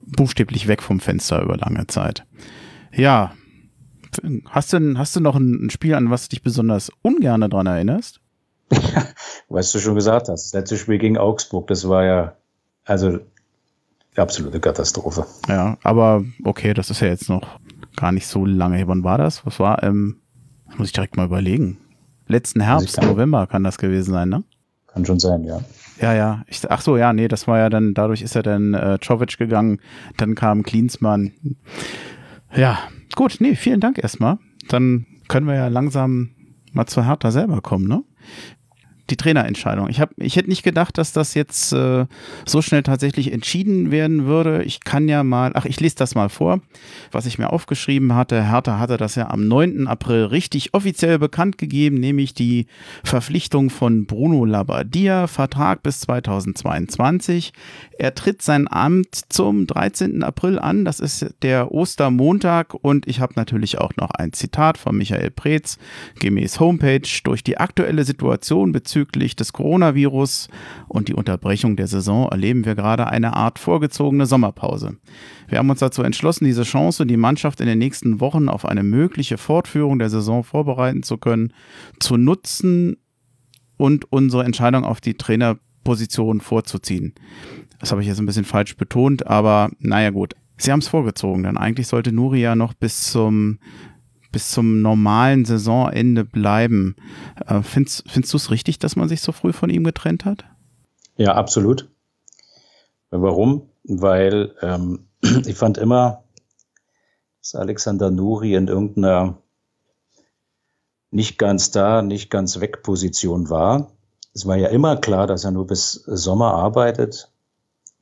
buchstäblich 0.00 0.66
weg 0.66 0.82
vom 0.82 0.98
Fenster 0.98 1.42
über 1.42 1.58
lange 1.58 1.86
Zeit. 1.88 2.24
Ja. 2.94 3.32
Hast 4.48 4.72
du, 4.72 4.98
hast 4.98 5.14
du 5.16 5.20
noch 5.20 5.36
ein, 5.36 5.66
ein 5.66 5.70
Spiel, 5.70 5.94
an 5.94 6.10
was 6.10 6.28
du 6.28 6.30
dich 6.30 6.42
besonders 6.42 6.90
ungern 7.02 7.42
daran 7.42 7.66
erinnerst? 7.66 8.20
Ja, 8.94 9.04
was 9.50 9.70
du 9.72 9.80
schon 9.80 9.94
gesagt 9.94 10.28
hast, 10.28 10.46
das 10.46 10.52
letzte 10.54 10.78
Spiel 10.78 10.96
gegen 10.96 11.18
Augsburg, 11.18 11.66
das 11.66 11.86
war 11.88 12.04
ja 12.04 12.36
also 12.92 13.18
absolute 14.16 14.60
Katastrophe. 14.60 15.26
Ja, 15.48 15.78
aber 15.82 16.24
okay, 16.44 16.74
das 16.74 16.90
ist 16.90 17.00
ja 17.00 17.08
jetzt 17.08 17.28
noch 17.28 17.58
gar 17.96 18.12
nicht 18.12 18.26
so 18.26 18.44
lange. 18.44 18.86
Wann 18.86 19.02
war 19.02 19.18
das? 19.18 19.44
Was 19.46 19.58
war? 19.58 19.82
Ähm, 19.82 20.20
muss 20.76 20.88
ich 20.88 20.92
direkt 20.92 21.16
mal 21.16 21.26
überlegen. 21.26 21.78
Letzten 22.28 22.60
Herbst, 22.60 22.96
kann, 22.96 23.08
November 23.08 23.46
kann 23.46 23.64
das 23.64 23.78
gewesen 23.78 24.12
sein, 24.12 24.28
ne? 24.28 24.44
Kann 24.86 25.04
schon 25.04 25.18
sein, 25.18 25.44
ja. 25.44 25.60
Ja, 26.00 26.14
ja. 26.14 26.44
Ich, 26.46 26.70
ach 26.70 26.82
so, 26.82 26.96
ja, 26.96 27.12
nee, 27.12 27.28
das 27.28 27.46
war 27.46 27.58
ja 27.58 27.70
dann, 27.70 27.94
dadurch 27.94 28.22
ist 28.22 28.34
ja 28.34 28.42
dann 28.42 28.74
äh, 28.74 28.98
Czovic 29.00 29.38
gegangen, 29.38 29.80
dann 30.18 30.34
kam 30.34 30.62
Klinsmann. 30.62 31.32
Ja, 32.54 32.78
gut, 33.14 33.36
nee, 33.40 33.54
vielen 33.54 33.80
Dank 33.80 33.98
erstmal. 33.98 34.38
Dann 34.68 35.06
können 35.28 35.46
wir 35.46 35.54
ja 35.54 35.68
langsam 35.68 36.30
mal 36.72 36.86
zur 36.86 37.06
Hertha 37.06 37.30
selber 37.30 37.60
kommen, 37.62 37.88
ne? 37.88 38.04
Die 39.12 39.16
Trainerentscheidung. 39.18 39.90
Ich, 39.90 40.00
hab, 40.00 40.10
ich 40.16 40.36
hätte 40.36 40.48
nicht 40.48 40.62
gedacht, 40.62 40.96
dass 40.96 41.12
das 41.12 41.34
jetzt 41.34 41.72
äh, 41.74 42.06
so 42.46 42.62
schnell 42.62 42.82
tatsächlich 42.82 43.30
entschieden 43.30 43.90
werden 43.90 44.24
würde. 44.24 44.62
Ich 44.62 44.80
kann 44.80 45.06
ja 45.06 45.22
mal, 45.22 45.52
ach, 45.54 45.66
ich 45.66 45.78
lese 45.80 45.96
das 45.96 46.14
mal 46.14 46.30
vor, 46.30 46.60
was 47.10 47.26
ich 47.26 47.38
mir 47.38 47.52
aufgeschrieben 47.52 48.14
hatte. 48.14 48.48
Hertha 48.48 48.78
hatte 48.78 48.96
das 48.96 49.14
ja 49.14 49.28
am 49.28 49.46
9. 49.46 49.86
April 49.86 50.24
richtig 50.24 50.72
offiziell 50.72 51.18
bekannt 51.18 51.58
gegeben, 51.58 51.96
nämlich 51.96 52.32
die 52.32 52.66
Verpflichtung 53.04 53.68
von 53.68 54.06
Bruno 54.06 54.46
Labbadia, 54.46 55.26
Vertrag 55.26 55.82
bis 55.82 56.00
2022. 56.00 57.52
Er 57.98 58.14
tritt 58.14 58.40
sein 58.40 58.66
Amt 58.66 59.14
zum 59.28 59.66
13. 59.66 60.22
April 60.22 60.58
an, 60.58 60.86
das 60.86 61.00
ist 61.00 61.34
der 61.42 61.70
Ostermontag 61.70 62.72
und 62.72 63.06
ich 63.06 63.20
habe 63.20 63.34
natürlich 63.36 63.78
auch 63.78 63.94
noch 63.96 64.10
ein 64.10 64.32
Zitat 64.32 64.78
von 64.78 64.96
Michael 64.96 65.30
Preetz 65.30 65.76
gemäß 66.18 66.60
Homepage. 66.60 67.02
Durch 67.24 67.44
die 67.44 67.58
aktuelle 67.58 68.04
Situation 68.04 68.72
bezüglich 68.72 69.01
bezüglich 69.02 69.34
des 69.36 69.52
Coronavirus 69.52 70.48
und 70.88 71.08
die 71.08 71.14
Unterbrechung 71.14 71.76
der 71.76 71.88
Saison 71.88 72.28
erleben 72.28 72.64
wir 72.64 72.74
gerade 72.74 73.08
eine 73.08 73.34
Art 73.34 73.58
vorgezogene 73.58 74.26
Sommerpause. 74.26 74.96
Wir 75.48 75.58
haben 75.58 75.70
uns 75.70 75.80
dazu 75.80 76.02
entschlossen, 76.02 76.44
diese 76.44 76.62
Chance, 76.62 77.04
die 77.04 77.16
Mannschaft 77.16 77.60
in 77.60 77.66
den 77.66 77.78
nächsten 77.78 78.20
Wochen 78.20 78.48
auf 78.48 78.64
eine 78.64 78.84
mögliche 78.84 79.38
Fortführung 79.38 79.98
der 79.98 80.08
Saison 80.08 80.44
vorbereiten 80.44 81.02
zu 81.02 81.18
können, 81.18 81.52
zu 81.98 82.16
nutzen 82.16 82.96
und 83.76 84.10
unsere 84.12 84.44
Entscheidung 84.44 84.84
auf 84.84 85.00
die 85.00 85.14
Trainerposition 85.14 86.40
vorzuziehen. 86.40 87.14
Das 87.80 87.90
habe 87.90 88.02
ich 88.02 88.08
jetzt 88.08 88.20
ein 88.20 88.26
bisschen 88.26 88.44
falsch 88.44 88.76
betont, 88.76 89.26
aber 89.26 89.70
naja 89.80 90.10
gut. 90.10 90.34
Sie 90.58 90.70
haben 90.70 90.78
es 90.78 90.86
vorgezogen, 90.86 91.42
denn 91.42 91.56
eigentlich 91.56 91.88
sollte 91.88 92.12
Nuri 92.12 92.40
ja 92.40 92.54
noch 92.54 92.72
bis 92.72 93.10
zum 93.10 93.58
bis 94.32 94.50
zum 94.50 94.82
normalen 94.82 95.44
Saisonende 95.44 96.24
bleiben. 96.24 96.96
Äh, 97.46 97.62
findest 97.62 98.10
findest 98.10 98.32
du 98.32 98.38
es 98.38 98.50
richtig, 98.50 98.78
dass 98.78 98.96
man 98.96 99.08
sich 99.08 99.20
so 99.20 99.32
früh 99.32 99.52
von 99.52 99.70
ihm 99.70 99.84
getrennt 99.84 100.24
hat? 100.24 100.44
Ja, 101.16 101.34
absolut. 101.34 101.88
Warum? 103.10 103.68
Weil 103.84 104.54
ähm, 104.62 105.06
ich 105.46 105.56
fand 105.56 105.78
immer, 105.78 106.24
dass 107.40 107.54
Alexander 107.54 108.10
Nuri 108.10 108.54
in 108.54 108.68
irgendeiner 108.68 109.38
nicht 111.10 111.38
ganz 111.38 111.70
da, 111.70 112.02
nicht 112.02 112.30
ganz 112.30 112.60
weg 112.60 112.82
Position 112.82 113.50
war. 113.50 113.92
Es 114.34 114.46
war 114.46 114.56
ja 114.56 114.68
immer 114.68 114.96
klar, 114.96 115.26
dass 115.26 115.44
er 115.44 115.50
nur 115.50 115.66
bis 115.66 115.92
Sommer 115.92 116.54
arbeitet 116.54 117.30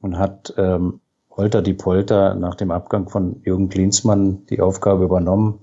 und 0.01 0.17
hat 0.17 0.55
ähm, 0.57 1.01
Holter 1.31 1.63
die 1.63 1.75
Polter 1.75 2.35
nach 2.35 2.55
dem 2.55 2.71
Abgang 2.71 3.09
von 3.09 3.43
Jürgen 3.43 3.69
Klinsmann 3.69 4.47
die 4.47 4.61
Aufgabe 4.61 5.05
übernommen, 5.05 5.61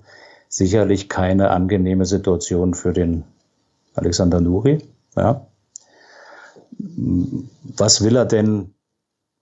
sicherlich 0.48 1.08
keine 1.08 1.50
angenehme 1.50 2.06
Situation 2.06 2.74
für 2.74 2.92
den 2.92 3.24
Alexander 3.94 4.40
Nuri. 4.40 4.78
Ja. 5.16 5.46
Was 7.76 8.02
will 8.02 8.16
er 8.16 8.24
denn 8.24 8.74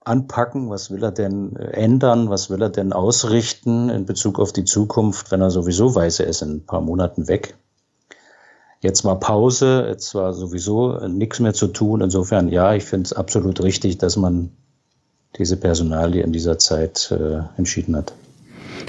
anpacken? 0.03 0.69
Was 0.69 0.89
will 0.89 1.03
er 1.03 1.11
denn 1.11 1.55
ändern? 1.55 2.29
Was 2.29 2.49
will 2.49 2.61
er 2.61 2.69
denn 2.69 2.93
ausrichten 2.93 3.89
in 3.89 4.05
Bezug 4.05 4.39
auf 4.39 4.53
die 4.53 4.65
Zukunft, 4.65 5.31
wenn 5.31 5.41
er 5.41 5.51
sowieso 5.51 5.93
weiß, 5.93 6.21
er 6.21 6.27
ist 6.27 6.41
in 6.41 6.57
ein 6.57 6.65
paar 6.65 6.81
Monaten 6.81 7.27
weg? 7.27 7.55
Jetzt 8.79 9.03
war 9.03 9.19
Pause, 9.19 9.85
jetzt 9.87 10.13
war 10.13 10.33
sowieso 10.33 11.07
nichts 11.07 11.39
mehr 11.39 11.53
zu 11.53 11.67
tun. 11.67 12.01
Insofern, 12.01 12.47
ja, 12.49 12.73
ich 12.75 12.85
finde 12.85 13.07
es 13.07 13.13
absolut 13.13 13.61
richtig, 13.63 13.97
dass 13.97 14.17
man 14.17 14.51
diese 15.37 15.57
Personalie 15.57 16.21
in 16.23 16.31
dieser 16.31 16.57
Zeit 16.59 17.11
äh, 17.11 17.41
entschieden 17.57 17.95
hat. 17.95 18.13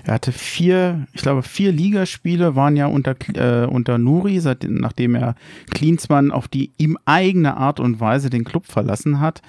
Er 0.09 0.15
hatte 0.15 0.33
vier, 0.33 1.07
ich 1.13 1.21
glaube, 1.21 1.43
vier 1.43 1.71
Ligaspiele 1.71 2.57
waren 2.57 2.77
ja 2.77 2.87
unter, 2.87 3.15
äh, 3.35 3.67
unter 3.67 3.99
Nuri, 3.99 4.41
seit, 4.41 4.65
nachdem 4.67 5.15
er 5.15 5.35
Klinsmann 5.71 6.31
auf 6.31 6.49
die 6.49 6.73
ihm 6.79 6.97
eigene 7.05 7.59
Art 7.59 7.79
und 7.79 8.01
Weise 8.01 8.31
den 8.31 8.45
Club 8.45 8.65
verlassen 8.65 9.21
hat. 9.21 9.43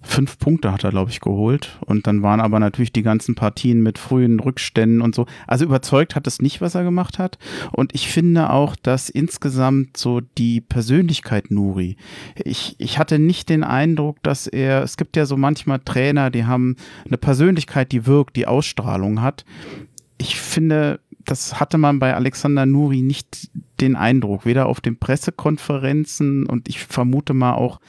Fünf 0.00 0.40
Punkte 0.40 0.72
hat 0.72 0.82
er, 0.82 0.90
glaube 0.90 1.12
ich, 1.12 1.20
geholt. 1.20 1.78
Und 1.86 2.08
dann 2.08 2.20
waren 2.20 2.40
aber 2.40 2.58
natürlich 2.58 2.92
die 2.92 3.04
ganzen 3.04 3.36
Partien 3.36 3.80
mit 3.80 3.96
frühen 3.96 4.40
Rückständen 4.40 5.02
und 5.02 5.14
so. 5.14 5.26
Also 5.46 5.66
überzeugt 5.66 6.16
hat 6.16 6.26
es 6.26 6.42
nicht, 6.42 6.60
was 6.60 6.74
er 6.74 6.82
gemacht 6.82 7.20
hat. 7.20 7.38
Und 7.70 7.94
ich 7.94 8.08
finde 8.08 8.50
auch, 8.50 8.74
dass 8.74 9.08
insgesamt 9.08 9.96
so 9.96 10.20
die 10.20 10.60
Persönlichkeit 10.60 11.52
Nuri, 11.52 11.96
ich, 12.34 12.74
ich 12.78 12.98
hatte 12.98 13.20
nicht 13.20 13.48
den 13.48 13.62
Eindruck, 13.62 14.20
dass 14.24 14.48
er, 14.48 14.82
es 14.82 14.96
gibt 14.96 15.16
ja 15.16 15.26
so 15.26 15.36
manchmal 15.36 15.78
Trainer, 15.78 16.30
die 16.30 16.44
haben 16.44 16.74
eine 17.06 17.18
Persönlichkeit, 17.18 17.92
die 17.92 18.04
wirkt, 18.04 18.34
die 18.34 18.48
Ausstrahlung 18.48 19.22
hat 19.22 19.44
ich 20.22 20.40
finde, 20.40 21.00
das 21.24 21.58
hatte 21.58 21.78
man 21.78 21.98
bei 21.98 22.14
Alexander 22.14 22.64
Nuri 22.64 23.02
nicht 23.02 23.50
den 23.80 23.96
Eindruck, 23.96 24.46
weder 24.46 24.66
auf 24.66 24.80
den 24.80 24.96
Pressekonferenzen 24.96 26.46
und 26.46 26.68
ich 26.68 26.78
vermute 26.78 27.34
mal 27.34 27.54
auch 27.54 27.80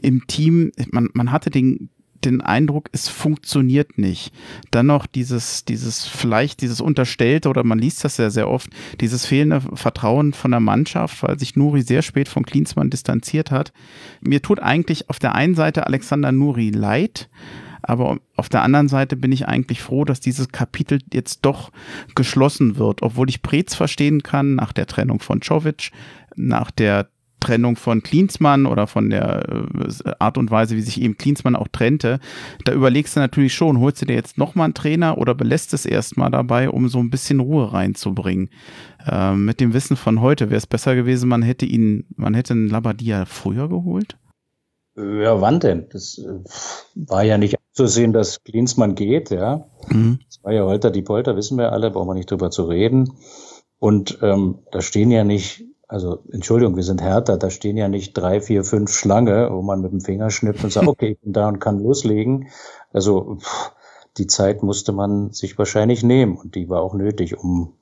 im 0.00 0.26
Team, 0.26 0.72
man, 0.90 1.10
man 1.12 1.32
hatte 1.32 1.50
den, 1.50 1.90
den 2.24 2.40
Eindruck, 2.40 2.88
es 2.92 3.08
funktioniert 3.08 3.98
nicht. 3.98 4.32
Dann 4.70 4.86
noch 4.86 5.04
dieses, 5.04 5.66
dieses 5.66 6.06
vielleicht 6.06 6.62
dieses 6.62 6.80
Unterstellte 6.80 7.50
oder 7.50 7.62
man 7.62 7.78
liest 7.78 8.04
das 8.04 8.16
ja 8.16 8.30
sehr 8.30 8.48
oft, 8.48 8.70
dieses 9.02 9.26
fehlende 9.26 9.60
Vertrauen 9.74 10.32
von 10.32 10.50
der 10.50 10.60
Mannschaft, 10.60 11.22
weil 11.22 11.38
sich 11.38 11.56
Nuri 11.56 11.82
sehr 11.82 12.00
spät 12.00 12.28
von 12.28 12.46
Klinsmann 12.46 12.88
distanziert 12.88 13.50
hat. 13.50 13.74
Mir 14.22 14.40
tut 14.40 14.60
eigentlich 14.60 15.10
auf 15.10 15.18
der 15.18 15.34
einen 15.34 15.54
Seite 15.54 15.86
Alexander 15.86 16.32
Nuri 16.32 16.70
leid, 16.70 17.28
aber 17.82 18.18
auf 18.36 18.48
der 18.48 18.62
anderen 18.62 18.88
Seite 18.88 19.16
bin 19.16 19.32
ich 19.32 19.46
eigentlich 19.46 19.82
froh, 19.82 20.04
dass 20.04 20.20
dieses 20.20 20.48
Kapitel 20.48 21.00
jetzt 21.12 21.40
doch 21.42 21.70
geschlossen 22.14 22.76
wird, 22.76 23.02
obwohl 23.02 23.28
ich 23.28 23.42
Preetz 23.42 23.74
verstehen 23.74 24.22
kann 24.22 24.54
nach 24.54 24.72
der 24.72 24.86
Trennung 24.86 25.20
von 25.20 25.40
Czovic, 25.40 25.90
nach 26.36 26.70
der 26.70 27.08
Trennung 27.42 27.74
von 27.74 28.04
Klinsmann 28.04 28.66
oder 28.66 28.86
von 28.86 29.10
der 29.10 29.42
äh, 29.48 30.12
Art 30.20 30.38
und 30.38 30.50
Weise, 30.50 30.76
wie 30.76 30.80
sich 30.80 31.00
eben 31.00 31.18
Klinsmann 31.18 31.56
auch 31.56 31.66
trennte, 31.68 32.20
da 32.64 32.72
überlegst 32.72 33.16
du 33.16 33.20
natürlich 33.20 33.52
schon, 33.52 33.80
holst 33.80 34.00
du 34.00 34.06
dir 34.06 34.14
jetzt 34.14 34.38
nochmal 34.38 34.66
einen 34.66 34.74
Trainer 34.74 35.18
oder 35.18 35.34
belässt 35.34 35.74
es 35.74 35.84
erstmal 35.84 36.30
dabei, 36.30 36.70
um 36.70 36.88
so 36.88 37.00
ein 37.00 37.10
bisschen 37.10 37.40
Ruhe 37.40 37.72
reinzubringen. 37.72 38.48
Äh, 39.06 39.34
mit 39.34 39.60
dem 39.60 39.74
Wissen 39.74 39.96
von 39.96 40.20
heute 40.20 40.50
wäre 40.50 40.58
es 40.58 40.68
besser 40.68 40.94
gewesen, 40.94 41.28
man 41.28 41.42
hätte 41.42 41.66
ihn, 41.66 42.04
man 42.16 42.34
hätte 42.34 42.54
einen 42.54 42.68
Labadia 42.68 43.24
früher 43.24 43.68
geholt. 43.68 44.16
Ja, 44.96 45.40
wann 45.40 45.60
denn? 45.60 45.86
Das 45.90 46.18
äh, 46.18 46.40
war 46.94 47.24
ja 47.24 47.38
nicht 47.38 47.56
zu 47.72 47.86
sehen, 47.86 48.12
dass 48.12 48.44
Klinsmann 48.44 48.94
geht, 48.94 49.30
ja. 49.30 49.66
Mhm. 49.88 50.20
Das 50.26 50.44
war 50.44 50.52
ja 50.52 50.64
Holter 50.64 50.90
die 50.90 51.02
Polter, 51.02 51.36
wissen 51.36 51.56
wir 51.56 51.72
alle, 51.72 51.90
brauchen 51.90 52.08
wir 52.08 52.14
nicht 52.14 52.30
drüber 52.30 52.50
zu 52.50 52.64
reden. 52.64 53.14
Und 53.78 54.18
ähm, 54.22 54.58
da 54.70 54.82
stehen 54.82 55.10
ja 55.10 55.24
nicht, 55.24 55.64
also 55.88 56.22
Entschuldigung, 56.30 56.76
wir 56.76 56.82
sind 56.82 57.00
härter, 57.00 57.38
da 57.38 57.50
stehen 57.50 57.76
ja 57.76 57.88
nicht 57.88 58.12
drei, 58.12 58.40
vier, 58.40 58.64
fünf 58.64 58.92
Schlange, 58.92 59.48
wo 59.50 59.62
man 59.62 59.80
mit 59.80 59.92
dem 59.92 60.00
Finger 60.00 60.30
schnippt 60.30 60.62
und 60.62 60.72
sagt, 60.72 60.86
okay, 60.88 61.12
ich 61.12 61.20
bin 61.20 61.32
da 61.32 61.48
und 61.48 61.58
kann 61.58 61.80
loslegen. 61.80 62.48
Also 62.92 63.38
pff, 63.40 63.72
die 64.18 64.26
Zeit 64.26 64.62
musste 64.62 64.92
man 64.92 65.32
sich 65.32 65.56
wahrscheinlich 65.56 66.02
nehmen 66.02 66.36
und 66.36 66.54
die 66.54 66.68
war 66.68 66.82
auch 66.82 66.94
nötig, 66.94 67.38
um, 67.38 67.72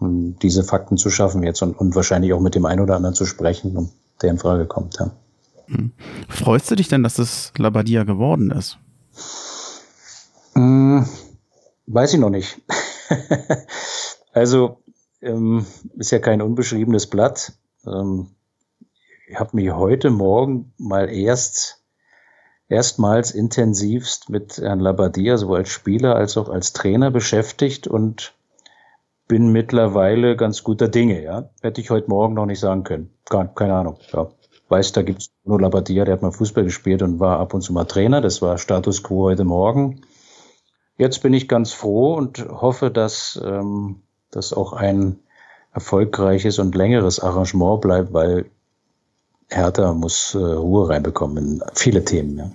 um 0.00 0.38
diese 0.38 0.64
Fakten 0.64 0.96
zu 0.96 1.10
schaffen 1.10 1.42
jetzt 1.42 1.62
und, 1.62 1.78
und 1.78 1.94
wahrscheinlich 1.94 2.32
auch 2.32 2.40
mit 2.40 2.54
dem 2.54 2.64
einen 2.64 2.80
oder 2.80 2.96
anderen 2.96 3.14
zu 3.14 3.26
sprechen, 3.26 3.76
um 3.76 3.90
der 4.22 4.30
in 4.30 4.38
Frage 4.38 4.64
kommt. 4.64 4.98
Ja. 4.98 5.10
Freust 6.28 6.70
du 6.70 6.76
dich 6.76 6.88
denn, 6.88 7.02
dass 7.02 7.18
es 7.18 7.52
Labadia 7.56 8.04
geworden 8.04 8.50
ist? 8.50 8.78
Hm, 10.54 11.06
weiß 11.86 12.14
ich 12.14 12.20
noch 12.20 12.30
nicht. 12.30 12.60
also 14.32 14.82
ähm, 15.22 15.66
ist 15.96 16.12
ja 16.12 16.18
kein 16.18 16.42
unbeschriebenes 16.42 17.08
Blatt. 17.08 17.52
Ähm, 17.86 18.28
ich 19.28 19.38
habe 19.38 19.56
mich 19.56 19.70
heute 19.72 20.10
Morgen 20.10 20.72
mal 20.78 21.10
erst 21.10 21.82
erstmals 22.68 23.30
intensivst 23.30 24.28
mit 24.28 24.58
Herrn 24.58 24.80
Labadia, 24.80 25.36
sowohl 25.36 25.58
als 25.58 25.68
Spieler 25.68 26.16
als 26.16 26.36
auch 26.36 26.48
als 26.48 26.72
Trainer 26.72 27.10
beschäftigt 27.10 27.86
und 27.86 28.34
bin 29.28 29.50
mittlerweile 29.50 30.36
ganz 30.36 30.62
guter 30.62 30.88
Dinge, 30.88 31.22
ja. 31.22 31.50
Hätte 31.60 31.80
ich 31.80 31.90
heute 31.90 32.08
Morgen 32.08 32.34
noch 32.34 32.46
nicht 32.46 32.60
sagen 32.60 32.84
können. 32.84 33.10
Gar, 33.28 33.52
keine 33.54 33.74
Ahnung. 33.74 33.98
Ja. 34.12 34.28
Weiß, 34.68 34.92
da 34.92 35.02
gibt's 35.02 35.30
nur 35.44 35.60
Labadia, 35.60 36.04
der 36.04 36.14
hat 36.14 36.22
mal 36.22 36.32
Fußball 36.32 36.64
gespielt 36.64 37.02
und 37.02 37.20
war 37.20 37.38
ab 37.38 37.54
und 37.54 37.62
zu 37.62 37.72
mal 37.72 37.84
Trainer. 37.84 38.20
Das 38.20 38.42
war 38.42 38.58
Status 38.58 39.02
quo 39.02 39.24
heute 39.24 39.44
Morgen. 39.44 40.02
Jetzt 40.98 41.22
bin 41.22 41.34
ich 41.34 41.48
ganz 41.48 41.72
froh 41.72 42.14
und 42.14 42.46
hoffe, 42.48 42.90
dass 42.90 43.40
ähm, 43.44 44.02
das 44.30 44.52
auch 44.52 44.72
ein 44.72 45.18
erfolgreiches 45.72 46.58
und 46.58 46.74
längeres 46.74 47.20
Arrangement 47.20 47.80
bleibt, 47.82 48.12
weil 48.12 48.46
Hertha 49.50 49.92
muss 49.92 50.34
äh, 50.34 50.38
Ruhe 50.38 50.88
reinbekommen 50.88 51.36
in 51.36 51.62
viele 51.74 52.04
Themen. 52.04 52.38
Ja. 52.38 52.50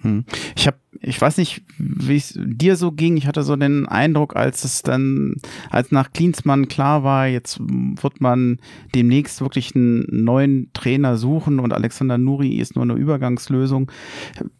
Hm. 0.00 0.24
Ich 0.56 0.66
habe 0.66 0.76
ich 1.00 1.20
weiß 1.20 1.38
nicht, 1.38 1.62
wie 1.78 2.16
es 2.16 2.38
dir 2.38 2.76
so 2.76 2.92
ging. 2.92 3.16
Ich 3.16 3.26
hatte 3.26 3.42
so 3.42 3.56
den 3.56 3.86
Eindruck, 3.86 4.36
als 4.36 4.64
es 4.64 4.82
dann, 4.82 5.36
als 5.70 5.92
nach 5.92 6.12
Klinsmann 6.12 6.68
klar 6.68 7.04
war, 7.04 7.26
jetzt 7.26 7.58
wird 7.60 8.20
man 8.20 8.58
demnächst 8.94 9.40
wirklich 9.40 9.74
einen 9.74 10.06
neuen 10.10 10.70
Trainer 10.72 11.16
suchen 11.16 11.58
und 11.58 11.72
Alexander 11.72 12.18
Nuri 12.18 12.56
ist 12.56 12.76
nur 12.76 12.84
eine 12.84 12.94
Übergangslösung. 12.94 13.90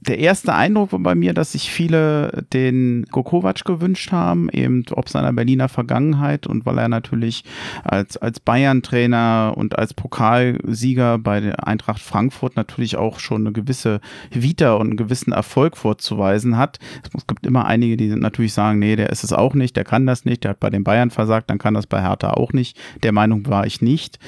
Der 0.00 0.18
erste 0.18 0.54
Eindruck 0.54 0.92
war 0.92 1.00
bei 1.00 1.14
mir, 1.14 1.34
dass 1.34 1.52
sich 1.52 1.70
viele 1.70 2.44
den 2.52 3.06
Gokovac 3.10 3.64
gewünscht 3.64 4.12
haben, 4.12 4.48
eben 4.50 4.84
ob 4.92 5.08
seiner 5.08 5.32
Berliner 5.32 5.68
Vergangenheit 5.68 6.46
und 6.46 6.66
weil 6.66 6.78
er 6.78 6.88
natürlich 6.88 7.44
als, 7.84 8.16
als 8.16 8.40
Bayern-Trainer 8.40 9.54
und 9.56 9.78
als 9.78 9.94
Pokalsieger 9.94 11.18
bei 11.18 11.40
der 11.40 11.66
Eintracht 11.66 12.00
Frankfurt 12.00 12.56
natürlich 12.56 12.96
auch 12.96 13.18
schon 13.18 13.42
eine 13.42 13.52
gewisse 13.52 14.00
Vita 14.30 14.74
und 14.74 14.88
einen 14.88 14.96
gewissen 14.96 15.32
Erfolg 15.32 15.76
vorzuweisen 15.76 16.23
vorzuweisen 16.24 16.56
hat. 16.56 16.78
Es 17.16 17.26
gibt 17.26 17.46
immer 17.46 17.66
einige, 17.66 17.96
die 17.96 18.08
natürlich 18.08 18.52
sagen, 18.52 18.78
nee, 18.78 18.96
der 18.96 19.10
ist 19.10 19.24
es 19.24 19.32
auch 19.32 19.54
nicht, 19.54 19.76
der 19.76 19.84
kann 19.84 20.06
das 20.06 20.24
nicht, 20.24 20.44
der 20.44 20.50
hat 20.50 20.60
bei 20.60 20.70
den 20.70 20.84
Bayern 20.84 21.10
versagt, 21.10 21.50
dann 21.50 21.58
kann 21.58 21.74
das 21.74 21.86
bei 21.86 22.02
Hertha 22.02 22.30
auch 22.30 22.52
nicht. 22.52 22.76
Der 23.02 23.12
Meinung 23.12 23.46
war 23.46 23.66
ich 23.66 23.82
nicht 23.82 24.18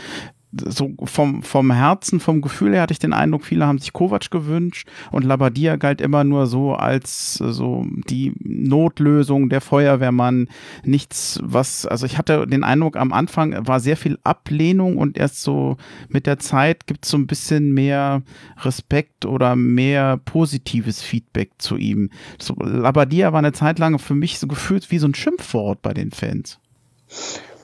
so 0.65 0.93
vom, 1.05 1.43
vom 1.43 1.71
Herzen, 1.71 2.21
vom 2.21 2.41
Gefühl 2.41 2.75
her 2.75 2.83
hatte 2.83 2.93
ich 2.93 2.99
den 2.99 3.13
Eindruck, 3.13 3.45
viele 3.45 3.67
haben 3.67 3.79
sich 3.79 3.93
Kovac 3.93 4.31
gewünscht 4.31 4.89
und 5.13 5.25
Labadia 5.25 5.77
galt 5.77 6.01
immer 6.01 6.25
nur 6.25 6.47
so 6.47 6.75
als 6.75 7.35
so 7.35 7.87
die 8.09 8.33
Notlösung, 8.39 9.49
der 9.49 9.61
Feuerwehrmann, 9.61 10.49
nichts, 10.85 11.41
was, 11.43 11.87
also 11.87 12.07
ich 12.07 12.19
hatte 12.19 12.47
den 12.47 12.65
Eindruck, 12.65 12.97
am 12.97 13.13
Anfang 13.13 13.67
war 13.67 13.81
sehr 13.81 13.97
viel 13.97 14.19
Ablehnung 14.25 14.97
und 14.97 15.19
erst 15.19 15.43
so 15.43 15.77
mit 16.09 16.27
der 16.27 16.39
Zeit 16.39 16.87
gibt 16.87 17.05
es 17.05 17.11
so 17.11 17.19
ein 17.19 17.27
bisschen 17.27 17.73
mehr 17.73 18.23
Respekt 18.63 19.25
oder 19.25 19.57
mehr 19.57 20.19
positives 20.19 21.03
Feedback 21.03 21.51
zu 21.59 21.77
ihm. 21.77 22.11
So, 22.39 22.55
Labadia 22.55 23.33
war 23.33 23.39
eine 23.39 23.53
Zeit 23.53 23.79
lang 23.79 23.99
für 23.99 24.15
mich 24.15 24.39
so 24.39 24.47
gefühlt 24.47 24.91
wie 24.91 24.99
so 24.99 25.07
ein 25.07 25.15
Schimpfwort 25.15 25.83
bei 25.83 25.95
den 25.95 26.11
Fans. 26.11 26.59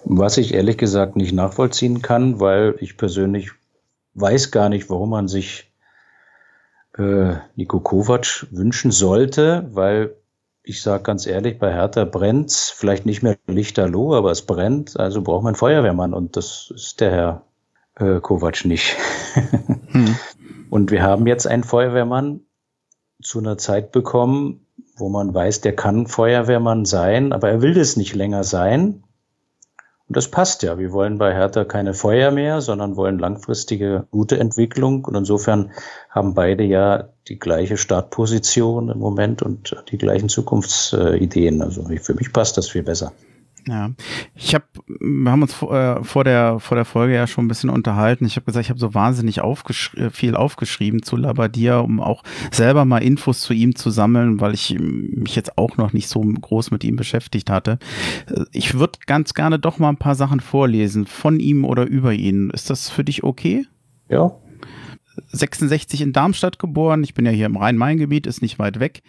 Was 0.05 0.37
ich 0.37 0.55
ehrlich 0.55 0.79
gesagt 0.79 1.17
nicht 1.17 1.33
nachvollziehen 1.33 2.03
kann, 2.03 2.41
weil 2.41 2.75
ich 2.81 2.97
persönlich 2.97 3.53
weiß 4.15 4.51
gar 4.51 4.69
nicht, 4.69 4.91
warum 4.91 5.11
man 5.11 5.29
sich 5.29 5.73
äh, 6.99 7.35
Nico 7.57 7.81
Kovac 7.81 8.47
wünschen 8.51 8.91
sollte, 8.91 9.69
weil 9.73 10.15
ich 10.65 10.83
sage 10.83 11.03
ganz 11.03 11.27
ehrlich, 11.27 11.59
bei 11.59 11.73
Hertha 11.73 12.05
brennt's, 12.05 12.71
vielleicht 12.71 13.07
nicht 13.07 13.23
mehr 13.23 13.37
lichterloh, 13.47 14.15
aber 14.15 14.31
es 14.31 14.43
brennt, 14.43 14.99
also 14.99 15.23
braucht 15.23 15.43
man 15.43 15.51
einen 15.51 15.57
Feuerwehrmann 15.57 16.15
und 16.15 16.37
das 16.37 16.73
ist 16.75 17.01
der 17.01 17.11
Herr 17.11 17.43
äh, 17.97 18.21
Kovac 18.21 18.65
nicht. 18.65 18.97
hm. 19.89 20.17
Und 20.71 20.91
wir 20.91 21.03
haben 21.03 21.27
jetzt 21.27 21.47
einen 21.47 21.65
Feuerwehrmann 21.65 22.41
zu 23.23 23.39
einer 23.39 23.59
Zeit 23.59 23.93
bekommen, 23.93 24.67
wo 24.97 25.09
man 25.09 25.35
weiß, 25.35 25.61
der 25.61 25.75
kann 25.75 26.07
Feuerwehrmann 26.07 26.85
sein, 26.85 27.33
aber 27.33 27.51
er 27.51 27.63
will 27.63 27.75
das 27.75 27.97
nicht 27.97 28.15
länger 28.15 28.45
sein. 28.45 29.03
Und 30.13 30.17
das 30.19 30.29
passt 30.29 30.63
ja. 30.63 30.79
Wir 30.79 30.93
wollen 30.93 31.17
bei 31.17 31.33
Hertha 31.33 31.65
keine 31.65 31.95
Feuer 31.95 32.31
mehr, 32.33 32.61
sondern 32.61 32.97
wollen 32.97 33.19
langfristige 33.19 34.07
gute 34.11 34.39
Entwicklung. 34.39 35.07
Und 35.07 35.15
insofern 35.15 35.71
haben 36.11 36.35
beide 36.35 36.65
ja 36.65 37.09
die 37.29 37.39
gleiche 37.39 37.79
Startposition 37.79 38.91
im 38.91 38.99
Moment 38.99 39.41
und 39.41 39.75
die 39.91 39.97
gleichen 39.97 40.29
Zukunftsideen. 40.29 41.63
Also 41.63 41.89
für 42.03 42.13
mich 42.13 42.31
passt 42.31 42.59
das 42.59 42.69
viel 42.69 42.83
besser. 42.83 43.13
Ja, 43.69 43.91
ich 44.35 44.55
habe, 44.55 44.65
wir 44.87 45.31
haben 45.31 45.43
uns 45.43 45.55
vor, 45.55 45.73
äh, 45.75 46.03
vor, 46.03 46.25
der 46.25 46.59
vor 46.59 46.75
der 46.77 46.85
Folge 46.85 47.15
ja 47.15 47.27
schon 47.29 47.45
ein 47.45 47.49
bisschen 47.49 47.71
unterhalten. 47.71 48.25
Ich 48.25 48.35
habe 48.35 48.45
gesagt, 48.45 48.65
ich 48.65 48.71
habe 48.71 48.81
so 48.81 48.93
wahnsinnig 48.93 49.41
aufgesch 49.41 49.95
äh, 49.95 50.11
viel 50.11 50.35
aufgeschrieben 50.35 51.03
zu 51.03 51.17
Labadia, 51.17 51.79
um 51.79 52.01
auch 52.01 52.25
selber 52.51 52.85
mal 52.85 52.99
Infos 52.99 53.41
zu 53.41 53.53
ihm 53.53 53.77
zu 53.77 53.91
sammeln, 53.91 54.41
weil 54.41 54.55
ich 54.55 54.77
mich 54.79 55.37
jetzt 55.37 55.59
auch 55.59 55.77
noch 55.77 55.93
nicht 55.93 56.09
so 56.09 56.21
groß 56.21 56.73
mit 56.73 56.83
ihm 56.83 56.97
beschäftigt 56.97 57.51
hatte. 57.51 57.79
Äh, 58.27 58.45
ich 58.53 58.75
würde 58.75 58.99
ganz 59.07 59.33
gerne 59.35 59.61
doch 59.61 59.79
mal 59.79 59.91
ein 59.91 59.97
paar 59.97 60.17
Sachen 60.17 60.41
vorlesen 60.41 61.07
von 61.07 61.39
ihm 61.39 61.65
oder 61.65 61.87
über 61.87 62.13
ihn. 62.13 62.51
Ist 62.51 62.69
das 62.69 62.91
für 62.91 63.05
dich 63.05 63.23
okay? 63.23 63.67
Ja, 64.09 64.33
66 65.33 66.01
in 66.01 66.13
Darmstadt 66.13 66.59
geboren. 66.59 67.05
Ich 67.05 67.15
bin 67.15 67.27
ja 67.27 67.33
hier 67.33 67.47
im 67.47 67.57
Rhein-Main-Gebiet, 67.57 68.27
ist 68.27 68.43
nicht 68.43 68.59
weit 68.59 68.81
weg. 68.81 69.03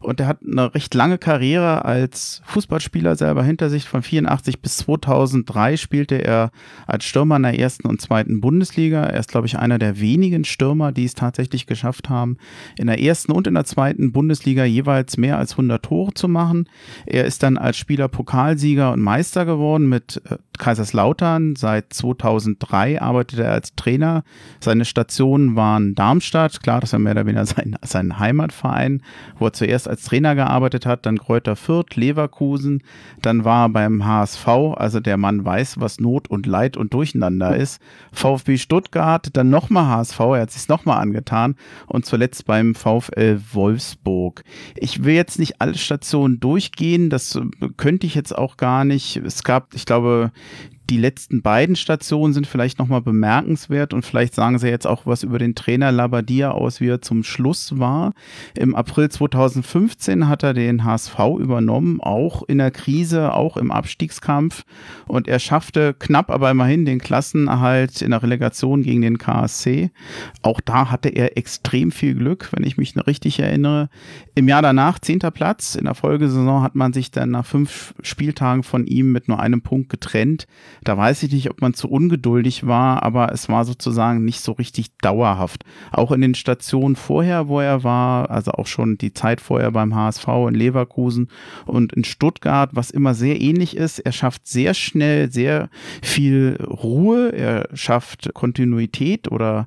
Und 0.00 0.20
er 0.20 0.26
hat 0.26 0.38
eine 0.42 0.74
recht 0.74 0.94
lange 0.94 1.18
Karriere 1.18 1.84
als 1.84 2.42
Fußballspieler 2.46 3.16
selber 3.16 3.42
hinter 3.42 3.70
sich. 3.70 3.88
Von 3.88 4.02
84 4.02 4.60
bis 4.60 4.78
2003 4.78 5.76
spielte 5.76 6.16
er 6.16 6.50
als 6.86 7.04
Stürmer 7.04 7.36
in 7.36 7.42
der 7.42 7.58
ersten 7.58 7.86
und 7.86 8.00
zweiten 8.00 8.40
Bundesliga. 8.40 9.04
Er 9.04 9.20
ist, 9.20 9.30
glaube 9.30 9.46
ich, 9.46 9.58
einer 9.58 9.78
der 9.78 10.00
wenigen 10.00 10.44
Stürmer, 10.44 10.92
die 10.92 11.04
es 11.04 11.14
tatsächlich 11.14 11.66
geschafft 11.66 12.08
haben, 12.08 12.36
in 12.78 12.86
der 12.86 13.00
ersten 13.00 13.32
und 13.32 13.46
in 13.46 13.54
der 13.54 13.64
zweiten 13.64 14.12
Bundesliga 14.12 14.64
jeweils 14.64 15.16
mehr 15.16 15.38
als 15.38 15.52
100 15.52 15.82
Tore 15.82 16.14
zu 16.14 16.28
machen. 16.28 16.68
Er 17.06 17.24
ist 17.24 17.42
dann 17.42 17.58
als 17.58 17.76
Spieler 17.76 18.08
Pokalsieger 18.08 18.92
und 18.92 19.00
Meister 19.00 19.44
geworden 19.44 19.88
mit 19.88 20.22
äh, 20.28 20.36
Kaiserslautern. 20.58 21.56
Seit 21.56 21.92
2003 21.92 23.00
arbeitet 23.00 23.40
er 23.40 23.52
als 23.52 23.74
Trainer. 23.74 24.24
Seine 24.60 24.84
Station 24.84 25.49
waren 25.56 25.94
Darmstadt, 25.94 26.62
klar, 26.62 26.80
das 26.80 26.92
war 26.92 27.00
mehr 27.00 27.12
oder 27.12 27.26
weniger 27.26 27.46
sein, 27.46 27.76
sein 27.82 28.18
Heimatverein, 28.18 29.02
wo 29.38 29.46
er 29.46 29.52
zuerst 29.52 29.88
als 29.88 30.04
Trainer 30.04 30.34
gearbeitet 30.34 30.86
hat, 30.86 31.06
dann 31.06 31.18
Kräuter 31.18 31.56
Fürth, 31.56 31.96
Leverkusen, 31.96 32.82
dann 33.22 33.44
war 33.44 33.66
er 33.66 33.68
beim 33.68 34.04
HSV, 34.04 34.48
also 34.76 35.00
der 35.00 35.16
Mann 35.16 35.44
weiß, 35.44 35.80
was 35.80 36.00
Not 36.00 36.28
und 36.28 36.46
Leid 36.46 36.76
und 36.76 36.94
Durcheinander 36.94 37.56
ist, 37.56 37.80
VfB 38.12 38.56
Stuttgart, 38.56 39.28
dann 39.32 39.50
nochmal 39.50 39.86
HSV, 39.86 40.20
er 40.20 40.40
hat 40.42 40.50
sich 40.50 40.68
nochmal 40.68 41.00
angetan 41.00 41.56
und 41.86 42.06
zuletzt 42.06 42.46
beim 42.46 42.74
VfL 42.74 43.40
Wolfsburg. 43.52 44.42
Ich 44.76 45.04
will 45.04 45.14
jetzt 45.14 45.38
nicht 45.38 45.60
alle 45.60 45.76
Stationen 45.76 46.40
durchgehen, 46.40 47.10
das 47.10 47.38
könnte 47.76 48.06
ich 48.06 48.14
jetzt 48.14 48.36
auch 48.36 48.56
gar 48.56 48.84
nicht. 48.84 49.16
Es 49.16 49.42
gab, 49.42 49.74
ich 49.74 49.86
glaube, 49.86 50.32
die 50.90 50.98
letzten 50.98 51.40
beiden 51.40 51.76
Stationen 51.76 52.32
sind 52.32 52.48
vielleicht 52.48 52.80
nochmal 52.80 53.00
bemerkenswert 53.00 53.94
und 53.94 54.04
vielleicht 54.04 54.34
sagen 54.34 54.58
sie 54.58 54.68
jetzt 54.68 54.88
auch 54.88 55.06
was 55.06 55.22
über 55.22 55.38
den 55.38 55.54
Trainer 55.54 55.92
Labadia 55.92 56.50
aus, 56.50 56.80
wie 56.80 56.88
er 56.88 57.00
zum 57.00 57.22
Schluss 57.22 57.78
war. 57.78 58.12
Im 58.58 58.74
April 58.74 59.08
2015 59.08 60.26
hat 60.26 60.42
er 60.42 60.52
den 60.52 60.84
HSV 60.84 61.16
übernommen, 61.38 62.00
auch 62.00 62.42
in 62.42 62.58
der 62.58 62.72
Krise, 62.72 63.32
auch 63.34 63.56
im 63.56 63.70
Abstiegskampf 63.70 64.64
und 65.06 65.28
er 65.28 65.38
schaffte 65.38 65.94
knapp, 65.94 66.28
aber 66.28 66.50
immerhin 66.50 66.84
den 66.84 66.98
Klassenerhalt 66.98 68.02
in 68.02 68.10
der 68.10 68.24
Relegation 68.24 68.82
gegen 68.82 69.02
den 69.02 69.18
KSC. 69.18 69.92
Auch 70.42 70.60
da 70.60 70.90
hatte 70.90 71.10
er 71.10 71.36
extrem 71.36 71.92
viel 71.92 72.14
Glück, 72.16 72.48
wenn 72.50 72.64
ich 72.64 72.76
mich 72.76 72.96
richtig 73.06 73.38
erinnere. 73.38 73.88
Im 74.34 74.48
Jahr 74.48 74.62
danach 74.62 74.98
zehnter 74.98 75.30
Platz. 75.30 75.76
In 75.76 75.84
der 75.84 75.94
Folgesaison 75.94 76.62
hat 76.62 76.74
man 76.74 76.92
sich 76.92 77.12
dann 77.12 77.30
nach 77.30 77.46
fünf 77.46 77.94
Spieltagen 78.02 78.64
von 78.64 78.86
ihm 78.86 79.12
mit 79.12 79.28
nur 79.28 79.38
einem 79.38 79.62
Punkt 79.62 79.88
getrennt. 79.88 80.48
Da 80.84 80.96
weiß 80.96 81.22
ich 81.24 81.32
nicht, 81.32 81.50
ob 81.50 81.60
man 81.60 81.74
zu 81.74 81.88
ungeduldig 81.88 82.66
war, 82.66 83.02
aber 83.02 83.32
es 83.32 83.48
war 83.48 83.64
sozusagen 83.64 84.24
nicht 84.24 84.40
so 84.40 84.52
richtig 84.52 84.96
dauerhaft. 84.98 85.64
Auch 85.92 86.10
in 86.12 86.20
den 86.20 86.34
Stationen 86.34 86.96
vorher, 86.96 87.48
wo 87.48 87.60
er 87.60 87.84
war, 87.84 88.30
also 88.30 88.52
auch 88.52 88.66
schon 88.66 88.96
die 88.96 89.12
Zeit 89.12 89.40
vorher 89.40 89.70
beim 89.72 89.94
HSV 89.94 90.26
in 90.48 90.54
Leverkusen 90.54 91.28
und 91.66 91.92
in 91.92 92.04
Stuttgart, 92.04 92.70
was 92.72 92.90
immer 92.90 93.14
sehr 93.14 93.40
ähnlich 93.40 93.76
ist. 93.76 93.98
Er 93.98 94.12
schafft 94.12 94.46
sehr 94.46 94.74
schnell 94.74 95.30
sehr 95.30 95.68
viel 96.02 96.58
Ruhe, 96.66 97.32
er 97.32 97.68
schafft 97.74 98.32
Kontinuität 98.34 99.30
oder 99.30 99.66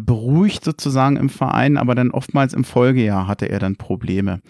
beruhigt 0.00 0.64
sozusagen 0.64 1.16
im 1.16 1.28
Verein, 1.28 1.76
aber 1.76 1.94
dann 1.94 2.10
oftmals 2.10 2.54
im 2.54 2.64
Folgejahr 2.64 3.26
hatte 3.26 3.48
er 3.48 3.58
dann 3.58 3.76
Probleme. 3.76 4.40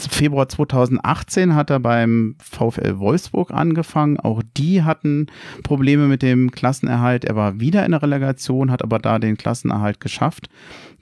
Februar 0.00 0.48
2018 0.48 1.54
hat 1.54 1.70
er 1.70 1.78
beim 1.78 2.34
VfL 2.40 2.98
Wolfsburg 2.98 3.52
angefangen. 3.52 4.18
Auch 4.18 4.42
die 4.56 4.82
hatten 4.82 5.28
Probleme 5.62 6.08
mit 6.08 6.22
dem 6.22 6.50
Klassenerhalt. 6.50 7.24
Er 7.24 7.36
war 7.36 7.60
wieder 7.60 7.84
in 7.84 7.92
der 7.92 8.02
Relegation, 8.02 8.72
hat 8.72 8.82
aber 8.82 8.98
da 8.98 9.20
den 9.20 9.36
Klassenerhalt 9.36 10.00
geschafft. 10.00 10.48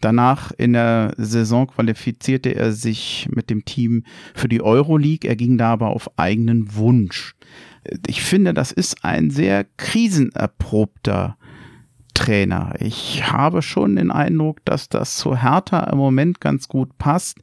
Danach 0.02 0.52
in 0.52 0.74
der 0.74 1.14
Saison 1.16 1.68
qualifizierte 1.68 2.54
er 2.54 2.72
sich 2.72 3.28
mit 3.34 3.48
dem 3.48 3.64
Team 3.64 4.04
für 4.34 4.48
die 4.48 4.62
Euroleague. 4.62 5.28
Er 5.28 5.36
ging 5.36 5.56
da 5.56 5.72
aber 5.72 5.88
auf 5.88 6.10
eigenen 6.18 6.74
Wunsch. 6.74 7.34
Ich 8.06 8.22
finde, 8.22 8.52
das 8.52 8.72
ist 8.72 9.04
ein 9.04 9.30
sehr 9.30 9.64
krisenerprobter 9.78 11.36
Trainer. 12.14 12.74
Ich 12.78 13.32
habe 13.32 13.62
schon 13.62 13.96
den 13.96 14.10
Eindruck, 14.10 14.64
dass 14.64 14.88
das 14.88 15.16
zu 15.16 15.42
Hertha 15.42 15.80
im 15.90 15.98
Moment 15.98 16.40
ganz 16.40 16.68
gut 16.68 16.98
passt. 16.98 17.38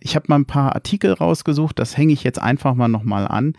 Ich 0.00 0.16
habe 0.16 0.26
mal 0.28 0.36
ein 0.36 0.46
paar 0.46 0.74
Artikel 0.74 1.12
rausgesucht, 1.12 1.78
das 1.78 1.96
hänge 1.96 2.12
ich 2.12 2.24
jetzt 2.24 2.40
einfach 2.40 2.74
mal 2.74 2.88
nochmal 2.88 3.26
an. 3.26 3.54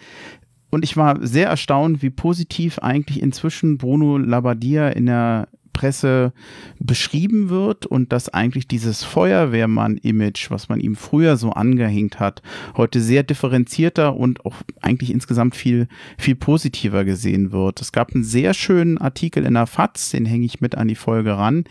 Und 0.69 0.83
ich 0.83 0.97
war 0.97 1.25
sehr 1.25 1.47
erstaunt, 1.47 2.01
wie 2.01 2.11
positiv 2.11 2.79
eigentlich 2.79 3.21
inzwischen 3.21 3.77
Bruno 3.77 4.17
Labbadia 4.17 4.89
in 4.89 5.07
der 5.07 5.47
Presse 5.79 6.33
beschrieben 6.79 7.49
wird 7.49 7.85
und 7.85 8.11
dass 8.11 8.27
eigentlich 8.27 8.67
dieses 8.67 9.05
Feuerwehrmann-Image, 9.05 10.51
was 10.51 10.67
man 10.67 10.81
ihm 10.81 10.97
früher 10.97 11.37
so 11.37 11.51
angehängt 11.51 12.19
hat, 12.19 12.41
heute 12.75 12.99
sehr 12.99 13.23
differenzierter 13.23 14.13
und 14.17 14.45
auch 14.45 14.57
eigentlich 14.81 15.09
insgesamt 15.09 15.55
viel, 15.55 15.87
viel 16.17 16.35
positiver 16.35 17.05
gesehen 17.05 17.53
wird. 17.53 17.79
Es 17.79 17.93
gab 17.93 18.13
einen 18.13 18.25
sehr 18.25 18.53
schönen 18.53 18.97
Artikel 18.97 19.45
in 19.45 19.53
der 19.53 19.67
FAZ, 19.67 20.11
den 20.11 20.25
hänge 20.25 20.45
ich 20.45 20.59
mit 20.59 20.75
an 20.75 20.89
die 20.89 20.95
Folge 20.95 21.37
ran. 21.37 21.63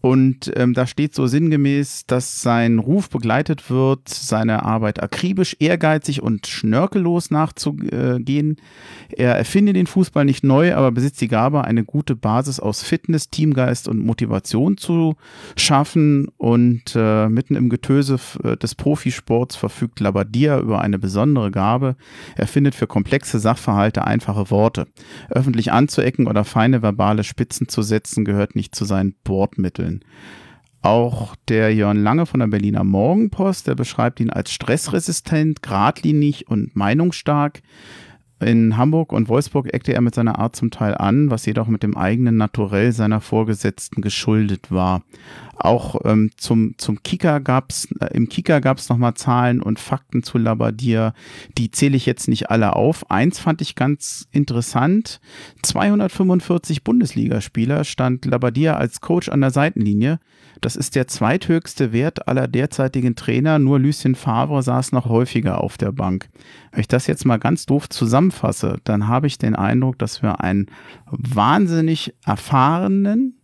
Und 0.00 0.52
ähm, 0.54 0.74
da 0.74 0.86
steht 0.86 1.14
so 1.14 1.26
sinngemäß, 1.26 2.06
dass 2.06 2.42
sein 2.42 2.78
Ruf 2.78 3.08
begleitet 3.10 3.70
wird, 3.70 4.08
seine 4.08 4.62
Arbeit 4.62 5.02
akribisch, 5.02 5.56
ehrgeizig 5.58 6.22
und 6.22 6.46
schnörkellos 6.46 7.30
nachzugehen. 7.30 8.56
Er 9.10 9.34
erfindet 9.34 9.76
den 9.76 9.86
Fußball 9.86 10.24
nicht 10.24 10.44
neu, 10.44 10.74
aber 10.74 10.92
besitzt 10.92 11.20
die 11.20 11.28
Gabe, 11.28 11.64
eine 11.64 11.84
gute 11.84 12.14
Basis 12.14 12.60
aus 12.60 12.82
Fitness, 12.82 13.30
Teamgeist 13.30 13.88
und 13.88 13.98
Motivation 13.98 14.76
zu 14.76 15.16
schaffen. 15.56 16.28
Und 16.36 16.94
äh, 16.94 17.28
mitten 17.28 17.56
im 17.56 17.68
Getöse 17.68 18.18
äh, 18.44 18.56
des 18.56 18.74
Profisports 18.74 19.56
verfügt 19.56 20.00
Labadia 20.00 20.60
über 20.60 20.82
eine 20.82 20.98
besondere 20.98 21.50
Gabe. 21.50 21.96
Er 22.36 22.46
findet 22.46 22.74
für 22.74 22.86
komplexe 22.86 23.38
Sachverhalte 23.38 24.04
einfache 24.04 24.50
Worte. 24.50 24.86
Öffentlich 25.30 25.72
anzuecken 25.72 26.26
oder 26.26 26.44
feine 26.44 26.82
verbale 26.82 27.24
Spitzen 27.24 27.68
zu 27.68 27.82
setzen, 27.82 28.24
gehört 28.24 28.54
nicht 28.54 28.74
zu 28.74 28.84
seinen 28.84 29.14
Bordmitteln. 29.24 29.85
Auch 30.82 31.34
der 31.48 31.74
Jörn 31.74 32.02
Lange 32.02 32.26
von 32.26 32.40
der 32.40 32.46
Berliner 32.46 32.84
Morgenpost, 32.84 33.66
der 33.66 33.74
beschreibt 33.74 34.20
ihn 34.20 34.30
als 34.30 34.52
stressresistent, 34.52 35.62
geradlinig 35.62 36.48
und 36.48 36.76
meinungsstark. 36.76 37.62
In 38.38 38.76
Hamburg 38.76 39.12
und 39.12 39.28
Wolfsburg 39.28 39.72
eckte 39.72 39.94
er 39.94 40.02
mit 40.02 40.14
seiner 40.14 40.38
Art 40.38 40.54
zum 40.54 40.70
Teil 40.70 40.94
an, 40.94 41.30
was 41.30 41.46
jedoch 41.46 41.68
mit 41.68 41.82
dem 41.82 41.96
eigenen 41.96 42.36
Naturell 42.36 42.92
seiner 42.92 43.20
Vorgesetzten 43.20 44.02
geschuldet 44.02 44.70
war. 44.70 45.02
Auch 45.58 45.96
ähm, 46.04 46.30
zum, 46.36 46.74
zum 46.76 47.02
Kicker 47.02 47.40
gab's, 47.40 47.88
äh, 48.00 48.14
im 48.14 48.28
Kicker 48.28 48.60
gab's 48.60 48.88
nochmal 48.88 49.14
Zahlen 49.14 49.62
und 49.62 49.78
Fakten 49.78 50.22
zu 50.22 50.38
Labadier. 50.38 51.14
Die 51.56 51.70
zähle 51.70 51.96
ich 51.96 52.06
jetzt 52.06 52.28
nicht 52.28 52.50
alle 52.50 52.76
auf. 52.76 53.10
Eins 53.10 53.38
fand 53.38 53.60
ich 53.62 53.74
ganz 53.74 54.26
interessant. 54.32 55.20
245 55.62 56.84
Bundesligaspieler 56.84 57.84
stand 57.84 58.26
Labadier 58.26 58.76
als 58.76 59.00
Coach 59.00 59.28
an 59.28 59.40
der 59.40 59.50
Seitenlinie. 59.50 60.18
Das 60.60 60.76
ist 60.76 60.94
der 60.94 61.06
zweithöchste 61.06 61.92
Wert 61.92 62.28
aller 62.28 62.48
derzeitigen 62.48 63.14
Trainer. 63.14 63.58
Nur 63.58 63.78
Lucien 63.78 64.14
Favre 64.14 64.62
saß 64.62 64.92
noch 64.92 65.06
häufiger 65.06 65.60
auf 65.62 65.76
der 65.78 65.92
Bank. 65.92 66.28
Wenn 66.72 66.80
ich 66.80 66.88
das 66.88 67.06
jetzt 67.06 67.24
mal 67.24 67.38
ganz 67.38 67.66
doof 67.66 67.88
zusammenfasse, 67.88 68.78
dann 68.84 69.08
habe 69.08 69.26
ich 69.26 69.38
den 69.38 69.54
Eindruck, 69.54 69.98
dass 69.98 70.22
wir 70.22 70.40
einen 70.40 70.66
wahnsinnig 71.10 72.14
erfahrenen, 72.24 73.38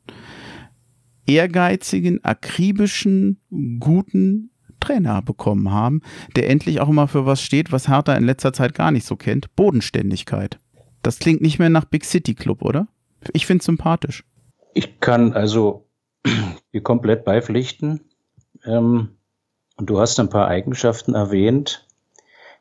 ehrgeizigen, 1.27 2.25
akribischen, 2.25 3.41
guten 3.79 4.51
Trainer 4.81 5.23
bekommen 5.23 5.71
haben, 5.71 6.03
der 6.37 6.51
endlich 6.51 6.81
auch 6.81 6.89
immer 6.89 7.09
für 7.09 7.25
was 7.25 7.41
steht, 7.41 7.73
was 7.73 7.89
Hertha 7.89 8.15
in 8.15 8.25
letzter 8.25 8.53
Zeit 8.53 8.75
gar 8.75 8.91
nicht 8.91 9.07
so 9.07 9.17
kennt. 9.17 9.55
Bodenständigkeit. 9.55 10.59
Das 11.03 11.19
klingt 11.19 11.41
nicht 11.41 11.59
mehr 11.59 11.71
nach 11.71 11.85
Big 11.85 12.05
City 12.05 12.35
Club, 12.35 12.63
oder? 12.63 12.89
Ich 13.33 13.47
finde 13.47 13.61
es 13.61 13.67
sympathisch. 13.67 14.25
Ich 14.75 15.01
kann 15.01 15.33
also 15.33 15.89
hier 16.71 16.83
komplett 16.83 17.25
beipflichten. 17.25 18.01
Ähm, 18.65 19.11
und 19.77 19.91
du 19.91 20.01
hast 20.01 20.19
ein 20.21 20.29
paar 20.29 20.49
Eigenschaften 20.49 21.15
erwähnt, 21.15 21.87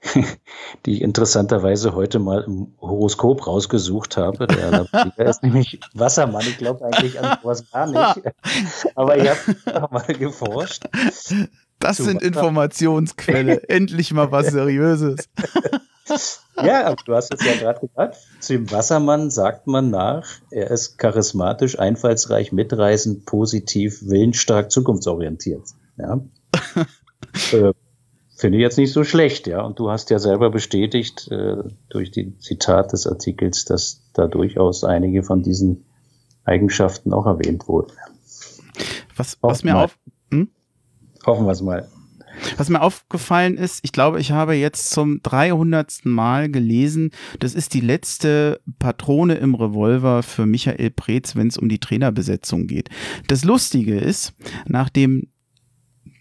die 0.86 0.94
ich 0.94 1.02
interessanterweise 1.02 1.94
heute 1.94 2.20
mal 2.20 2.42
im 2.42 2.74
Horoskop 2.82 3.46
rausgesucht 3.46 4.18
habe. 4.18 4.48
Der, 4.48 4.88
ist 5.28 5.44
nämlich 5.44 5.80
Wassermann. 5.94 6.42
Ich 6.42 6.58
glaube 6.58 6.84
eigentlich 6.86 7.20
an 7.20 7.38
sowas 7.42 7.70
gar 7.72 7.88
nicht. 7.88 8.26
Aber 8.96 9.18
ich 9.18 9.30
habe 9.30 9.94
mal 9.94 10.14
geforscht. 10.14 10.84
Das 11.80 11.98
sind 11.98 12.16
Wasser. 12.16 12.26
Informationsquelle. 12.26 13.64
Endlich 13.70 14.12
mal 14.14 14.32
was 14.32 14.48
Seriöses. 14.48 15.30
ja, 16.58 16.96
du 17.06 17.16
hast 17.16 17.34
es 17.34 17.46
ja 17.46 17.56
gerade 17.56 17.88
gesagt. 17.88 18.18
Zu 18.40 18.54
dem 18.54 18.72
Wassermann 18.72 19.30
sagt 19.30 19.68
man 19.68 19.90
nach, 19.92 20.28
er 20.50 20.72
ist 20.72 20.98
charismatisch, 20.98 21.80
einfallsreich, 21.80 22.52
mitreißend, 22.52 23.26
positiv, 23.26 24.02
willensstark, 24.04 24.72
zukunftsorientiert. 24.72 25.64
Ja. 25.98 26.22
äh, 27.54 27.74
Finde 28.42 28.58
ich 28.58 28.64
jetzt 28.64 28.80
nicht 28.80 28.92
so 28.92 29.04
schlecht, 29.04 29.46
ja. 29.46 29.62
Und 29.62 29.78
du 29.78 29.92
hast 29.92 30.10
ja 30.10 30.18
selber 30.18 30.50
bestätigt 30.50 31.28
äh, 31.30 31.58
durch 31.90 32.10
die 32.10 32.36
Zitat 32.40 32.92
des 32.92 33.06
Artikels, 33.06 33.66
dass 33.66 34.02
da 34.14 34.26
durchaus 34.26 34.84
einige 34.84 35.22
von 35.22 35.44
diesen 35.44 35.86
Eigenschaften 36.44 37.14
auch 37.14 37.28
erwähnt 37.28 37.68
wurden. 37.68 37.94
Was, 39.16 39.38
was 39.42 39.64
mir 39.64 39.78
auf. 39.78 39.96
Hm? 40.32 40.50
Hoffen 41.24 41.46
wir 41.46 41.52
es 41.52 41.62
mal. 41.62 41.88
Was 42.58 42.70
mir 42.70 42.82
aufgefallen 42.82 43.58
ist, 43.58 43.82
ich 43.84 43.92
glaube, 43.92 44.20
ich 44.20 44.32
habe 44.32 44.56
jetzt 44.56 44.90
zum 44.90 45.22
300. 45.22 46.06
Mal 46.06 46.50
gelesen, 46.50 47.12
das 47.38 47.54
ist 47.54 47.76
die 47.76 47.82
letzte 47.82 48.60
Patrone 48.80 49.36
im 49.36 49.54
Revolver 49.54 50.24
für 50.24 50.48
Michael 50.48 50.90
Preetz, 50.90 51.36
wenn 51.36 51.50
es 51.50 51.60
um 51.60 51.70
die 51.70 51.78
Trainerbesetzung 51.78 52.66
geht. 52.66 52.90
Das 53.28 53.44
Lustige 53.44 54.00
ist, 54.00 54.34
nachdem 54.66 55.28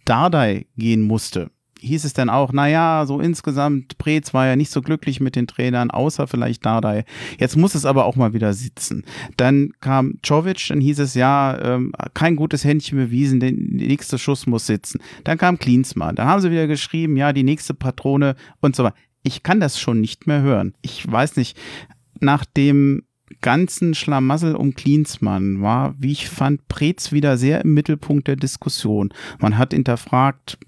Dardai 0.05 0.67
gehen 0.77 1.01
musste, 1.01 1.51
hieß 1.81 2.05
es 2.05 2.13
dann 2.13 2.31
auch, 2.31 2.53
naja, 2.53 3.05
so 3.07 3.21
insgesamt, 3.21 3.99
Preetz 3.99 4.35
war 4.35 4.47
ja 4.47 4.57
nicht 4.57 4.71
so 4.71 4.83
glücklich 4.83 5.21
mit 5.21 5.37
den 5.37 5.47
Trainern, 5.47 5.91
außer 5.91 6.27
vielleicht 6.27 6.65
Dardai. 6.67 7.05
Jetzt 7.39 7.57
muss 7.57 7.75
es 7.75 7.85
aber 7.85 8.05
auch 8.05 8.17
mal 8.17 8.33
wieder 8.33 8.53
sitzen. 8.53 9.05
Dann 9.37 9.73
kam 9.81 10.19
Czovic, 10.23 10.69
dann 10.69 10.81
hieß 10.81 10.99
es, 11.01 11.15
ja, 11.15 11.59
ähm, 11.63 11.93
kein 12.15 12.37
gutes 12.37 12.65
Händchen 12.65 12.99
bewiesen, 12.99 13.41
der 13.41 13.53
nächste 13.53 14.19
Schuss 14.19 14.47
muss 14.47 14.67
sitzen. 14.67 15.01
Dann 15.25 15.39
kam 15.39 15.59
Klinsmann, 15.59 16.17
dann 16.17 16.27
haben 16.27 16.41
sie 16.41 16.51
wieder 16.51 16.67
geschrieben, 16.67 17.17
ja, 17.17 17.33
die 17.33 17.45
nächste 17.45 17.75
Patrone 17.75 18.37
und 18.61 18.77
so 18.77 18.85
weiter. 18.85 18.97
Ich 19.23 19.43
kann 19.43 19.61
das 19.61 19.79
schon 19.79 20.01
nicht 20.01 20.27
mehr 20.27 20.41
hören. 20.41 20.75
Ich 20.81 21.11
weiß 21.11 21.37
nicht, 21.37 21.59
nach 22.21 22.45
dem 22.45 23.03
ganzen 23.41 23.95
Schlamassel 23.95 24.55
um 24.55 24.75
Klinsmann 24.75 25.63
war, 25.63 25.95
wie 25.99 26.13
ich 26.13 26.29
fand, 26.29 26.69
Preetz 26.69 27.13
wieder 27.13 27.37
sehr 27.37 27.63
im 27.65 27.75
Mittelpunkt 27.75 28.29
der 28.29 28.37
Diskussion. 28.37 29.13
Man 29.39 29.57
hat 29.57 29.73
hinterfragt, 29.73 30.59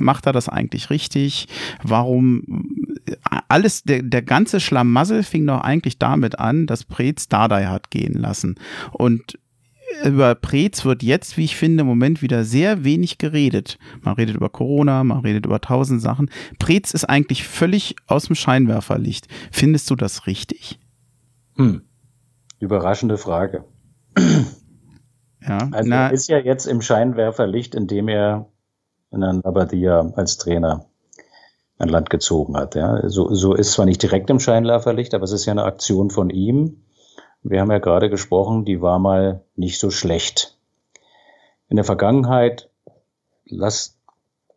macht 0.00 0.26
er 0.26 0.32
das 0.32 0.48
eigentlich 0.48 0.90
richtig? 0.90 1.48
Warum 1.82 2.42
alles, 3.48 3.82
der, 3.82 4.02
der 4.02 4.22
ganze 4.22 4.60
Schlamassel 4.60 5.22
fing 5.22 5.46
doch 5.46 5.60
eigentlich 5.60 5.98
damit 5.98 6.38
an, 6.38 6.66
dass 6.66 6.84
Preetz 6.84 7.28
Dardai 7.28 7.66
hat 7.66 7.90
gehen 7.90 8.14
lassen. 8.14 8.56
Und 8.92 9.38
über 10.04 10.34
Preetz 10.34 10.84
wird 10.84 11.02
jetzt, 11.02 11.36
wie 11.36 11.44
ich 11.44 11.56
finde, 11.56 11.82
im 11.82 11.86
Moment 11.86 12.22
wieder 12.22 12.44
sehr 12.44 12.84
wenig 12.84 13.18
geredet. 13.18 13.78
Man 14.02 14.14
redet 14.14 14.36
über 14.36 14.48
Corona, 14.48 15.02
man 15.04 15.20
redet 15.20 15.46
über 15.46 15.60
tausend 15.60 16.00
Sachen. 16.00 16.30
Preetz 16.58 16.94
ist 16.94 17.04
eigentlich 17.04 17.46
völlig 17.46 17.96
aus 18.06 18.26
dem 18.26 18.36
Scheinwerferlicht. 18.36 19.26
Findest 19.50 19.90
du 19.90 19.96
das 19.96 20.26
richtig? 20.26 20.78
Hm. 21.56 21.82
Überraschende 22.60 23.18
Frage. 23.18 23.64
Ja, 25.42 25.68
also 25.72 25.88
na, 25.88 26.08
er 26.08 26.12
ist 26.12 26.28
ja 26.28 26.38
jetzt 26.38 26.66
im 26.66 26.82
Scheinwerferlicht, 26.82 27.74
indem 27.74 28.08
er 28.08 28.49
Hernan 29.10 29.42
Labadia 29.42 30.12
als 30.16 30.38
Trainer 30.38 30.86
an 31.78 31.88
Land 31.88 32.10
gezogen 32.10 32.56
hat. 32.56 32.74
Ja. 32.74 33.08
So, 33.08 33.34
so 33.34 33.54
ist 33.54 33.72
zwar 33.72 33.86
nicht 33.86 34.02
direkt 34.02 34.30
im 34.30 34.40
Scheinwerferlicht, 34.40 35.14
aber 35.14 35.24
es 35.24 35.32
ist 35.32 35.46
ja 35.46 35.52
eine 35.52 35.64
Aktion 35.64 36.10
von 36.10 36.30
ihm. 36.30 36.82
Wir 37.42 37.60
haben 37.60 37.70
ja 37.70 37.78
gerade 37.78 38.10
gesprochen, 38.10 38.64
die 38.64 38.82
war 38.82 38.98
mal 38.98 39.42
nicht 39.56 39.80
so 39.80 39.90
schlecht. 39.90 40.58
In 41.68 41.76
der 41.76 41.84
Vergangenheit, 41.84 42.68
lass 43.46 43.96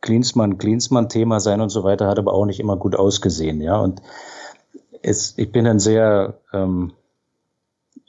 Klinsmann 0.02 0.58
Klinsmann 0.58 1.08
Thema 1.08 1.40
sein 1.40 1.62
und 1.62 1.70
so 1.70 1.86
weiter, 1.86 2.08
hat 2.08 2.20
aber 2.20 2.34
auch 2.34 2.46
nicht 2.46 2.60
immer 2.60 2.76
gut 2.76 2.96
ausgesehen. 2.96 3.62
Ja. 3.62 3.80
Und 3.80 4.02
es, 5.02 5.38
ich 5.38 5.52
bin 5.52 5.66
ein 5.66 5.80
sehr 5.80 6.40
ähm, 6.52 6.92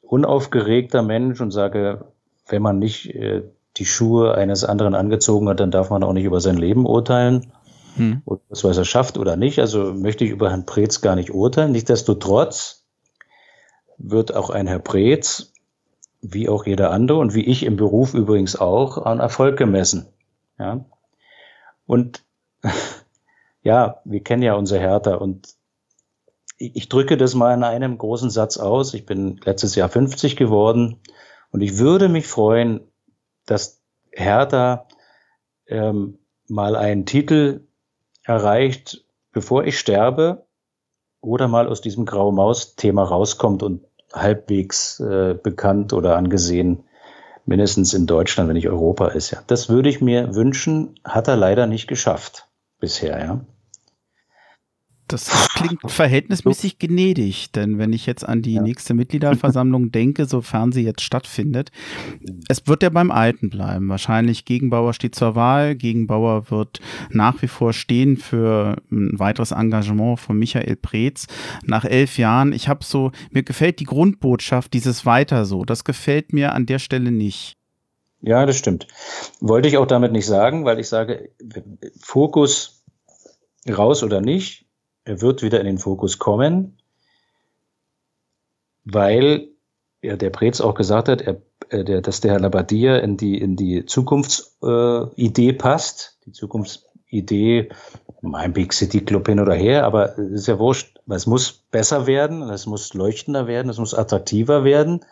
unaufgeregter 0.02 1.02
Mensch 1.02 1.40
und 1.40 1.52
sage, 1.52 2.04
wenn 2.48 2.62
man 2.62 2.80
nicht 2.80 3.14
äh, 3.14 3.44
die 3.76 3.86
Schuhe 3.86 4.34
eines 4.34 4.64
anderen 4.64 4.94
angezogen 4.94 5.48
hat, 5.48 5.60
dann 5.60 5.70
darf 5.70 5.90
man 5.90 6.02
auch 6.02 6.12
nicht 6.12 6.24
über 6.24 6.40
sein 6.40 6.56
Leben 6.56 6.86
urteilen. 6.86 7.52
hm. 7.96 8.22
und 8.24 8.40
das, 8.48 8.64
was 8.64 8.76
er 8.76 8.84
schafft 8.84 9.18
oder 9.18 9.36
nicht. 9.36 9.58
Also 9.58 9.92
möchte 9.94 10.24
ich 10.24 10.30
über 10.30 10.50
Herrn 10.50 10.66
Preetz 10.66 11.00
gar 11.00 11.16
nicht 11.16 11.32
urteilen. 11.32 11.72
Nichtsdestotrotz 11.72 12.84
wird 13.98 14.34
auch 14.34 14.50
ein 14.50 14.66
Herr 14.66 14.80
Preetz, 14.80 15.52
wie 16.20 16.48
auch 16.48 16.66
jeder 16.66 16.90
andere 16.90 17.18
und 17.18 17.34
wie 17.34 17.44
ich 17.44 17.64
im 17.64 17.76
Beruf 17.76 18.14
übrigens 18.14 18.56
auch, 18.56 18.98
an 18.98 19.20
Erfolg 19.20 19.56
gemessen. 19.56 20.06
Ja. 20.58 20.84
Und 21.86 22.24
ja, 23.62 24.00
wir 24.04 24.22
kennen 24.22 24.42
ja 24.42 24.54
unser 24.54 24.78
Hertha 24.78 25.14
und 25.14 25.54
ich 26.56 26.88
drücke 26.88 27.16
das 27.16 27.34
mal 27.34 27.52
in 27.52 27.64
einem 27.64 27.98
großen 27.98 28.30
Satz 28.30 28.56
aus. 28.56 28.94
Ich 28.94 29.06
bin 29.06 29.40
letztes 29.44 29.74
Jahr 29.74 29.88
50 29.88 30.36
geworden 30.36 31.00
und 31.50 31.60
ich 31.60 31.78
würde 31.78 32.08
mich 32.08 32.26
freuen, 32.26 32.80
dass 33.46 33.82
Hertha 34.12 34.86
ähm, 35.66 36.18
mal 36.48 36.76
einen 36.76 37.06
Titel 37.06 37.66
erreicht, 38.22 39.04
bevor 39.32 39.64
ich 39.64 39.78
sterbe 39.78 40.46
oder 41.20 41.48
mal 41.48 41.68
aus 41.68 41.80
diesem 41.80 42.04
Graue 42.04 42.32
Maus-Thema 42.32 43.02
rauskommt 43.02 43.62
und 43.62 43.84
halbwegs 44.12 45.00
äh, 45.00 45.34
bekannt 45.34 45.92
oder 45.92 46.16
angesehen, 46.16 46.84
mindestens 47.46 47.94
in 47.94 48.06
Deutschland, 48.06 48.48
wenn 48.48 48.54
nicht 48.54 48.68
Europa 48.68 49.08
ist. 49.08 49.30
Ja, 49.30 49.42
das 49.46 49.68
würde 49.68 49.88
ich 49.88 50.00
mir 50.00 50.34
wünschen, 50.34 50.98
hat 51.04 51.28
er 51.28 51.36
leider 51.36 51.66
nicht 51.66 51.88
geschafft 51.88 52.48
bisher. 52.78 53.18
Ja. 53.18 53.40
Das 55.06 55.48
klingt 55.54 55.80
verhältnismäßig 55.86 56.78
gnädig, 56.78 57.52
denn 57.52 57.78
wenn 57.78 57.92
ich 57.92 58.06
jetzt 58.06 58.26
an 58.26 58.40
die 58.40 58.54
ja. 58.54 58.62
nächste 58.62 58.94
Mitgliederversammlung 58.94 59.90
denke, 59.92 60.24
sofern 60.24 60.72
sie 60.72 60.82
jetzt 60.82 61.02
stattfindet, 61.02 61.70
es 62.48 62.66
wird 62.66 62.82
ja 62.82 62.88
beim 62.88 63.10
Alten 63.10 63.50
bleiben. 63.50 63.88
Wahrscheinlich 63.88 64.46
Gegenbauer 64.46 64.94
steht 64.94 65.14
zur 65.14 65.34
Wahl. 65.34 65.74
Gegenbauer 65.74 66.50
wird 66.50 66.80
nach 67.10 67.42
wie 67.42 67.48
vor 67.48 67.74
stehen 67.74 68.16
für 68.16 68.76
ein 68.90 69.18
weiteres 69.18 69.50
Engagement 69.52 70.20
von 70.20 70.38
Michael 70.38 70.76
Preetz. 70.76 71.26
Nach 71.64 71.84
elf 71.84 72.16
Jahren, 72.16 72.52
ich 72.52 72.68
habe 72.68 72.84
so, 72.84 73.12
mir 73.30 73.42
gefällt 73.42 73.80
die 73.80 73.84
Grundbotschaft, 73.84 74.72
dieses 74.72 75.04
Weiter 75.04 75.44
so. 75.44 75.64
Das 75.64 75.84
gefällt 75.84 76.32
mir 76.32 76.54
an 76.54 76.64
der 76.64 76.78
Stelle 76.78 77.10
nicht. 77.10 77.56
Ja, 78.22 78.46
das 78.46 78.56
stimmt. 78.56 78.86
Wollte 79.40 79.68
ich 79.68 79.76
auch 79.76 79.86
damit 79.86 80.12
nicht 80.12 80.24
sagen, 80.24 80.64
weil 80.64 80.80
ich 80.80 80.88
sage, 80.88 81.30
Fokus 82.00 82.84
raus 83.68 84.02
oder 84.02 84.20
nicht, 84.22 84.63
er 85.04 85.20
wird 85.20 85.42
wieder 85.42 85.60
in 85.60 85.66
den 85.66 85.78
Fokus 85.78 86.18
kommen, 86.18 86.78
weil 88.84 89.48
ja, 90.02 90.16
der 90.16 90.30
Preetz 90.30 90.60
auch 90.60 90.74
gesagt 90.74 91.08
hat, 91.08 91.22
er, 91.22 91.40
äh, 91.70 91.84
der, 91.84 92.02
dass 92.02 92.20
der 92.20 92.32
Herr 92.32 92.40
Labadia 92.40 92.98
in 92.98 93.16
die, 93.16 93.38
in 93.38 93.56
die 93.56 93.86
Zukunftsidee 93.86 95.48
äh, 95.48 95.52
passt. 95.54 96.18
Die 96.26 96.32
Zukunftsidee, 96.32 97.70
mein 98.20 98.52
Big 98.52 98.72
City 98.72 99.00
Club 99.00 99.28
hin 99.28 99.40
oder 99.40 99.54
her, 99.54 99.84
aber 99.84 100.18
es 100.18 100.30
ist 100.30 100.48
ja 100.48 100.58
wurscht. 100.58 100.98
Es 101.08 101.26
muss 101.26 101.52
besser 101.70 102.06
werden, 102.06 102.42
es 102.50 102.66
muss 102.66 102.94
leuchtender 102.94 103.46
werden, 103.46 103.70
es 103.70 103.78
muss 103.78 103.94
attraktiver 103.94 104.64
werden. 104.64 105.04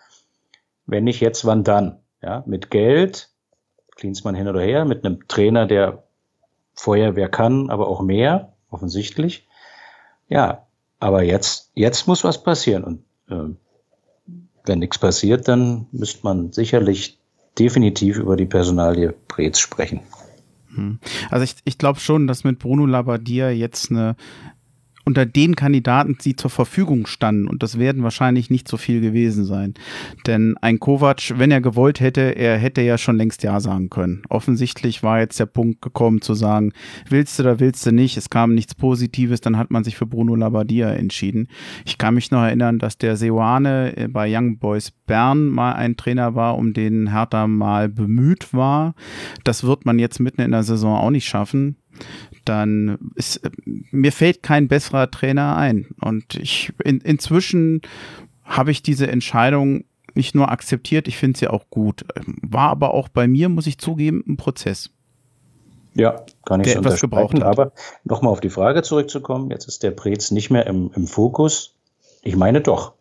Wenn 0.86 1.04
nicht 1.04 1.20
jetzt, 1.20 1.44
wann 1.44 1.64
dann? 1.64 1.98
Ja, 2.22 2.42
mit 2.46 2.70
Geld, 2.70 3.30
Klinsmann 3.96 4.34
hin 4.34 4.48
oder 4.48 4.60
her, 4.60 4.84
mit 4.84 5.04
einem 5.04 5.26
Trainer, 5.28 5.66
der 5.66 6.04
Feuerwehr 6.74 7.28
kann, 7.28 7.70
aber 7.70 7.88
auch 7.88 8.00
mehr, 8.00 8.52
offensichtlich. 8.70 9.46
Ja, 10.32 10.66
aber 10.98 11.22
jetzt, 11.22 11.70
jetzt 11.74 12.08
muss 12.08 12.24
was 12.24 12.42
passieren. 12.42 12.84
Und 12.84 13.04
äh, 13.28 13.54
wenn 14.64 14.78
nichts 14.78 14.96
passiert, 14.96 15.46
dann 15.46 15.86
müsste 15.92 16.20
man 16.22 16.52
sicherlich 16.52 17.18
definitiv 17.58 18.16
über 18.16 18.34
die 18.34 18.46
Personalie 18.46 19.12
Preetz 19.28 19.58
sprechen. 19.58 20.00
Hm. 20.74 21.00
Also 21.30 21.44
ich, 21.44 21.56
ich 21.64 21.76
glaube 21.76 22.00
schon, 22.00 22.26
dass 22.26 22.44
mit 22.44 22.58
Bruno 22.58 22.86
Labbadia 22.86 23.50
jetzt 23.50 23.90
eine 23.90 24.16
unter 25.04 25.26
den 25.26 25.56
Kandidaten, 25.56 26.16
die 26.24 26.36
zur 26.36 26.50
Verfügung 26.50 27.06
standen, 27.06 27.48
und 27.48 27.62
das 27.62 27.78
werden 27.78 28.02
wahrscheinlich 28.02 28.50
nicht 28.50 28.68
so 28.68 28.76
viel 28.76 29.00
gewesen 29.00 29.44
sein. 29.44 29.74
Denn 30.26 30.56
ein 30.60 30.78
Kovac, 30.78 31.38
wenn 31.38 31.50
er 31.50 31.60
gewollt 31.60 32.00
hätte, 32.00 32.36
er 32.36 32.56
hätte 32.58 32.82
ja 32.82 32.98
schon 32.98 33.16
längst 33.16 33.42
Ja 33.42 33.60
sagen 33.60 33.90
können. 33.90 34.22
Offensichtlich 34.28 35.02
war 35.02 35.20
jetzt 35.20 35.40
der 35.40 35.46
Punkt 35.46 35.82
gekommen 35.82 36.22
zu 36.22 36.34
sagen, 36.34 36.72
willst 37.08 37.38
du 37.38 37.42
oder 37.42 37.60
willst 37.60 37.84
du 37.86 37.92
nicht, 37.92 38.16
es 38.16 38.30
kam 38.30 38.54
nichts 38.54 38.74
Positives, 38.74 39.40
dann 39.40 39.58
hat 39.58 39.70
man 39.70 39.84
sich 39.84 39.96
für 39.96 40.06
Bruno 40.06 40.34
Labbadia 40.34 40.92
entschieden. 40.92 41.48
Ich 41.84 41.98
kann 41.98 42.14
mich 42.14 42.30
noch 42.30 42.42
erinnern, 42.42 42.78
dass 42.78 42.98
der 42.98 43.16
Seoane 43.16 43.96
äh, 43.96 44.08
bei 44.08 44.34
Young 44.34 44.58
Boys 44.58 44.92
Bern 45.06 45.48
mal 45.48 45.72
ein 45.72 45.96
Trainer 45.96 46.34
war, 46.34 46.56
um 46.56 46.72
den 46.72 47.10
Hertha 47.10 47.46
mal 47.46 47.88
bemüht 47.88 48.54
war. 48.54 48.94
Das 49.44 49.64
wird 49.64 49.84
man 49.84 49.98
jetzt 49.98 50.20
mitten 50.20 50.40
in 50.40 50.52
der 50.52 50.62
Saison 50.62 50.96
auch 50.96 51.10
nicht 51.10 51.26
schaffen 51.26 51.76
dann 52.44 52.98
ist 53.14 53.40
mir 53.90 54.12
fällt 54.12 54.42
kein 54.42 54.68
besserer 54.68 55.10
Trainer 55.10 55.56
ein. 55.56 55.88
Und 56.00 56.34
ich 56.34 56.72
in, 56.84 57.00
inzwischen 57.00 57.82
habe 58.44 58.70
ich 58.70 58.82
diese 58.82 59.06
Entscheidung 59.08 59.84
nicht 60.14 60.34
nur 60.34 60.50
akzeptiert, 60.50 61.08
ich 61.08 61.16
finde 61.16 61.38
sie 61.38 61.48
auch 61.48 61.70
gut. 61.70 62.04
War 62.42 62.68
aber 62.70 62.92
auch 62.94 63.08
bei 63.08 63.26
mir, 63.26 63.48
muss 63.48 63.66
ich 63.66 63.78
zugeben, 63.78 64.22
ein 64.26 64.36
Prozess. 64.36 64.90
Ja, 65.94 66.24
kann 66.44 66.60
ich 66.60 66.72
so 66.72 66.78
etwas 66.78 67.00
gebraucht 67.00 67.34
hat. 67.34 67.42
Aber 67.42 67.72
nochmal 68.04 68.32
auf 68.32 68.40
die 68.40 68.50
Frage 68.50 68.82
zurückzukommen, 68.82 69.50
jetzt 69.50 69.68
ist 69.68 69.82
der 69.82 69.90
Prez 69.90 70.30
nicht 70.30 70.50
mehr 70.50 70.66
im, 70.66 70.90
im 70.94 71.06
Fokus. 71.06 71.74
Ich 72.22 72.36
meine 72.36 72.60
doch. 72.60 72.94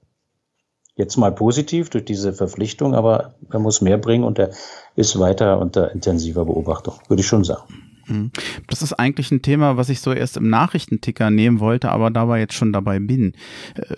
Jetzt 0.95 1.15
mal 1.15 1.31
positiv 1.31 1.89
durch 1.89 2.03
diese 2.03 2.33
Verpflichtung, 2.33 2.93
aber 2.93 3.35
er 3.49 3.59
muss 3.59 3.81
mehr 3.81 3.97
bringen 3.97 4.25
und 4.25 4.37
er 4.37 4.51
ist 4.95 5.17
weiter 5.19 5.59
unter 5.59 5.91
intensiver 5.93 6.45
Beobachtung, 6.45 6.95
würde 7.07 7.21
ich 7.21 7.27
schon 7.27 7.45
sagen. 7.45 7.90
Mhm. 8.11 8.31
Das 8.67 8.81
ist 8.81 8.93
eigentlich 8.93 9.31
ein 9.31 9.41
Thema, 9.41 9.77
was 9.77 9.89
ich 9.89 10.01
so 10.01 10.13
erst 10.13 10.37
im 10.37 10.49
Nachrichtenticker 10.49 11.29
nehmen 11.29 11.59
wollte, 11.59 11.91
aber 11.91 12.11
dabei 12.11 12.39
jetzt 12.39 12.53
schon 12.53 12.73
dabei 12.73 12.99
bin. 12.99 13.33
Äh, 13.75 13.95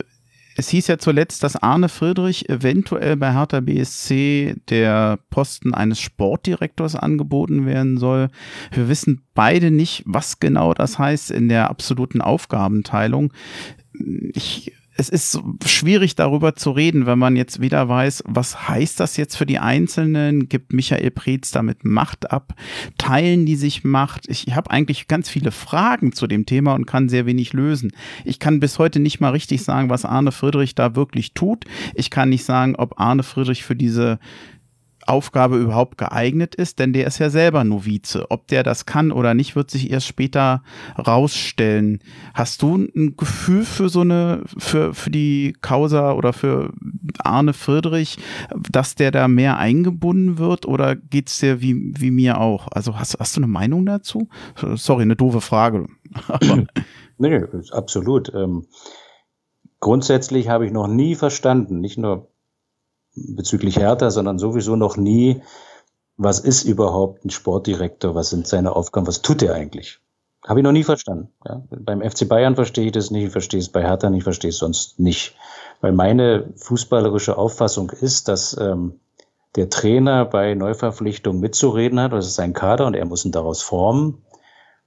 es 0.55 0.69
hieß 0.69 0.87
ja 0.87 0.97
zuletzt, 0.99 1.43
dass 1.43 1.55
Arne 1.55 1.89
Friedrich 1.89 2.47
eventuell 2.47 3.17
bei 3.17 3.33
Hertha 3.33 3.59
BSC 3.59 4.55
der 4.69 5.17
Posten 5.29 5.73
eines 5.73 5.99
Sportdirektors 5.99 6.95
angeboten 6.95 7.65
werden 7.65 7.97
soll. 7.97 8.29
Wir 8.71 8.87
wissen 8.87 9.23
beide 9.33 9.71
nicht, 9.71 10.03
was 10.05 10.39
genau 10.39 10.73
das 10.75 10.99
heißt 10.99 11.31
in 11.31 11.49
der 11.49 11.69
absoluten 11.71 12.21
Aufgabenteilung. 12.21 13.33
Ich 14.33 14.73
es 14.95 15.09
ist 15.09 15.39
schwierig 15.65 16.15
darüber 16.15 16.55
zu 16.55 16.71
reden, 16.71 17.05
wenn 17.05 17.17
man 17.17 17.35
jetzt 17.35 17.61
wieder 17.61 17.89
weiß, 17.89 18.23
was 18.27 18.67
heißt 18.69 18.99
das 18.99 19.17
jetzt 19.17 19.35
für 19.35 19.45
die 19.45 19.57
Einzelnen? 19.59 20.47
Gibt 20.49 20.71
Michael 20.71 21.09
Preetz 21.11 21.51
damit 21.51 21.83
Macht 21.83 22.31
ab? 22.31 22.53
Teilen 22.97 23.45
die 23.45 23.55
sich 23.55 23.83
Macht? 23.83 24.29
Ich 24.29 24.55
habe 24.55 24.69
eigentlich 24.69 25.07
ganz 25.07 25.29
viele 25.29 25.51
Fragen 25.51 26.13
zu 26.13 26.27
dem 26.27 26.45
Thema 26.45 26.73
und 26.73 26.85
kann 26.85 27.09
sehr 27.09 27.25
wenig 27.25 27.53
lösen. 27.53 27.91
Ich 28.23 28.39
kann 28.39 28.59
bis 28.59 28.77
heute 28.77 28.99
nicht 28.99 29.19
mal 29.19 29.31
richtig 29.31 29.63
sagen, 29.63 29.89
was 29.89 30.05
Arne 30.05 30.31
Friedrich 30.31 30.75
da 30.75 30.95
wirklich 30.95 31.33
tut. 31.33 31.65
Ich 31.95 32.11
kann 32.11 32.29
nicht 32.29 32.45
sagen, 32.45 32.75
ob 32.75 32.99
Arne 32.99 33.23
Friedrich 33.23 33.63
für 33.63 33.75
diese 33.75 34.19
Aufgabe 35.07 35.57
überhaupt 35.57 35.97
geeignet 35.97 36.55
ist, 36.55 36.79
denn 36.79 36.93
der 36.93 37.07
ist 37.07 37.19
ja 37.19 37.29
selber 37.29 37.63
Novize. 37.63 38.25
Ob 38.29 38.47
der 38.47 38.63
das 38.63 38.85
kann 38.85 39.11
oder 39.11 39.33
nicht, 39.33 39.55
wird 39.55 39.71
sich 39.71 39.91
erst 39.91 40.07
später 40.07 40.63
rausstellen. 40.97 41.99
Hast 42.33 42.61
du 42.61 42.77
ein 42.77 43.15
Gefühl 43.17 43.65
für 43.65 43.89
so 43.89 44.01
eine, 44.01 44.43
für, 44.57 44.93
für 44.93 45.09
die 45.09 45.55
Causa 45.61 46.13
oder 46.13 46.33
für 46.33 46.73
Arne 47.19 47.53
Friedrich, 47.53 48.17
dass 48.71 48.95
der 48.95 49.11
da 49.11 49.27
mehr 49.27 49.57
eingebunden 49.57 50.37
wird 50.37 50.65
oder 50.65 50.95
geht's 50.95 51.39
dir 51.39 51.61
wie, 51.61 51.93
wie 51.97 52.11
mir 52.11 52.39
auch? 52.39 52.67
Also 52.71 52.99
hast, 52.99 53.17
hast 53.19 53.35
du 53.35 53.41
eine 53.41 53.47
Meinung 53.47 53.85
dazu? 53.85 54.27
Sorry, 54.75 55.03
eine 55.03 55.15
doofe 55.15 55.41
Frage. 55.41 55.87
nee, 57.17 57.41
absolut. 57.71 58.31
Ähm, 58.33 58.67
grundsätzlich 59.79 60.49
habe 60.49 60.65
ich 60.65 60.71
noch 60.71 60.87
nie 60.87 61.15
verstanden, 61.15 61.79
nicht 61.79 61.97
nur 61.97 62.29
bezüglich 63.15 63.77
Hertha, 63.77 64.09
sondern 64.09 64.39
sowieso 64.39 64.75
noch 64.75 64.97
nie, 64.97 65.41
was 66.17 66.39
ist 66.39 66.63
überhaupt 66.63 67.25
ein 67.25 67.29
Sportdirektor, 67.29 68.15
was 68.15 68.29
sind 68.29 68.47
seine 68.47 68.75
Aufgaben, 68.75 69.07
was 69.07 69.21
tut 69.21 69.41
er 69.41 69.55
eigentlich? 69.55 69.99
Habe 70.45 70.59
ich 70.59 70.63
noch 70.63 70.71
nie 70.71 70.83
verstanden. 70.83 71.29
Ja? 71.45 71.63
Beim 71.69 72.01
FC 72.01 72.27
Bayern 72.27 72.55
verstehe 72.55 72.87
ich 72.87 72.91
das 72.91 73.11
nicht, 73.11 73.25
ich 73.25 73.31
verstehe 73.31 73.59
es 73.59 73.69
bei 73.69 73.81
Hertha 73.81 74.09
nicht, 74.09 74.23
verstehe 74.23 74.49
es 74.49 74.57
sonst 74.57 74.99
nicht. 74.99 75.35
Weil 75.81 75.93
meine 75.93 76.53
fußballerische 76.55 77.37
Auffassung 77.37 77.89
ist, 77.91 78.27
dass 78.27 78.57
ähm, 78.59 78.99
der 79.55 79.69
Trainer 79.69 80.25
bei 80.25 80.53
Neuverpflichtungen 80.53 81.39
mitzureden 81.39 81.99
hat, 81.99 82.11
das 82.11 82.27
ist 82.27 82.35
sein 82.35 82.53
Kader 82.53 82.87
und 82.87 82.95
er 82.95 83.05
muss 83.05 83.25
ihn 83.25 83.31
daraus 83.31 83.61
formen 83.61 84.23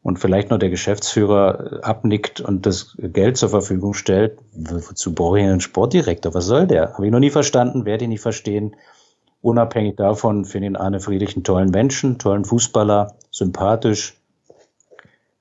und 0.07 0.21
vielleicht 0.21 0.51
noch 0.51 0.59
der 0.59 0.71
Geschäftsführer 0.71 1.81
abnickt 1.83 2.41
und 2.41 2.65
das 2.65 2.97
Geld 2.97 3.37
zur 3.37 3.49
Verfügung 3.49 3.93
stellt, 3.93 4.39
wozu 4.53 5.13
brauche 5.13 5.41
ich 5.41 5.45
einen 5.45 5.61
Sportdirektor? 5.61 6.33
Was 6.33 6.45
soll 6.45 6.69
der? 6.69 6.93
Habe 6.93 7.07
ich 7.07 7.11
noch 7.11 7.19
nie 7.19 7.31
verstanden, 7.31 7.85
werde 7.85 8.05
ich 8.05 8.09
nicht 8.11 8.21
verstehen. 8.21 8.77
Unabhängig 9.43 9.97
davon 9.97 10.45
finde 10.45 10.69
ich 10.69 10.79
Arne 10.79 11.01
Friedrich 11.01 11.35
einen 11.35 11.43
tollen 11.43 11.71
Menschen, 11.71 12.21
tollen 12.21 12.45
Fußballer, 12.45 13.17
sympathisch. 13.33 14.15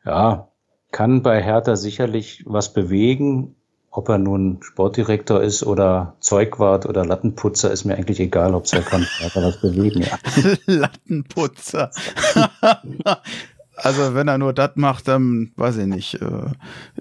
Ja, 0.04 0.48
kann 0.90 1.22
bei 1.22 1.44
Hertha 1.44 1.76
sicherlich 1.76 2.42
was 2.48 2.74
bewegen. 2.74 3.56
Ob 3.92 4.10
er 4.10 4.18
nun 4.18 4.58
Sportdirektor 4.62 5.44
ist 5.44 5.64
oder 5.64 6.16
Zeugwart 6.22 6.88
oder 6.88 7.06
Lattenputzer, 7.06 7.70
ist 7.70 7.86
mir 7.86 7.98
eigentlich 7.98 8.20
egal, 8.20 8.56
ob 8.56 8.66
er 8.74 8.82
kann 8.82 9.06
Hertha 9.20 9.44
was 9.44 9.62
bewegen. 9.62 10.02
Ja. 10.02 10.18
Lattenputzer. 10.66 11.92
Also 13.76 14.16
wenn 14.16 14.28
er 14.28 14.38
nur 14.38 14.54
das 14.54 14.72
macht, 14.76 15.08
dann 15.08 15.52
weiß 15.56 15.78
ich 15.78 15.88
nicht, 15.88 16.16
äh, 16.16 16.52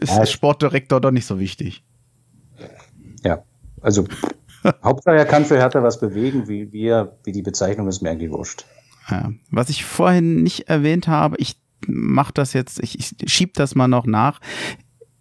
ist 0.01 0.16
ja, 0.16 0.27
Sportdirektor 0.27 1.01
doch 1.01 1.11
nicht 1.11 1.27
so 1.27 1.39
wichtig. 1.39 1.85
Ja, 3.22 3.45
also 3.81 4.07
Hauptsache 4.85 5.16
er 5.16 5.25
kann 5.25 5.45
für 5.45 5.57
Hertha 5.57 5.83
was 5.83 6.01
bewegen, 6.01 6.49
wie 6.49 6.72
wir, 6.72 7.16
wie 7.25 7.33
die 7.33 7.43
Bezeichnung 7.43 7.89
ist 7.89 8.03
mir 8.03 8.11
eigentlich 8.11 8.31
wurscht. 8.31 8.64
Ja. 9.11 9.33
Was 9.51 9.68
ich 9.68 9.85
vorhin 9.85 10.43
nicht 10.43 10.68
erwähnt 10.68 11.09
habe, 11.09 11.37
ich 11.39 11.57
mache 11.87 12.33
das 12.33 12.55
jetzt, 12.55 12.83
ich, 12.83 12.99
ich 12.99 13.33
schieb 13.33 13.55
das 13.55 13.75
mal 13.75 13.89
noch 13.89 14.07
nach. 14.07 14.41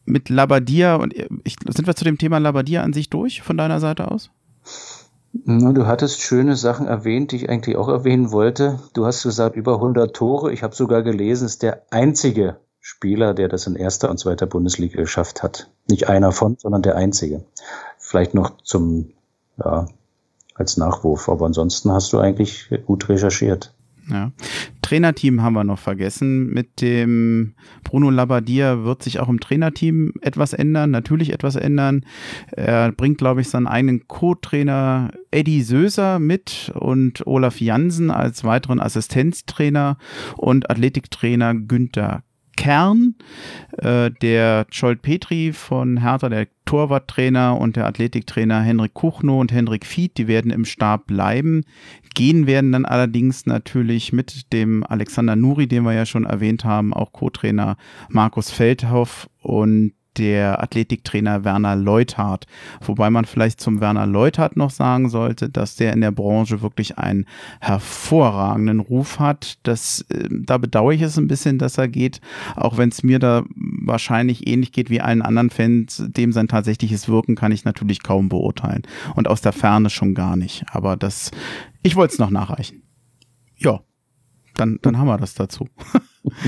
Mit 0.06 0.30
Labadia 0.30 0.96
und 0.96 1.14
ich, 1.14 1.56
sind 1.68 1.88
wir 1.88 1.96
zu 1.96 2.04
dem 2.04 2.18
Thema 2.18 2.38
Labadia 2.38 2.84
an 2.84 2.94
sich 2.94 3.10
durch 3.10 3.42
von 3.42 3.58
deiner 3.58 3.80
Seite 3.80 4.12
aus? 4.12 4.32
Du 5.34 5.88
hattest 5.88 6.22
schöne 6.22 6.56
Sachen 6.56 6.86
erwähnt, 6.86 7.32
die 7.32 7.38
ich 7.38 7.50
eigentlich 7.50 7.76
auch 7.76 7.90
erwähnen 7.90 8.32
wollte. 8.32 8.80
Du 8.94 9.08
hast 9.08 9.24
gesagt, 9.24 9.56
über 9.56 9.76
100 9.76 10.16
Tore. 10.16 10.54
Ich 10.54 10.62
habe 10.62 10.76
sogar 10.76 11.02
gelesen, 11.02 11.48
ist 11.48 11.64
der 11.64 11.82
einzige 11.90 12.58
Spieler, 12.80 13.34
der 13.34 13.50
das 13.50 13.66
in 13.66 13.76
erster 13.76 14.12
und 14.12 14.20
zweiter 14.20 14.46
Bundesliga 14.46 15.02
geschafft 15.02 15.42
hat. 15.42 15.72
Nicht 15.90 16.08
einer 16.08 16.32
von, 16.32 16.58
sondern 16.60 16.84
der 16.84 16.96
einzige. 16.98 17.44
Vielleicht 17.98 18.36
noch 18.36 18.62
zum, 18.62 19.14
ja, 19.58 19.88
als 20.54 20.78
Nachwurf. 20.78 21.28
Aber 21.28 21.48
ansonsten 21.48 21.92
hast 21.92 22.14
du 22.14 22.20
eigentlich 22.20 22.70
gut 22.86 23.10
recherchiert. 23.10 23.74
Ja. 24.08 24.32
Trainerteam 24.84 25.42
haben 25.42 25.54
wir 25.54 25.64
noch 25.64 25.80
vergessen. 25.80 26.48
Mit 26.54 26.82
dem 26.82 27.56
Bruno 27.84 28.12
Labbadia 28.12 28.84
wird 28.84 29.02
sich 29.02 29.20
auch 29.20 29.30
im 29.30 29.40
Trainerteam 29.40 30.14
etwas 30.22 30.54
ändern, 30.54 30.92
natürlich 30.92 31.34
etwas 31.34 31.56
ändern. 31.56 32.06
Er 32.52 32.92
bringt, 32.92 33.18
glaube 33.18 33.42
ich, 33.42 33.50
seinen 33.50 33.66
eigenen 33.66 34.08
Co-Trainer 34.08 35.12
Eddie 35.32 35.64
Söser 35.64 36.20
mit 36.20 36.72
und 36.76 37.26
Olaf 37.26 37.60
Jansen 37.60 38.12
als 38.12 38.44
weiteren 38.44 38.80
Assistenztrainer 38.80 39.98
und 40.38 40.70
Athletiktrainer 40.70 41.56
Günther 41.56 42.24
Kern, 42.56 43.16
äh, 43.78 44.12
der 44.22 44.66
Scholt 44.70 45.02
Petri 45.02 45.54
von 45.54 46.02
Hertha, 46.02 46.30
der 46.30 46.48
Torwarttrainer 46.66 47.60
und 47.60 47.76
der 47.76 47.86
Athletiktrainer 47.86 48.62
Henrik 48.62 48.94
Kuchno 48.94 49.40
und 49.40 49.52
Henrik 49.52 49.86
Fied, 49.86 50.18
die 50.18 50.28
werden 50.28 50.52
im 50.52 50.66
Stab 50.66 51.08
bleiben. 51.08 51.64
Gehen 52.16 52.48
werden 52.48 52.72
dann 52.72 52.86
allerdings 52.86 53.46
natürlich 53.46 54.14
mit 54.14 54.54
dem 54.54 54.84
Alexander 54.84 55.36
Nuri, 55.36 55.68
den 55.68 55.84
wir 55.84 55.94
ja 55.94 56.06
schon 56.06 56.26
erwähnt 56.26 56.64
haben, 56.64 56.94
auch 56.94 57.12
Co-Trainer 57.12 57.78
Markus 58.10 58.50
Feldhoff 58.50 59.30
und 59.42 59.94
der 60.18 60.62
Athletiktrainer 60.62 61.44
Werner 61.44 61.76
Leuthardt. 61.76 62.48
Wobei 62.82 63.10
man 63.10 63.26
vielleicht 63.26 63.60
zum 63.60 63.82
Werner 63.82 64.06
Leuthardt 64.06 64.58
noch 64.58 64.70
sagen 64.70 65.10
sollte, 65.10 65.50
dass 65.50 65.76
der 65.76 65.94
in 65.94 66.02
der 66.02 66.12
Branche 66.12 66.62
wirklich 66.62 66.98
einen 66.98 67.26
hervorragenden 67.60 68.80
Ruf 68.80 69.20
hat. 69.20 69.58
Das, 69.64 70.06
äh, 70.10 70.30
da 70.30 70.58
bedauere 70.58 70.94
ich 70.94 71.02
es 71.02 71.18
ein 71.18 71.28
bisschen, 71.28 71.58
dass 71.58 71.78
er 71.78 71.88
geht, 71.88 72.22
auch 72.56 72.78
wenn 72.78 72.90
es 72.90 73.04
mir 73.04 73.20
da 73.20 73.44
wahrscheinlich 73.56 74.48
ähnlich 74.48 74.72
geht 74.72 74.90
wie 74.90 75.02
allen 75.02 75.22
anderen 75.22 75.50
Fans. 75.50 76.04
Dem 76.08 76.32
sein 76.32 76.48
tatsächliches 76.48 77.08
Wirken 77.08 77.36
kann 77.36 77.52
ich 77.52 77.66
natürlich 77.66 78.04
kaum 78.04 78.30
beurteilen. 78.30 78.84
Und 79.16 79.28
aus 79.28 79.42
der 79.42 79.54
Ferne 79.54 79.90
schon 79.90 80.14
gar 80.14 80.36
nicht. 80.36 80.66
Aber 80.72 80.96
das, 80.96 81.32
ich 81.82 81.96
wollte 81.96 82.14
es 82.14 82.20
noch 82.20 82.30
nachreichen. 82.30 82.84
Ja, 83.58 83.82
dann, 84.56 84.80
dann 84.82 84.98
haben 84.98 85.08
wir 85.08 85.18
das 85.18 85.34
dazu. 85.34 85.68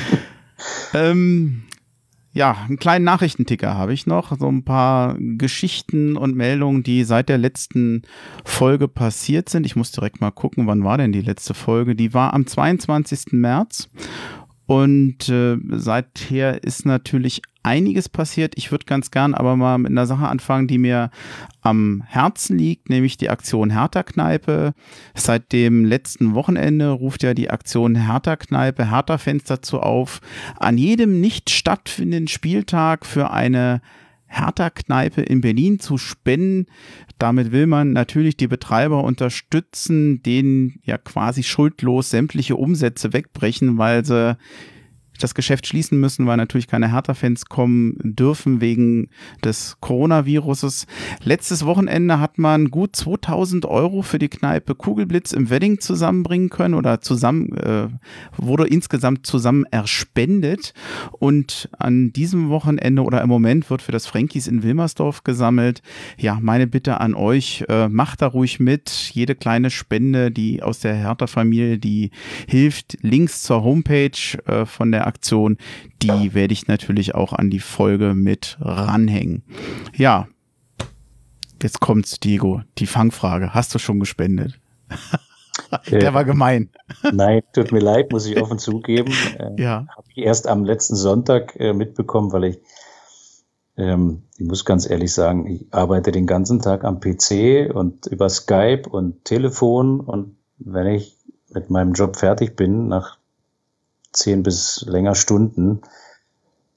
ähm, 0.93 1.63
ja, 2.35 2.57
einen 2.67 2.77
kleinen 2.77 3.05
Nachrichtenticker 3.05 3.75
habe 3.75 3.93
ich 3.93 4.07
noch. 4.07 4.37
So 4.37 4.49
ein 4.49 4.65
paar 4.65 5.15
Geschichten 5.17 6.17
und 6.17 6.35
Meldungen, 6.35 6.83
die 6.83 7.05
seit 7.05 7.29
der 7.29 7.37
letzten 7.37 8.01
Folge 8.43 8.89
passiert 8.89 9.47
sind. 9.47 9.65
Ich 9.65 9.77
muss 9.77 9.93
direkt 9.93 10.19
mal 10.19 10.31
gucken, 10.31 10.67
wann 10.67 10.83
war 10.83 10.97
denn 10.97 11.13
die 11.13 11.21
letzte 11.21 11.53
Folge? 11.53 11.95
Die 11.95 12.13
war 12.13 12.33
am 12.33 12.45
22. 12.45 13.31
März. 13.31 13.89
Und 14.65 15.29
äh, 15.29 15.57
seither 15.71 16.61
ist 16.61 16.85
natürlich 16.85 17.41
einiges 17.65 18.07
passiert. 18.07 18.53
Ich 18.55 18.71
würde 18.71 18.85
ganz 18.85 19.11
gern 19.11 19.33
aber 19.33 19.55
mal 19.55 19.77
mit 19.77 19.91
einer 19.91 20.05
Sache 20.05 20.27
anfangen, 20.27 20.67
die 20.67 20.77
mir 20.77 21.09
am 21.61 22.03
Herzen 22.07 22.57
liegt, 22.57 22.89
nämlich 22.89 23.17
die 23.17 23.29
Aktion 23.29 23.71
Hertha-Kneipe. 23.71 24.73
Seit 25.15 25.51
dem 25.51 25.83
letzten 25.83 26.35
Wochenende 26.35 26.89
ruft 26.91 27.23
ja 27.23 27.33
die 27.33 27.49
Aktion 27.49 27.95
Hertha-Kneipe 27.95 28.91
Hertha-Fans 28.91 29.45
dazu 29.45 29.79
auf, 29.79 30.21
an 30.57 30.77
jedem 30.77 31.19
nicht 31.19 31.49
stattfindenden 31.49 32.27
Spieltag 32.27 33.05
für 33.05 33.31
eine 33.31 33.81
Hertha-Kneipe 34.27 35.21
in 35.21 35.41
Berlin 35.41 35.79
zu 35.79 35.97
spenden. 35.97 36.67
Damit 37.17 37.51
will 37.51 37.67
man 37.67 37.93
natürlich 37.93 38.37
die 38.37 38.47
Betreiber 38.47 39.03
unterstützen, 39.03 40.21
denen 40.23 40.79
ja 40.83 40.97
quasi 40.97 41.43
schuldlos 41.43 42.09
sämtliche 42.09 42.55
Umsätze 42.55 43.13
wegbrechen, 43.13 43.77
weil 43.77 44.05
sie 44.05 44.37
das 45.19 45.35
Geschäft 45.35 45.67
schließen 45.67 45.99
müssen, 45.99 46.27
weil 46.27 46.37
natürlich 46.37 46.67
keine 46.67 46.91
Hertha-Fans 46.91 47.45
kommen 47.45 47.97
dürfen 48.03 48.61
wegen 48.61 49.09
des 49.43 49.77
Coronaviruses. 49.79 50.87
Letztes 51.23 51.65
Wochenende 51.65 52.19
hat 52.19 52.37
man 52.37 52.71
gut 52.71 52.95
2000 52.95 53.65
Euro 53.65 54.01
für 54.01 54.19
die 54.19 54.29
Kneipe 54.29 54.75
Kugelblitz 54.75 55.31
im 55.31 55.49
Wedding 55.49 55.79
zusammenbringen 55.79 56.49
können 56.49 56.73
oder 56.73 57.01
zusammen 57.01 57.55
äh, 57.57 57.87
wurde 58.37 58.67
insgesamt 58.67 59.25
zusammen 59.25 59.65
erspendet 59.71 60.73
und 61.11 61.69
an 61.77 62.11
diesem 62.13 62.49
Wochenende 62.49 63.03
oder 63.03 63.21
im 63.21 63.29
Moment 63.29 63.69
wird 63.69 63.81
für 63.81 63.91
das 63.91 64.07
Frankies 64.07 64.47
in 64.47 64.63
Wilmersdorf 64.63 65.23
gesammelt. 65.23 65.81
Ja, 66.17 66.39
meine 66.41 66.67
Bitte 66.67 66.99
an 66.99 67.13
euch, 67.13 67.63
äh, 67.69 67.87
macht 67.87 68.21
da 68.21 68.27
ruhig 68.27 68.59
mit. 68.59 68.89
Jede 69.13 69.35
kleine 69.35 69.69
Spende, 69.69 70.31
die 70.31 70.61
aus 70.61 70.79
der 70.79 70.95
Hertha-Familie, 70.95 71.77
die 71.77 72.11
hilft. 72.47 72.97
Links 73.01 73.43
zur 73.43 73.63
Homepage 73.63 74.11
äh, 74.45 74.65
von 74.65 74.91
der 74.91 75.04
Aktion, 75.05 75.57
die 76.01 76.33
werde 76.33 76.53
ich 76.53 76.67
natürlich 76.67 77.15
auch 77.15 77.33
an 77.33 77.49
die 77.49 77.59
Folge 77.59 78.13
mit 78.13 78.57
ranhängen. 78.59 79.43
Ja, 79.95 80.27
jetzt 81.61 81.79
kommt's, 81.79 82.19
Diego, 82.19 82.61
die 82.77 82.87
Fangfrage. 82.87 83.53
Hast 83.53 83.73
du 83.73 83.79
schon 83.79 83.99
gespendet? 83.99 84.59
Der 85.89 86.13
war 86.13 86.25
gemein. 86.25 86.69
Nein, 87.11 87.41
tut 87.53 87.71
mir 87.71 87.79
leid, 87.79 88.11
muss 88.11 88.25
ich 88.25 88.41
offen 88.41 88.59
zugeben. 88.59 89.13
Äh, 89.39 89.61
ja. 89.61 89.85
Habe 89.95 90.07
ich 90.13 90.23
erst 90.23 90.47
am 90.47 90.63
letzten 90.63 90.95
Sonntag 90.95 91.55
äh, 91.59 91.73
mitbekommen, 91.73 92.31
weil 92.31 92.45
ich, 92.45 92.59
ähm, 93.75 94.23
ich 94.37 94.45
muss 94.45 94.63
ganz 94.63 94.89
ehrlich 94.89 95.13
sagen, 95.13 95.47
ich 95.47 95.67
arbeite 95.71 96.11
den 96.11 96.25
ganzen 96.25 96.61
Tag 96.61 96.83
am 96.85 96.99
PC 96.99 97.73
und 97.73 98.05
über 98.07 98.29
Skype 98.29 98.83
und 98.89 99.25
Telefon 99.25 99.99
und 99.99 100.37
wenn 100.57 100.87
ich 100.87 101.17
mit 101.53 101.69
meinem 101.69 101.93
Job 101.93 102.15
fertig 102.15 102.55
bin, 102.55 102.87
nach 102.87 103.17
zehn 104.15 104.43
bis 104.43 104.85
länger 104.87 105.15
Stunden 105.15 105.81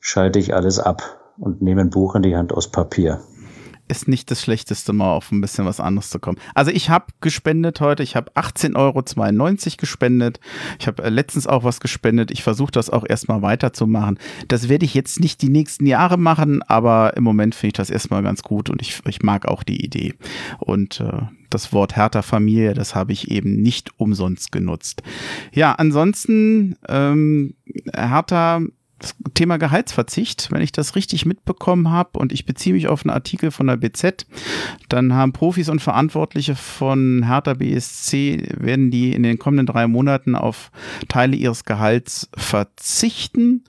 schalte 0.00 0.38
ich 0.38 0.54
alles 0.54 0.78
ab 0.78 1.18
und 1.38 1.62
nehme 1.62 1.82
ein 1.82 1.90
Buch 1.90 2.14
in 2.14 2.22
die 2.22 2.36
Hand 2.36 2.52
aus 2.52 2.70
Papier. 2.70 3.20
Ist 3.90 4.06
nicht 4.06 4.30
das 4.30 4.42
Schlechteste, 4.42 4.92
mal 4.92 5.14
auf 5.14 5.32
ein 5.32 5.40
bisschen 5.40 5.64
was 5.64 5.80
anderes 5.80 6.10
zu 6.10 6.18
kommen. 6.18 6.38
Also 6.54 6.70
ich 6.70 6.90
habe 6.90 7.06
gespendet 7.22 7.80
heute, 7.80 8.02
ich 8.02 8.16
habe 8.16 8.30
18,92 8.32 8.76
Euro 8.76 9.76
gespendet. 9.78 10.40
Ich 10.78 10.86
habe 10.86 11.02
äh, 11.04 11.08
letztens 11.08 11.46
auch 11.46 11.64
was 11.64 11.80
gespendet. 11.80 12.30
Ich 12.30 12.42
versuche 12.42 12.70
das 12.70 12.90
auch 12.90 13.06
erstmal 13.08 13.40
weiterzumachen. 13.40 14.18
Das 14.48 14.68
werde 14.68 14.84
ich 14.84 14.92
jetzt 14.92 15.20
nicht 15.20 15.40
die 15.40 15.48
nächsten 15.48 15.86
Jahre 15.86 16.18
machen, 16.18 16.62
aber 16.62 17.16
im 17.16 17.24
Moment 17.24 17.54
finde 17.54 17.68
ich 17.68 17.72
das 17.74 17.88
erstmal 17.88 18.22
ganz 18.22 18.42
gut 18.42 18.68
und 18.68 18.82
ich, 18.82 19.00
ich 19.06 19.22
mag 19.22 19.48
auch 19.48 19.62
die 19.62 19.82
Idee. 19.82 20.14
Und 20.58 21.00
äh, 21.00 21.22
das 21.50 21.72
Wort 21.72 21.96
Hertha 21.96 22.22
Familie, 22.22 22.74
das 22.74 22.94
habe 22.94 23.12
ich 23.12 23.30
eben 23.30 23.60
nicht 23.62 23.98
umsonst 23.98 24.52
genutzt. 24.52 25.02
Ja, 25.52 25.72
ansonsten 25.72 26.76
ähm, 26.88 27.54
Hertha 27.94 28.60
das 28.98 29.14
Thema 29.34 29.58
Gehaltsverzicht, 29.58 30.50
wenn 30.50 30.60
ich 30.60 30.72
das 30.72 30.96
richtig 30.96 31.24
mitbekommen 31.24 31.90
habe 31.90 32.18
und 32.18 32.32
ich 32.32 32.46
beziehe 32.46 32.74
mich 32.74 32.88
auf 32.88 33.04
einen 33.04 33.14
Artikel 33.14 33.50
von 33.50 33.68
der 33.68 33.76
BZ, 33.76 34.26
dann 34.88 35.14
haben 35.14 35.32
Profis 35.32 35.68
und 35.68 35.80
Verantwortliche 35.80 36.56
von 36.56 37.24
Hertha 37.26 37.54
BSC, 37.54 38.54
werden 38.56 38.90
die 38.90 39.12
in 39.12 39.22
den 39.22 39.38
kommenden 39.38 39.66
drei 39.66 39.86
Monaten 39.86 40.34
auf 40.34 40.72
Teile 41.08 41.36
ihres 41.36 41.64
Gehalts 41.64 42.28
verzichten 42.36 43.62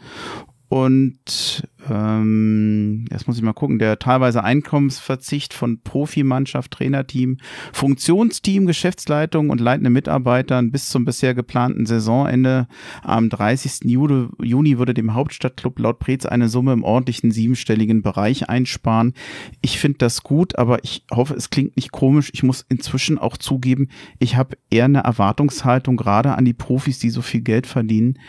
und 0.69 1.67
ähm, 1.89 3.05
jetzt 3.09 3.27
muss 3.27 3.37
ich 3.37 3.41
mal 3.41 3.53
gucken, 3.53 3.79
der 3.79 3.97
teilweise 3.97 4.43
Einkommensverzicht 4.43 5.51
von 5.55 5.81
Profimannschaft, 5.81 6.71
Trainerteam, 6.71 7.37
Funktionsteam, 7.73 8.67
Geschäftsleitung 8.67 9.49
und 9.49 9.59
leitende 9.59 9.89
Mitarbeitern 9.89 10.71
bis 10.71 10.89
zum 10.89 11.05
bisher 11.05 11.33
geplanten 11.33 11.87
Saisonende 11.87 12.67
am 13.01 13.29
30. 13.29 13.89
Juni, 13.89 14.27
Juni 14.43 14.77
würde 14.77 14.93
dem 14.93 15.15
Hauptstadtclub 15.15 15.79
laut 15.79 15.97
Preetz 15.97 16.27
eine 16.27 16.49
Summe 16.49 16.73
im 16.73 16.83
ordentlichen 16.83 17.31
siebenstelligen 17.31 18.03
Bereich 18.03 18.47
einsparen. 18.47 19.13
Ich 19.61 19.79
finde 19.79 19.97
das 19.97 20.21
gut, 20.21 20.59
aber 20.59 20.83
ich 20.83 21.03
hoffe, 21.11 21.33
es 21.33 21.49
klingt 21.49 21.77
nicht 21.77 21.91
komisch. 21.91 22.29
Ich 22.33 22.43
muss 22.43 22.63
inzwischen 22.69 23.17
auch 23.17 23.37
zugeben, 23.37 23.89
ich 24.19 24.35
habe 24.35 24.55
eher 24.69 24.85
eine 24.85 24.99
Erwartungshaltung 24.99 25.97
gerade 25.97 26.35
an 26.35 26.45
die 26.45 26.53
Profis, 26.53 26.99
die 26.99 27.09
so 27.09 27.23
viel 27.23 27.41
Geld 27.41 27.65
verdienen, 27.65 28.19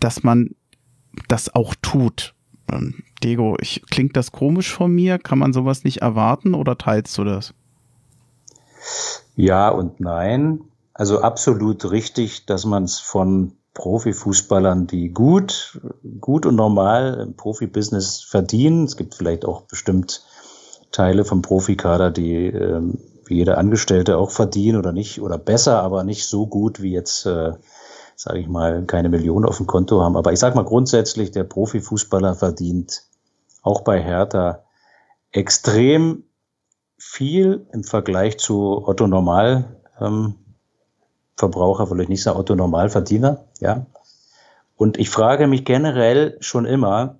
dass 0.00 0.24
man 0.24 0.50
das 1.28 1.54
auch 1.54 1.74
tut. 1.80 2.34
Ähm, 2.70 3.02
Diego, 3.22 3.56
ich, 3.60 3.82
klingt 3.90 4.16
das 4.16 4.32
komisch 4.32 4.72
von 4.72 4.92
mir? 4.92 5.18
Kann 5.18 5.38
man 5.38 5.52
sowas 5.52 5.84
nicht 5.84 6.02
erwarten 6.02 6.54
oder 6.54 6.78
teilst 6.78 7.16
du 7.18 7.24
das? 7.24 7.54
Ja 9.36 9.68
und 9.70 10.00
nein. 10.00 10.60
Also 10.92 11.20
absolut 11.20 11.90
richtig, 11.90 12.46
dass 12.46 12.64
man 12.64 12.84
es 12.84 13.00
von 13.00 13.52
Profifußballern, 13.74 14.86
die 14.86 15.10
gut, 15.10 15.80
gut 16.20 16.46
und 16.46 16.54
normal 16.54 17.18
im 17.20 17.34
Profibusiness 17.34 18.22
verdienen. 18.22 18.84
Es 18.84 18.96
gibt 18.96 19.14
vielleicht 19.14 19.44
auch 19.44 19.62
bestimmt 19.62 20.24
Teile 20.92 21.24
vom 21.24 21.42
Profikader, 21.42 22.12
die 22.12 22.46
ähm, 22.46 22.98
wie 23.26 23.36
jeder 23.36 23.58
Angestellte 23.58 24.16
auch 24.16 24.30
verdienen 24.30 24.78
oder 24.78 24.92
nicht 24.92 25.20
oder 25.20 25.38
besser, 25.38 25.82
aber 25.82 26.04
nicht 26.04 26.26
so 26.26 26.46
gut 26.46 26.80
wie 26.82 26.92
jetzt, 26.92 27.26
äh, 27.26 27.52
sage 28.16 28.38
ich 28.38 28.48
mal, 28.48 28.84
keine 28.84 29.08
Millionen 29.08 29.44
auf 29.46 29.56
dem 29.56 29.66
Konto 29.66 30.02
haben. 30.02 30.16
Aber 30.16 30.32
ich 30.32 30.38
sage 30.38 30.56
mal 30.56 30.64
grundsätzlich, 30.64 31.30
der 31.30 31.44
Profifußballer 31.44 32.34
verdient 32.34 33.04
auch 33.62 33.82
bei 33.82 34.02
Hertha 34.02 34.64
extrem 35.32 36.24
viel 36.96 37.66
im 37.72 37.84
Vergleich 37.84 38.38
zu 38.38 38.86
Otto 38.86 39.06
Normal 39.06 39.80
ähm, 40.00 40.34
Verbraucher, 41.36 41.86
vielleicht 41.86 42.10
nicht 42.10 42.22
sagen 42.22 42.38
Otto 42.38 42.54
Normalverdiener, 42.54 43.44
ja. 43.60 43.86
Und 44.76 44.98
ich 44.98 45.10
frage 45.10 45.46
mich 45.46 45.64
generell 45.64 46.36
schon 46.40 46.64
immer, 46.64 47.18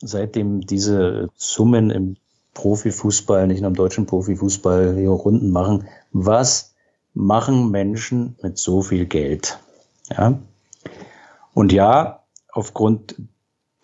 seitdem 0.00 0.60
diese 0.60 1.28
Summen 1.36 1.90
im 1.90 2.16
Profifußball, 2.54 3.46
nicht 3.46 3.60
nur 3.60 3.68
im 3.68 3.76
deutschen 3.76 4.06
Profifußball, 4.06 4.94
hier 4.96 5.10
Runden 5.10 5.50
machen, 5.50 5.88
was 6.12 6.74
machen 7.14 7.70
Menschen 7.70 8.36
mit 8.42 8.58
so 8.58 8.82
viel 8.82 9.06
Geld? 9.06 9.58
Ja. 10.10 10.38
Und 11.54 11.72
ja, 11.72 12.24
aufgrund 12.52 13.16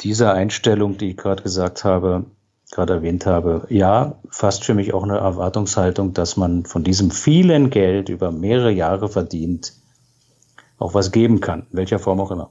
dieser 0.01 0.35
Einstellung, 0.35 0.99
die 0.99 1.11
ich 1.11 1.17
gerade 1.17 1.43
gesagt 1.43 1.85
habe, 1.85 2.27
gerade 2.71 2.95
erwähnt 2.95 3.27
habe, 3.27 3.67
ja, 3.69 4.19
fast 4.31 4.65
für 4.65 4.75
mich 4.75 4.95
auch 4.95 5.05
eine 5.05 5.19
Erwartungshaltung, 5.19 6.13
dass 6.13 6.37
man 6.37 6.65
von 6.65 6.83
diesem 6.83 7.11
vielen 7.11 7.71
Geld 7.71 8.09
über 8.09 8.33
mehrere 8.33 8.73
Jahre 8.73 9.09
verdient, 9.09 9.75
auch 10.79 10.95
was 10.95 11.13
geben 11.13 11.41
kann, 11.41 11.67
in 11.71 11.79
welcher 11.79 11.99
Form 11.99 12.21
auch 12.21 12.31
immer. 12.31 12.51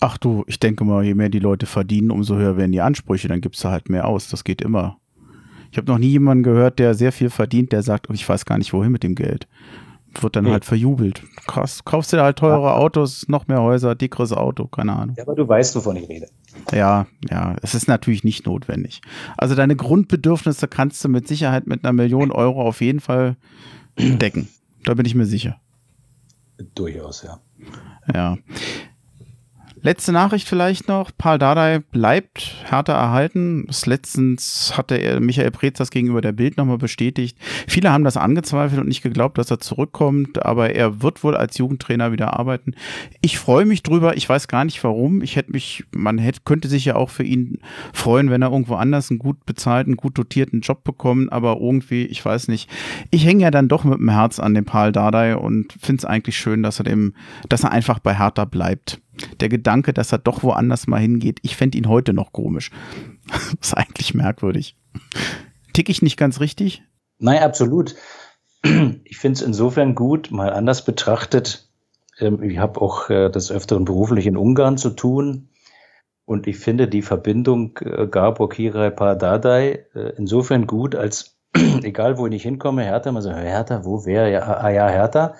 Ach 0.00 0.18
du, 0.18 0.44
ich 0.46 0.60
denke 0.60 0.84
mal, 0.84 1.04
je 1.04 1.14
mehr 1.14 1.28
die 1.28 1.38
Leute 1.40 1.66
verdienen, 1.66 2.10
umso 2.10 2.36
höher 2.36 2.56
werden 2.56 2.72
die 2.72 2.80
Ansprüche, 2.80 3.28
dann 3.28 3.40
gibst 3.40 3.62
du 3.64 3.68
halt 3.68 3.88
mehr 3.88 4.06
aus. 4.06 4.28
Das 4.28 4.44
geht 4.44 4.62
immer. 4.62 4.98
Ich 5.70 5.76
habe 5.76 5.90
noch 5.90 5.98
nie 5.98 6.08
jemanden 6.08 6.44
gehört, 6.44 6.78
der 6.78 6.94
sehr 6.94 7.12
viel 7.12 7.30
verdient, 7.30 7.72
der 7.72 7.82
sagt, 7.82 8.08
oh, 8.08 8.12
ich 8.12 8.28
weiß 8.28 8.44
gar 8.44 8.58
nicht, 8.58 8.72
wohin 8.72 8.92
mit 8.92 9.02
dem 9.02 9.14
Geld. 9.14 9.48
Wird 10.20 10.36
dann 10.36 10.44
nee. 10.44 10.50
halt 10.50 10.64
verjubelt. 10.64 11.22
Krass, 11.46 11.84
kaufst 11.84 12.12
du 12.12 12.20
halt 12.20 12.38
teure 12.38 12.68
ja. 12.68 12.74
Autos, 12.74 13.28
noch 13.28 13.46
mehr 13.46 13.62
Häuser, 13.62 13.94
dickeres 13.94 14.32
Auto, 14.32 14.66
keine 14.66 14.94
Ahnung. 14.94 15.16
Ja, 15.16 15.24
aber 15.24 15.34
du 15.34 15.46
weißt, 15.46 15.76
wovon 15.76 15.96
ich 15.96 16.08
rede. 16.08 16.28
Ja, 16.72 17.06
ja, 17.30 17.56
es 17.62 17.74
ist 17.74 17.88
natürlich 17.88 18.24
nicht 18.24 18.46
notwendig. 18.46 19.00
Also 19.36 19.54
deine 19.54 19.76
Grundbedürfnisse 19.76 20.66
kannst 20.66 21.04
du 21.04 21.08
mit 21.08 21.28
Sicherheit 21.28 21.66
mit 21.66 21.84
einer 21.84 21.92
Million 21.92 22.32
Euro 22.32 22.62
auf 22.62 22.80
jeden 22.80 23.00
Fall 23.00 23.36
decken. 23.98 24.48
Da 24.84 24.94
bin 24.94 25.06
ich 25.06 25.14
mir 25.14 25.26
sicher. 25.26 25.60
Durchaus, 26.74 27.22
ja. 27.22 27.40
Ja. 28.12 28.38
Letzte 29.88 30.12
Nachricht 30.12 30.46
vielleicht 30.46 30.86
noch. 30.86 31.10
Paul 31.16 31.38
Dardai 31.38 31.78
bleibt 31.78 32.56
härter 32.64 32.92
erhalten. 32.92 33.64
Das 33.68 33.86
letztens 33.86 34.74
hatte 34.76 35.18
Michael 35.18 35.50
Preetz 35.50 35.78
das 35.78 35.90
gegenüber 35.90 36.20
der 36.20 36.32
Bild 36.32 36.58
nochmal 36.58 36.76
bestätigt. 36.76 37.38
Viele 37.66 37.90
haben 37.90 38.04
das 38.04 38.18
angezweifelt 38.18 38.82
und 38.82 38.88
nicht 38.88 39.00
geglaubt, 39.00 39.38
dass 39.38 39.50
er 39.50 39.60
zurückkommt, 39.60 40.44
aber 40.44 40.74
er 40.74 41.00
wird 41.00 41.24
wohl 41.24 41.34
als 41.34 41.56
Jugendtrainer 41.56 42.12
wieder 42.12 42.38
arbeiten. 42.38 42.74
Ich 43.22 43.38
freue 43.38 43.64
mich 43.64 43.82
drüber. 43.82 44.14
Ich 44.14 44.28
weiß 44.28 44.46
gar 44.46 44.66
nicht 44.66 44.84
warum. 44.84 45.22
Ich 45.22 45.36
hätte 45.36 45.52
mich, 45.52 45.84
man 45.96 46.18
hätte, 46.18 46.40
könnte 46.44 46.68
sich 46.68 46.84
ja 46.84 46.94
auch 46.94 47.08
für 47.08 47.24
ihn 47.24 47.56
freuen, 47.94 48.28
wenn 48.28 48.42
er 48.42 48.52
irgendwo 48.52 48.74
anders 48.74 49.08
einen 49.08 49.18
gut 49.18 49.46
bezahlten, 49.46 49.96
gut 49.96 50.18
dotierten 50.18 50.60
Job 50.60 50.84
bekommt, 50.84 51.32
aber 51.32 51.60
irgendwie, 51.62 52.04
ich 52.04 52.22
weiß 52.22 52.48
nicht. 52.48 52.68
Ich 53.10 53.24
hänge 53.24 53.44
ja 53.44 53.50
dann 53.50 53.68
doch 53.68 53.84
mit 53.84 54.00
dem 54.00 54.10
Herz 54.10 54.38
an 54.38 54.52
dem 54.52 54.66
Paul 54.66 54.92
Dardai 54.92 55.34
und 55.38 55.72
finde 55.80 56.00
es 56.00 56.04
eigentlich 56.04 56.36
schön, 56.36 56.62
dass 56.62 56.78
er 56.78 56.84
dem, 56.84 57.14
dass 57.48 57.64
er 57.64 57.72
einfach 57.72 58.00
bei 58.00 58.18
Hertha 58.18 58.44
bleibt 58.44 59.00
der 59.40 59.48
Gedanke, 59.48 59.92
dass 59.92 60.12
er 60.12 60.18
doch 60.18 60.42
woanders 60.42 60.86
mal 60.86 61.00
hingeht, 61.00 61.38
ich 61.42 61.56
fände 61.56 61.78
ihn 61.78 61.88
heute 61.88 62.12
noch 62.12 62.32
komisch. 62.32 62.70
das 63.28 63.54
ist 63.60 63.74
eigentlich 63.74 64.14
merkwürdig. 64.14 64.76
Tick 65.72 65.88
ich 65.88 66.02
nicht 66.02 66.16
ganz 66.16 66.40
richtig? 66.40 66.82
Nein, 67.18 67.42
absolut. 67.42 67.94
Ich 69.04 69.18
finde 69.18 69.38
es 69.38 69.42
insofern 69.42 69.94
gut, 69.94 70.30
mal 70.30 70.52
anders 70.52 70.84
betrachtet. 70.84 71.68
Ähm, 72.18 72.42
ich 72.42 72.58
habe 72.58 72.80
auch 72.80 73.08
äh, 73.10 73.30
des 73.30 73.50
Öfteren 73.50 73.84
beruflich 73.84 74.26
in 74.26 74.36
Ungarn 74.36 74.78
zu 74.78 74.90
tun. 74.90 75.48
Und 76.24 76.46
ich 76.46 76.58
finde 76.58 76.88
die 76.88 77.02
Verbindung 77.02 77.78
äh, 77.80 78.06
Gabor 78.06 78.50
Kirai 78.50 78.90
Pardadei 78.90 79.86
äh, 79.94 80.12
insofern 80.16 80.66
gut, 80.66 80.94
als 80.94 81.38
egal 81.82 82.18
wo 82.18 82.26
ich 82.26 82.42
hinkomme, 82.42 82.82
Hertha, 82.82 83.12
man 83.12 83.22
sagt, 83.22 83.38
Hertha, 83.38 83.84
wo 83.84 84.04
wäre 84.04 84.30
ja, 84.30 84.42
ah 84.42 84.70
ja, 84.70 84.88
Hertha. 84.88 85.34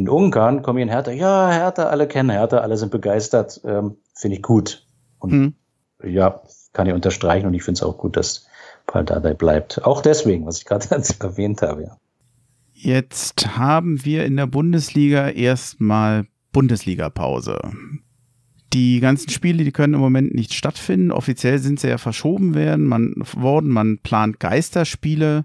In 0.00 0.08
Ungarn 0.08 0.62
kommen 0.62 0.78
in 0.78 0.88
Hertha, 0.88 1.10
ja, 1.10 1.50
Hertha, 1.50 1.84
alle 1.84 2.08
kennen 2.08 2.30
Hertha, 2.30 2.58
alle 2.58 2.78
sind 2.78 2.90
begeistert, 2.90 3.60
ähm, 3.64 3.98
finde 4.14 4.38
ich 4.38 4.42
gut. 4.42 4.86
Und 5.18 5.32
mhm. 5.32 5.54
ja, 6.02 6.40
kann 6.72 6.86
ich 6.86 6.94
unterstreichen 6.94 7.46
und 7.46 7.52
ich 7.52 7.62
finde 7.62 7.80
es 7.80 7.82
auch 7.82 7.98
gut, 7.98 8.16
dass 8.16 8.46
Paul 8.86 9.04
Dardai 9.04 9.34
bleibt. 9.34 9.84
Auch 9.84 10.00
deswegen, 10.00 10.46
was 10.46 10.56
ich 10.56 10.64
gerade 10.64 10.86
erwähnt 11.20 11.60
habe, 11.60 11.82
ja. 11.82 11.96
Jetzt 12.72 13.58
haben 13.58 14.02
wir 14.02 14.24
in 14.24 14.38
der 14.38 14.46
Bundesliga 14.46 15.28
erstmal 15.28 16.24
Bundesliga-Pause. 16.52 17.60
Die 18.72 19.00
ganzen 19.00 19.28
Spiele, 19.28 19.64
die 19.64 19.72
können 19.72 19.92
im 19.92 20.00
Moment 20.00 20.34
nicht 20.34 20.54
stattfinden. 20.54 21.10
Offiziell 21.10 21.58
sind 21.58 21.78
sie 21.78 21.88
ja 21.88 21.98
verschoben 21.98 22.54
werden, 22.54 22.86
man, 22.86 23.16
worden. 23.34 23.68
Man 23.68 23.98
plant 23.98 24.40
Geisterspiele. 24.40 25.44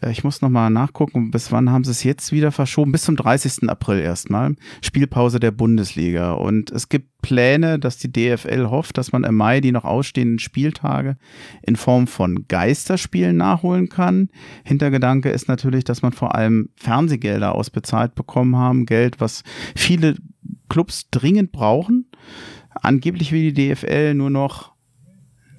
Äh, 0.00 0.10
ich 0.10 0.24
muss 0.24 0.42
nochmal 0.42 0.70
nachgucken, 0.70 1.30
bis 1.30 1.52
wann 1.52 1.70
haben 1.70 1.84
sie 1.84 1.90
es 1.90 2.04
jetzt 2.04 2.32
wieder 2.32 2.52
verschoben? 2.52 2.92
Bis 2.92 3.02
zum 3.02 3.16
30. 3.16 3.68
April 3.68 4.00
erstmal. 4.00 4.54
Spielpause 4.82 5.40
der 5.40 5.50
Bundesliga. 5.50 6.32
Und 6.32 6.70
es 6.70 6.88
gibt 6.88 7.22
Pläne, 7.22 7.78
dass 7.78 7.96
die 7.96 8.12
DFL 8.12 8.66
hofft, 8.68 8.98
dass 8.98 9.12
man 9.12 9.24
im 9.24 9.34
Mai 9.34 9.60
die 9.60 9.72
noch 9.72 9.84
ausstehenden 9.84 10.38
Spieltage 10.38 11.16
in 11.62 11.76
Form 11.76 12.06
von 12.06 12.46
Geisterspielen 12.48 13.36
nachholen 13.36 13.88
kann. 13.88 14.28
Hintergedanke 14.64 15.30
ist 15.30 15.48
natürlich, 15.48 15.84
dass 15.84 16.02
man 16.02 16.12
vor 16.12 16.34
allem 16.34 16.68
Fernsehgelder 16.76 17.54
ausbezahlt 17.54 18.14
bekommen 18.14 18.56
haben. 18.56 18.84
Geld, 18.84 19.20
was 19.20 19.42
viele 19.74 20.16
Clubs 20.68 21.08
dringend 21.10 21.52
brauchen. 21.52 22.10
Angeblich 22.70 23.32
will 23.32 23.52
die 23.52 23.74
DFL 23.74 24.14
nur 24.14 24.30
noch 24.30 24.73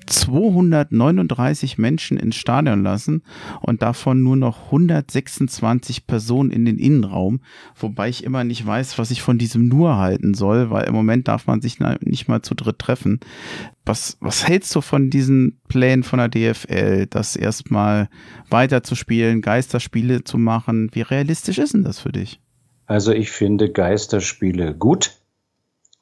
239 0.05 1.77
Menschen 1.77 2.17
ins 2.17 2.35
Stadion 2.35 2.83
lassen 2.83 3.23
und 3.61 3.81
davon 3.81 4.23
nur 4.23 4.35
noch 4.35 4.65
126 4.65 6.07
Personen 6.07 6.51
in 6.51 6.65
den 6.65 6.77
Innenraum, 6.77 7.41
wobei 7.75 8.09
ich 8.09 8.23
immer 8.23 8.43
nicht 8.43 8.65
weiß, 8.65 8.97
was 8.97 9.11
ich 9.11 9.21
von 9.21 9.37
diesem 9.37 9.67
nur 9.67 9.97
halten 9.97 10.33
soll, 10.33 10.69
weil 10.69 10.85
im 10.85 10.93
Moment 10.93 11.27
darf 11.27 11.47
man 11.47 11.61
sich 11.61 11.79
nicht 12.01 12.27
mal 12.27 12.41
zu 12.41 12.55
dritt 12.55 12.79
treffen. 12.79 13.19
Was, 13.85 14.17
was 14.19 14.47
hältst 14.47 14.75
du 14.75 14.81
von 14.81 15.09
diesen 15.09 15.59
Plänen 15.67 16.03
von 16.03 16.19
der 16.19 16.29
DFL, 16.29 17.05
das 17.07 17.35
erstmal 17.35 18.09
weiterzuspielen, 18.49 19.41
Geisterspiele 19.41 20.23
zu 20.23 20.37
machen? 20.37 20.89
Wie 20.93 21.01
realistisch 21.01 21.57
ist 21.57 21.73
denn 21.73 21.83
das 21.83 21.99
für 21.99 22.11
dich? 22.11 22.39
Also 22.87 23.11
ich 23.11 23.31
finde 23.31 23.71
Geisterspiele 23.71 24.75
gut 24.75 25.13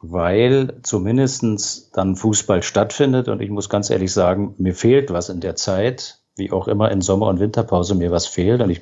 weil 0.06 0.80
zumindestens 0.84 1.90
dann 1.92 2.18
Fußball 2.18 2.62
stattfindet. 2.62 3.30
Und 3.30 3.42
ich 3.42 3.50
muss 3.50 3.70
ganz 3.70 3.90
ehrlich 3.90 4.12
sagen, 4.12 4.54
mir 4.58 4.76
fehlt 4.76 5.12
was 5.12 5.30
in 5.30 5.40
der 5.40 5.56
Zeit, 5.56 6.20
wie 6.36 6.52
auch 6.52 6.68
immer 6.68 6.92
in 6.92 7.00
Sommer- 7.00 7.28
und 7.28 7.40
Winterpause 7.40 7.96
mir 7.96 8.12
was 8.12 8.28
fehlt. 8.28 8.62
Und 8.62 8.70
ich 8.70 8.82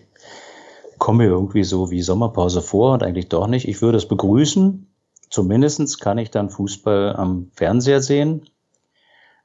komme 0.97 1.26
irgendwie 1.26 1.63
so 1.63 1.91
wie 1.91 2.01
Sommerpause 2.01 2.61
vor 2.61 2.93
und 2.93 3.03
eigentlich 3.03 3.30
doch 3.30 3.45
nicht. 3.45 3.67
Ich 3.67 3.84
würde 3.84 3.99
es 3.99 4.07
begrüßen. 4.07 4.88
Zumindestens 5.30 5.99
kann 5.99 6.17
ich 6.17 6.32
dann 6.32 6.49
Fußball 6.49 7.15
am 7.15 7.51
Fernseher 7.53 8.01
sehen. 8.01 8.49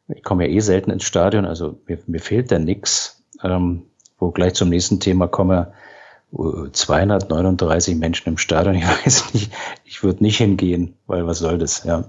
Ich 0.08 0.22
komme 0.22 0.46
ja 0.46 0.54
eh 0.54 0.60
selten 0.60 0.90
ins 0.90 1.04
Stadion, 1.04 1.44
also 1.44 1.78
mir, 1.86 1.98
mir 2.06 2.20
fehlt 2.20 2.50
da 2.50 2.58
nix. 2.58 3.22
Ähm, 3.42 3.82
wo 4.18 4.30
gleich 4.30 4.54
zum 4.54 4.70
nächsten 4.70 4.98
Thema 4.98 5.28
komme, 5.28 5.74
239 6.32 7.96
Menschen 7.96 8.28
im 8.30 8.38
Stadion. 8.38 8.74
Ich 8.76 8.86
weiß 8.86 9.34
nicht, 9.34 9.52
ich 9.84 10.02
würde 10.02 10.22
nicht 10.22 10.38
hingehen, 10.38 10.96
weil 11.06 11.26
was 11.26 11.38
soll 11.38 11.58
das, 11.58 11.84
ja. 11.84 12.04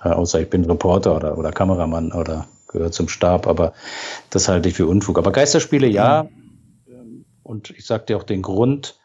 Außer 0.00 0.40
ich 0.40 0.50
bin 0.50 0.64
Reporter 0.64 1.16
oder, 1.16 1.38
oder 1.38 1.52
Kameramann 1.52 2.12
oder 2.12 2.48
gehört 2.66 2.92
zum 2.92 3.08
Stab, 3.08 3.46
aber 3.46 3.72
das 4.30 4.48
halte 4.48 4.68
ich 4.68 4.74
für 4.74 4.86
Unfug. 4.86 5.18
Aber 5.18 5.30
Geisterspiele 5.30 5.86
ja. 5.86 6.28
Und 7.44 7.70
ich 7.70 7.86
sage 7.86 8.06
dir 8.06 8.16
auch 8.16 8.24
den 8.24 8.42
Grund, 8.42 8.98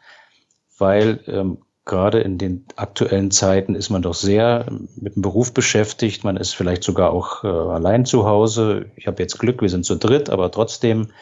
weil 0.76 1.20
ähm, 1.26 1.58
gerade 1.84 2.20
in 2.20 2.38
den 2.38 2.66
aktuellen 2.76 3.30
Zeiten 3.30 3.74
ist 3.74 3.90
man 3.90 4.02
doch 4.02 4.14
sehr 4.14 4.66
mit 4.96 5.16
dem 5.16 5.22
Beruf 5.22 5.52
beschäftigt. 5.52 6.24
Man 6.24 6.36
ist 6.36 6.54
vielleicht 6.54 6.82
sogar 6.82 7.12
auch 7.12 7.44
äh, 7.44 7.48
allein 7.48 8.04
zu 8.04 8.26
Hause. 8.26 8.86
Ich 8.96 9.06
habe 9.06 9.22
jetzt 9.22 9.38
Glück, 9.38 9.62
wir 9.62 9.68
sind 9.68 9.84
zu 9.84 9.96
dritt, 9.96 10.30
aber 10.30 10.50
trotzdem, 10.50 11.12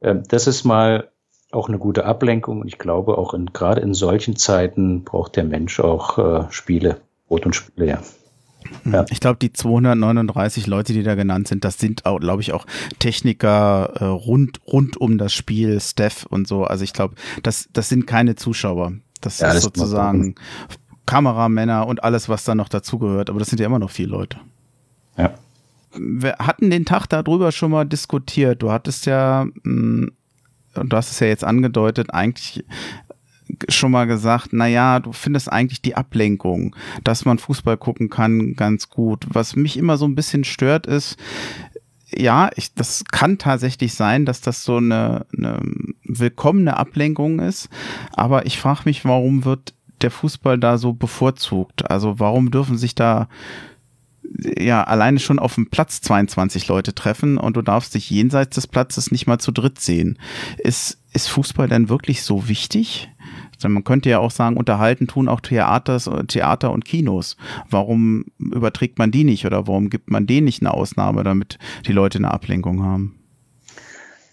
äh, 0.00 0.16
das 0.28 0.46
ist 0.46 0.64
mal 0.64 1.10
auch 1.52 1.68
eine 1.68 1.78
gute 1.78 2.04
Ablenkung. 2.04 2.60
Und 2.60 2.68
ich 2.68 2.78
glaube, 2.78 3.18
auch 3.18 3.34
in, 3.34 3.46
gerade 3.46 3.80
in 3.80 3.94
solchen 3.94 4.36
Zeiten 4.36 5.04
braucht 5.04 5.36
der 5.36 5.44
Mensch 5.44 5.80
auch 5.80 6.18
äh, 6.18 6.44
Spiele, 6.50 7.00
Brot 7.28 7.46
und 7.46 7.54
Spiele, 7.54 7.86
ja. 7.86 8.02
Hm. 8.84 8.92
Ja. 8.92 9.04
Ich 9.10 9.20
glaube, 9.20 9.38
die 9.40 9.52
239 9.52 10.66
Leute, 10.66 10.92
die 10.92 11.02
da 11.02 11.14
genannt 11.14 11.48
sind, 11.48 11.64
das 11.64 11.78
sind 11.78 12.02
glaube 12.04 12.42
ich, 12.42 12.52
auch 12.52 12.66
Techniker 12.98 13.92
äh, 13.96 14.04
rund, 14.04 14.60
rund 14.66 14.96
um 14.96 15.18
das 15.18 15.32
Spiel, 15.32 15.80
Steph 15.80 16.26
und 16.26 16.46
so. 16.46 16.64
Also 16.64 16.84
ich 16.84 16.92
glaube, 16.92 17.14
das, 17.42 17.68
das 17.72 17.88
sind 17.88 18.06
keine 18.06 18.36
Zuschauer. 18.36 18.92
Das 19.20 19.40
ja, 19.40 19.48
ist 19.48 19.54
das 19.54 19.62
sozusagen 19.64 20.34
Kameramänner 21.06 21.86
und 21.86 22.04
alles, 22.04 22.28
was 22.28 22.44
da 22.44 22.54
noch 22.54 22.68
dazugehört. 22.68 23.30
Aber 23.30 23.38
das 23.38 23.48
sind 23.48 23.60
ja 23.60 23.66
immer 23.66 23.78
noch 23.78 23.90
viele 23.90 24.10
Leute. 24.10 24.38
Ja. 25.16 25.34
Wir 25.96 26.36
hatten 26.38 26.70
den 26.70 26.84
Tag 26.84 27.06
darüber 27.08 27.50
schon 27.50 27.72
mal 27.72 27.84
diskutiert. 27.84 28.62
Du 28.62 28.70
hattest 28.70 29.06
ja, 29.06 29.46
mm, 29.64 30.08
du 30.74 30.96
hast 30.96 31.10
es 31.10 31.20
ja 31.20 31.26
jetzt 31.26 31.44
angedeutet, 31.44 32.12
eigentlich 32.12 32.64
schon 33.68 33.90
mal 33.90 34.06
gesagt, 34.06 34.50
na 34.52 34.66
ja, 34.66 35.00
du 35.00 35.12
findest 35.12 35.50
eigentlich 35.50 35.82
die 35.82 35.96
Ablenkung, 35.96 36.76
dass 37.04 37.24
man 37.24 37.38
Fußball 37.38 37.76
gucken 37.76 38.08
kann, 38.08 38.54
ganz 38.54 38.88
gut. 38.88 39.26
Was 39.28 39.56
mich 39.56 39.76
immer 39.76 39.96
so 39.96 40.06
ein 40.06 40.14
bisschen 40.14 40.44
stört 40.44 40.86
ist, 40.86 41.16
ja, 42.12 42.50
ich, 42.56 42.74
das 42.74 43.04
kann 43.10 43.38
tatsächlich 43.38 43.94
sein, 43.94 44.24
dass 44.24 44.40
das 44.40 44.64
so 44.64 44.76
eine, 44.76 45.26
eine 45.36 45.60
willkommene 46.04 46.76
Ablenkung 46.76 47.38
ist. 47.38 47.68
Aber 48.12 48.46
ich 48.46 48.58
frage 48.58 48.82
mich, 48.84 49.04
warum 49.04 49.44
wird 49.44 49.74
der 50.02 50.10
Fußball 50.10 50.58
da 50.58 50.78
so 50.78 50.92
bevorzugt? 50.92 51.88
Also 51.90 52.18
warum 52.18 52.50
dürfen 52.50 52.78
sich 52.78 52.94
da 52.94 53.28
ja 54.58 54.84
alleine 54.84 55.18
schon 55.18 55.38
auf 55.38 55.54
dem 55.54 55.66
Platz 55.66 56.00
22 56.00 56.68
Leute 56.68 56.94
treffen 56.94 57.38
und 57.38 57.56
du 57.56 57.62
darfst 57.62 57.94
dich 57.94 58.10
jenseits 58.10 58.54
des 58.54 58.66
Platzes 58.66 59.10
nicht 59.10 59.26
mal 59.26 59.38
zu 59.38 59.52
dritt 59.52 59.80
sehen? 59.80 60.18
Ist, 60.58 60.98
ist 61.12 61.28
Fußball 61.28 61.68
denn 61.68 61.88
wirklich 61.88 62.22
so 62.22 62.48
wichtig? 62.48 63.08
Man 63.62 63.84
könnte 63.84 64.08
ja 64.08 64.20
auch 64.20 64.30
sagen, 64.30 64.56
unterhalten 64.56 65.06
tun 65.06 65.28
auch 65.28 65.40
Theaters, 65.40 66.08
Theater 66.28 66.72
und 66.72 66.86
Kinos. 66.86 67.36
Warum 67.68 68.24
überträgt 68.38 68.98
man 68.98 69.10
die 69.10 69.24
nicht 69.24 69.44
oder 69.44 69.66
warum 69.66 69.90
gibt 69.90 70.10
man 70.10 70.26
denen 70.26 70.46
nicht 70.46 70.62
eine 70.62 70.72
Ausnahme, 70.72 71.24
damit 71.24 71.58
die 71.86 71.92
Leute 71.92 72.18
eine 72.18 72.30
Ablenkung 72.30 72.82
haben? 72.82 73.16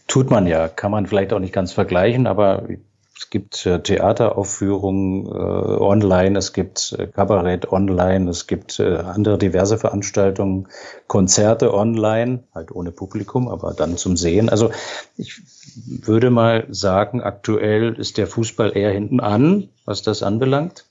Tut 0.08 0.30
man 0.32 0.48
ja, 0.48 0.70
kann 0.70 0.92
man 0.92 1.06
vielleicht 1.06 1.34
auch 1.34 1.40
nicht 1.40 1.54
ganz 1.54 1.74
vergleichen, 1.74 2.28
aber 2.28 2.70
es 3.18 3.32
gibt 3.32 3.66
äh, 3.66 3.82
Theateraufführungen 3.82 5.26
äh, 5.26 5.30
online, 5.30 6.38
es 6.38 6.54
gibt 6.54 6.96
äh, 6.98 7.08
Kabarett 7.08 7.72
online, 7.72 8.30
es 8.30 8.46
gibt 8.46 8.80
äh, 8.80 8.98
andere 8.98 9.40
diverse 9.40 9.80
Veranstaltungen, 9.80 10.68
Konzerte 11.08 11.74
online, 11.74 12.44
halt 12.54 12.72
ohne 12.72 12.92
Publikum, 12.92 13.48
aber 13.48 13.74
dann 13.74 13.98
zum 13.98 14.18
Sehen. 14.18 14.50
Also 14.50 14.70
ich 15.18 15.42
würde 15.76 16.30
mal 16.30 16.68
sagen, 16.70 17.22
aktuell 17.22 17.96
ist 17.96 18.18
der 18.18 18.28
Fußball 18.28 18.78
eher 18.78 18.92
hinten 18.92 19.20
an, 19.20 19.70
was 19.86 20.04
das 20.04 20.22
anbelangt. 20.22 20.86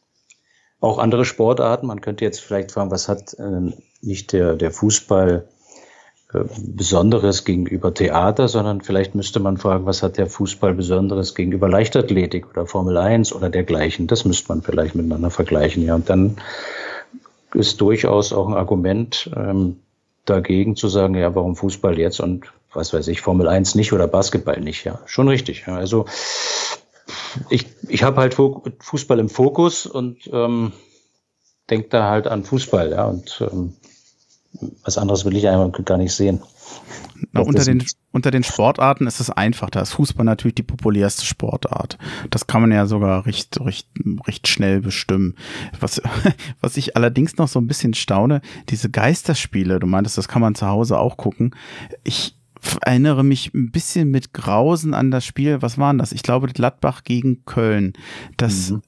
Auch 0.81 0.99
andere 0.99 1.25
Sportarten, 1.25 1.87
man 1.87 2.01
könnte 2.01 2.25
jetzt 2.25 2.41
vielleicht 2.41 2.73
fragen, 2.73 2.91
was 2.91 3.09
hat 3.09 3.37
nicht 4.03 4.33
der, 4.33 4.57
der 4.57 4.71
Fußball 4.71 5.49
Besonderes 6.33 7.45
gegenüber 7.45 7.95
Theater, 7.95 8.49
sondern 8.49 8.81
vielleicht 8.81 9.15
müsste 9.15 9.39
man 9.39 9.59
fragen, 9.59 9.87
was 9.87 10.03
hat 10.03 10.19
der 10.19 10.27
Fußball 10.27 10.75
Besonderes 10.75 11.35
gegenüber 11.35 11.69
Leichtathletik 11.69 12.51
oder 12.51 12.67
Formel 12.67 12.97
1 12.97 13.33
oder 13.33 13.49
dergleichen. 13.49 14.09
Das 14.09 14.25
müsste 14.25 14.49
man 14.49 14.63
vielleicht 14.63 14.97
miteinander 14.97 15.31
vergleichen. 15.31 15.85
Ja, 15.85 15.95
und 15.95 16.11
dann 16.11 16.37
ist 17.55 17.81
durchaus 17.81 18.33
auch 18.33 18.49
ein 18.49 18.55
Argument 18.55 19.31
ähm, 19.37 19.77
dagegen 20.25 20.75
zu 20.75 20.89
sagen, 20.89 21.15
ja, 21.15 21.35
warum 21.35 21.55
Fußball 21.55 21.99
jetzt 21.99 22.21
und 22.21 22.47
was 22.73 22.93
weiß 22.93 23.07
ich, 23.09 23.21
Formel 23.21 23.47
1 23.47 23.77
nicht 23.77 23.93
oder 23.93 24.09
Basketball 24.09 24.61
nicht. 24.61 24.85
Ja, 24.85 25.01
schon 25.07 25.29
richtig. 25.29 25.65
Ja. 25.67 25.77
Also 25.77 26.07
ich, 27.51 27.67
ich 27.89 28.03
habe 28.03 28.21
halt 28.21 28.35
Fußball 28.35 29.19
im 29.21 29.29
Fokus 29.29 29.87
und 29.87 30.29
ähm, 30.33 30.73
denke 31.71 31.89
da 31.89 32.11
halt 32.11 32.27
an 32.27 32.45
Fußball. 32.45 32.91
Ja, 32.91 33.07
und 33.07 33.41
ähm, 33.41 33.75
was 34.85 34.99
anderes 34.99 35.25
will 35.25 35.37
ich 35.37 35.49
einfach 35.49 35.73
gar 35.85 35.99
nicht 35.99 36.13
sehen. 36.13 36.41
Na, 37.33 37.41
unter, 37.41 37.65
den, 37.65 37.85
unter 38.13 38.31
den 38.31 38.43
Sportarten 38.43 39.07
ist 39.07 39.21
es 39.21 39.31
einfach. 39.31 39.71
Da 39.71 39.81
ist 39.81 39.93
Fußball 39.93 40.25
natürlich 40.25 40.55
die 40.55 40.63
populärste 40.63 41.25
Sportart. 41.25 41.99
Das 42.31 42.47
kann 42.47 42.61
man 42.61 42.73
ja 42.73 42.87
sogar 42.87 43.27
recht, 43.27 43.61
recht, 43.61 43.89
recht 44.27 44.49
schnell 44.49 44.81
bestimmen. 44.81 45.35
Was, 45.81 46.03
was 46.61 46.77
ich 46.77 46.97
allerdings 46.97 47.37
noch 47.37 47.49
so 47.49 47.59
ein 47.61 47.67
bisschen 47.67 47.95
staune, 47.95 48.41
diese 48.69 48.91
Geisterspiele, 48.91 49.79
du 49.81 49.87
meintest, 49.87 50.19
das 50.19 50.29
kann 50.29 50.43
man 50.43 50.55
zu 50.55 50.67
Hause 50.67 50.99
auch 50.99 51.17
gucken. 51.17 51.55
Ich 52.05 52.37
erinnere 52.83 53.25
mich 53.25 53.55
ein 53.55 53.71
bisschen 53.71 54.11
mit 54.11 54.33
Grausen 54.33 54.95
an 54.95 55.11
das 55.11 55.25
Spiel. 55.25 55.63
Was 55.63 55.79
war 55.79 55.93
denn 55.93 55.99
das? 55.99 56.13
Ich 56.13 56.23
glaube, 56.23 56.49
Gladbach 56.49 57.05
gegen 57.05 57.45
Köln. 57.45 57.93
Das 58.37 58.71
mhm. 58.71 58.83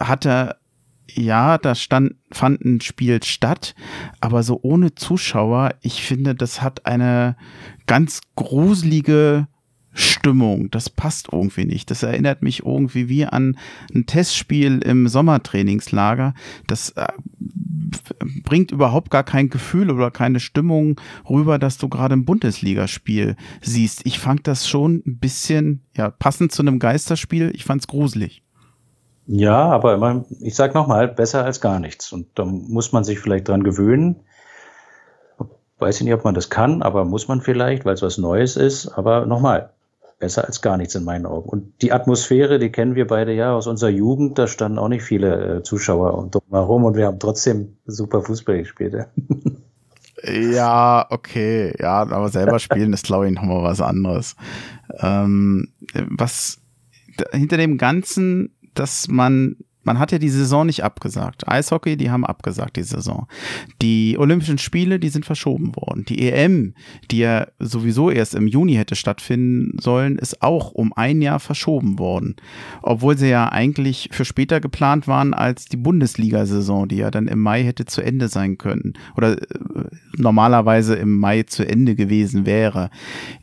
hatte 0.00 0.56
ja, 1.12 1.58
da 1.58 1.74
stand, 1.74 2.14
fand 2.30 2.64
ein 2.64 2.80
Spiel 2.80 3.22
statt, 3.22 3.74
aber 4.20 4.42
so 4.42 4.60
ohne 4.62 4.94
Zuschauer, 4.94 5.74
ich 5.82 6.02
finde, 6.02 6.34
das 6.34 6.62
hat 6.62 6.86
eine 6.86 7.36
ganz 7.86 8.20
gruselige 8.36 9.46
Stimmung. 9.94 10.70
Das 10.70 10.90
passt 10.90 11.28
irgendwie 11.32 11.64
nicht. 11.64 11.90
Das 11.90 12.02
erinnert 12.02 12.42
mich 12.42 12.64
irgendwie 12.64 13.08
wie 13.08 13.26
an 13.26 13.56
ein 13.94 14.06
Testspiel 14.06 14.80
im 14.80 15.06
Sommertrainingslager. 15.06 16.34
Das 16.66 16.90
äh, 16.90 17.06
bringt 18.42 18.72
überhaupt 18.72 19.10
gar 19.10 19.22
kein 19.22 19.50
Gefühl 19.50 19.90
oder 19.90 20.10
keine 20.10 20.40
Stimmung 20.40 21.00
rüber, 21.28 21.58
dass 21.58 21.78
du 21.78 21.88
gerade 21.88 22.14
ein 22.14 22.24
Bundesligaspiel 22.24 23.36
siehst. 23.62 24.04
Ich 24.04 24.18
fand 24.18 24.46
das 24.48 24.68
schon 24.68 25.02
ein 25.06 25.18
bisschen, 25.18 25.82
ja, 25.96 26.10
passend 26.10 26.52
zu 26.52 26.62
einem 26.62 26.80
Geisterspiel. 26.80 27.52
Ich 27.54 27.64
fand's 27.64 27.86
gruselig. 27.86 28.43
Ja, 29.26 29.70
aber 29.70 29.94
immer, 29.94 30.24
ich 30.40 30.54
sag 30.54 30.74
nochmal, 30.74 31.08
besser 31.08 31.44
als 31.44 31.60
gar 31.60 31.80
nichts. 31.80 32.12
Und 32.12 32.26
da 32.34 32.44
muss 32.44 32.92
man 32.92 33.04
sich 33.04 33.20
vielleicht 33.20 33.48
dran 33.48 33.64
gewöhnen. 33.64 34.20
Weiß 35.78 35.96
ich 35.96 36.04
nicht, 36.04 36.14
ob 36.14 36.24
man 36.24 36.34
das 36.34 36.50
kann, 36.50 36.82
aber 36.82 37.04
muss 37.04 37.26
man 37.26 37.40
vielleicht, 37.40 37.84
weil 37.84 37.94
es 37.94 38.02
was 38.02 38.18
Neues 38.18 38.56
ist. 38.56 38.88
Aber 38.88 39.26
nochmal, 39.26 39.70
besser 40.18 40.44
als 40.46 40.62
gar 40.62 40.76
nichts 40.76 40.94
in 40.94 41.04
meinen 41.04 41.26
Augen. 41.26 41.48
Und 41.48 41.82
die 41.82 41.92
Atmosphäre, 41.92 42.58
die 42.58 42.70
kennen 42.70 42.94
wir 42.94 43.06
beide 43.06 43.32
ja 43.32 43.54
aus 43.54 43.66
unserer 43.66 43.90
Jugend. 43.90 44.38
Da 44.38 44.46
standen 44.46 44.78
auch 44.78 44.88
nicht 44.88 45.02
viele 45.02 45.56
äh, 45.56 45.62
Zuschauer 45.62 46.30
drumherum 46.30 46.84
und 46.84 46.96
wir 46.96 47.06
haben 47.06 47.18
trotzdem 47.18 47.76
super 47.86 48.22
Fußball 48.22 48.58
gespielt. 48.58 48.94
Ja. 50.24 51.06
okay, 51.10 51.74
ja, 51.78 52.02
aber 52.02 52.28
selber 52.28 52.58
spielen 52.58 52.92
ist, 52.92 53.04
glaube 53.04 53.26
ich, 53.26 53.34
nochmal 53.34 53.62
was 53.62 53.80
anderes. 53.80 54.36
Ähm, 55.00 55.68
was 56.08 56.60
hinter 57.32 57.56
dem 57.56 57.78
Ganzen 57.78 58.54
dass 58.74 59.08
man 59.08 59.56
man 59.84 59.98
hat 59.98 60.12
ja 60.12 60.18
die 60.18 60.30
Saison 60.30 60.66
nicht 60.66 60.82
abgesagt. 60.82 61.46
Eishockey, 61.46 61.96
die 61.96 62.10
haben 62.10 62.24
abgesagt 62.24 62.76
die 62.76 62.82
Saison. 62.82 63.28
Die 63.82 64.16
Olympischen 64.18 64.58
Spiele, 64.58 64.98
die 64.98 65.10
sind 65.10 65.26
verschoben 65.26 65.76
worden. 65.76 66.04
Die 66.06 66.30
EM, 66.30 66.74
die 67.10 67.18
ja 67.18 67.46
sowieso 67.58 68.10
erst 68.10 68.34
im 68.34 68.46
Juni 68.46 68.74
hätte 68.74 68.96
stattfinden 68.96 69.78
sollen, 69.78 70.18
ist 70.18 70.42
auch 70.42 70.72
um 70.72 70.92
ein 70.94 71.22
Jahr 71.22 71.38
verschoben 71.38 71.98
worden. 71.98 72.36
Obwohl 72.82 73.16
sie 73.18 73.28
ja 73.28 73.50
eigentlich 73.50 74.08
für 74.12 74.24
später 74.24 74.60
geplant 74.60 75.06
waren 75.06 75.34
als 75.34 75.66
die 75.66 75.76
Bundesliga-Saison, 75.76 76.88
die 76.88 76.96
ja 76.96 77.10
dann 77.10 77.28
im 77.28 77.40
Mai 77.40 77.62
hätte 77.62 77.84
zu 77.84 78.00
Ende 78.00 78.28
sein 78.28 78.56
können. 78.56 78.94
Oder 79.16 79.42
äh, 79.42 79.46
normalerweise 80.16 80.94
im 80.94 81.18
Mai 81.18 81.42
zu 81.42 81.66
Ende 81.66 81.94
gewesen 81.94 82.46
wäre. 82.46 82.90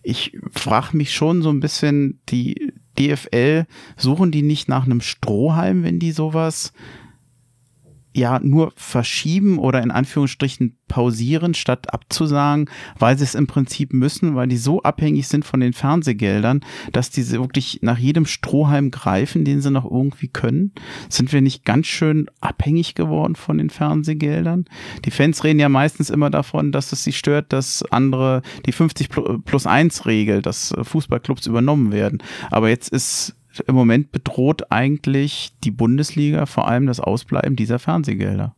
Ich 0.01 0.37
frage 0.51 0.97
mich 0.97 1.13
schon 1.13 1.43
so 1.43 1.49
ein 1.49 1.59
bisschen, 1.59 2.19
die, 2.29 2.70
DFL, 2.99 3.65
suchen 3.97 4.31
die 4.31 4.41
nicht 4.41 4.67
nach 4.67 4.85
einem 4.85 5.01
Strohhalm, 5.01 5.83
wenn 5.83 5.99
die 5.99 6.11
sowas 6.11 6.73
ja 8.13 8.39
nur 8.39 8.73
verschieben 8.75 9.57
oder 9.57 9.81
in 9.81 9.91
Anführungsstrichen 9.91 10.77
pausieren, 10.87 11.53
statt 11.53 11.93
abzusagen, 11.93 12.69
weil 12.99 13.17
sie 13.17 13.23
es 13.23 13.35
im 13.35 13.47
Prinzip 13.47 13.93
müssen, 13.93 14.35
weil 14.35 14.47
die 14.47 14.57
so 14.57 14.83
abhängig 14.83 15.27
sind 15.27 15.45
von 15.45 15.61
den 15.61 15.71
Fernsehgeldern, 15.71 16.61
dass 16.91 17.09
die 17.09 17.29
wirklich 17.31 17.79
nach 17.81 17.97
jedem 17.97 18.25
Strohhalm 18.25 18.91
greifen, 18.91 19.45
den 19.45 19.61
sie 19.61 19.71
noch 19.71 19.89
irgendwie 19.89 20.27
können. 20.27 20.73
Sind 21.07 21.31
wir 21.31 21.41
nicht 21.41 21.63
ganz 21.63 21.87
schön 21.87 22.27
abhängig 22.41 22.95
geworden 22.95 23.35
von 23.35 23.57
den 23.57 23.69
Fernsehgeldern? 23.69 24.65
Die 25.05 25.11
Fans 25.11 25.45
reden 25.45 25.59
ja 25.59 25.69
meistens 25.69 26.09
immer 26.09 26.29
davon, 26.29 26.73
dass 26.73 26.91
es 26.91 27.05
sie 27.05 27.13
stört, 27.13 27.53
dass 27.53 27.83
andere 27.91 28.41
die 28.65 28.73
50 28.73 29.09
plus 29.45 29.65
1 29.65 30.05
Regel, 30.05 30.41
dass 30.41 30.73
Fußballclubs 30.81 31.47
übernommen 31.47 31.93
werden. 31.93 32.21
Aber 32.49 32.67
jetzt 32.67 32.89
ist 32.89 33.35
im 33.67 33.75
Moment 33.75 34.11
bedroht 34.11 34.71
eigentlich 34.71 35.53
die 35.63 35.71
Bundesliga 35.71 36.45
vor 36.45 36.67
allem 36.67 36.87
das 36.87 36.99
Ausbleiben 36.99 37.55
dieser 37.55 37.79
Fernsehgelder. 37.79 38.55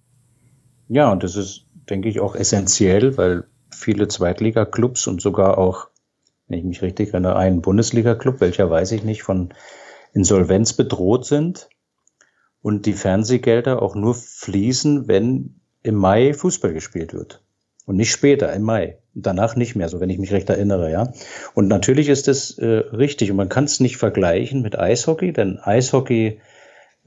Ja, 0.87 1.11
und 1.11 1.23
das 1.23 1.35
ist, 1.35 1.65
denke 1.89 2.09
ich, 2.09 2.19
auch 2.19 2.35
essentiell, 2.35 3.17
weil 3.17 3.45
viele 3.71 4.07
Zweitliga-Clubs 4.07 5.07
und 5.07 5.21
sogar 5.21 5.57
auch, 5.57 5.87
wenn 6.47 6.59
ich 6.59 6.65
mich 6.65 6.81
richtig 6.81 7.09
erinnere, 7.13 7.37
einen 7.37 7.61
Bundesliga-Club, 7.61 8.41
welcher 8.41 8.69
weiß 8.69 8.91
ich 8.91 9.03
nicht, 9.03 9.23
von 9.23 9.53
Insolvenz 10.13 10.73
bedroht 10.73 11.25
sind 11.25 11.69
und 12.61 12.85
die 12.85 12.93
Fernsehgelder 12.93 13.81
auch 13.81 13.95
nur 13.95 14.13
fließen, 14.13 15.07
wenn 15.07 15.59
im 15.81 15.95
Mai 15.95 16.33
Fußball 16.33 16.73
gespielt 16.73 17.13
wird. 17.13 17.43
Und 17.85 17.97
nicht 17.97 18.11
später, 18.11 18.53
im 18.53 18.63
Mai. 18.63 18.99
Danach 19.15 19.55
nicht 19.55 19.75
mehr, 19.75 19.89
so 19.89 19.99
wenn 19.99 20.09
ich 20.09 20.17
mich 20.17 20.33
recht 20.33 20.49
erinnere, 20.49 20.91
ja. 20.91 21.13
Und 21.53 21.67
natürlich 21.67 22.09
ist 22.09 22.27
es 22.27 22.57
äh, 22.57 22.65
richtig 22.65 23.29
und 23.29 23.37
man 23.37 23.49
kann 23.49 23.65
es 23.65 23.79
nicht 23.79 23.97
vergleichen 23.97 24.61
mit 24.61 24.77
Eishockey, 24.77 25.31
denn 25.33 25.59
Eishockey, 25.59 26.39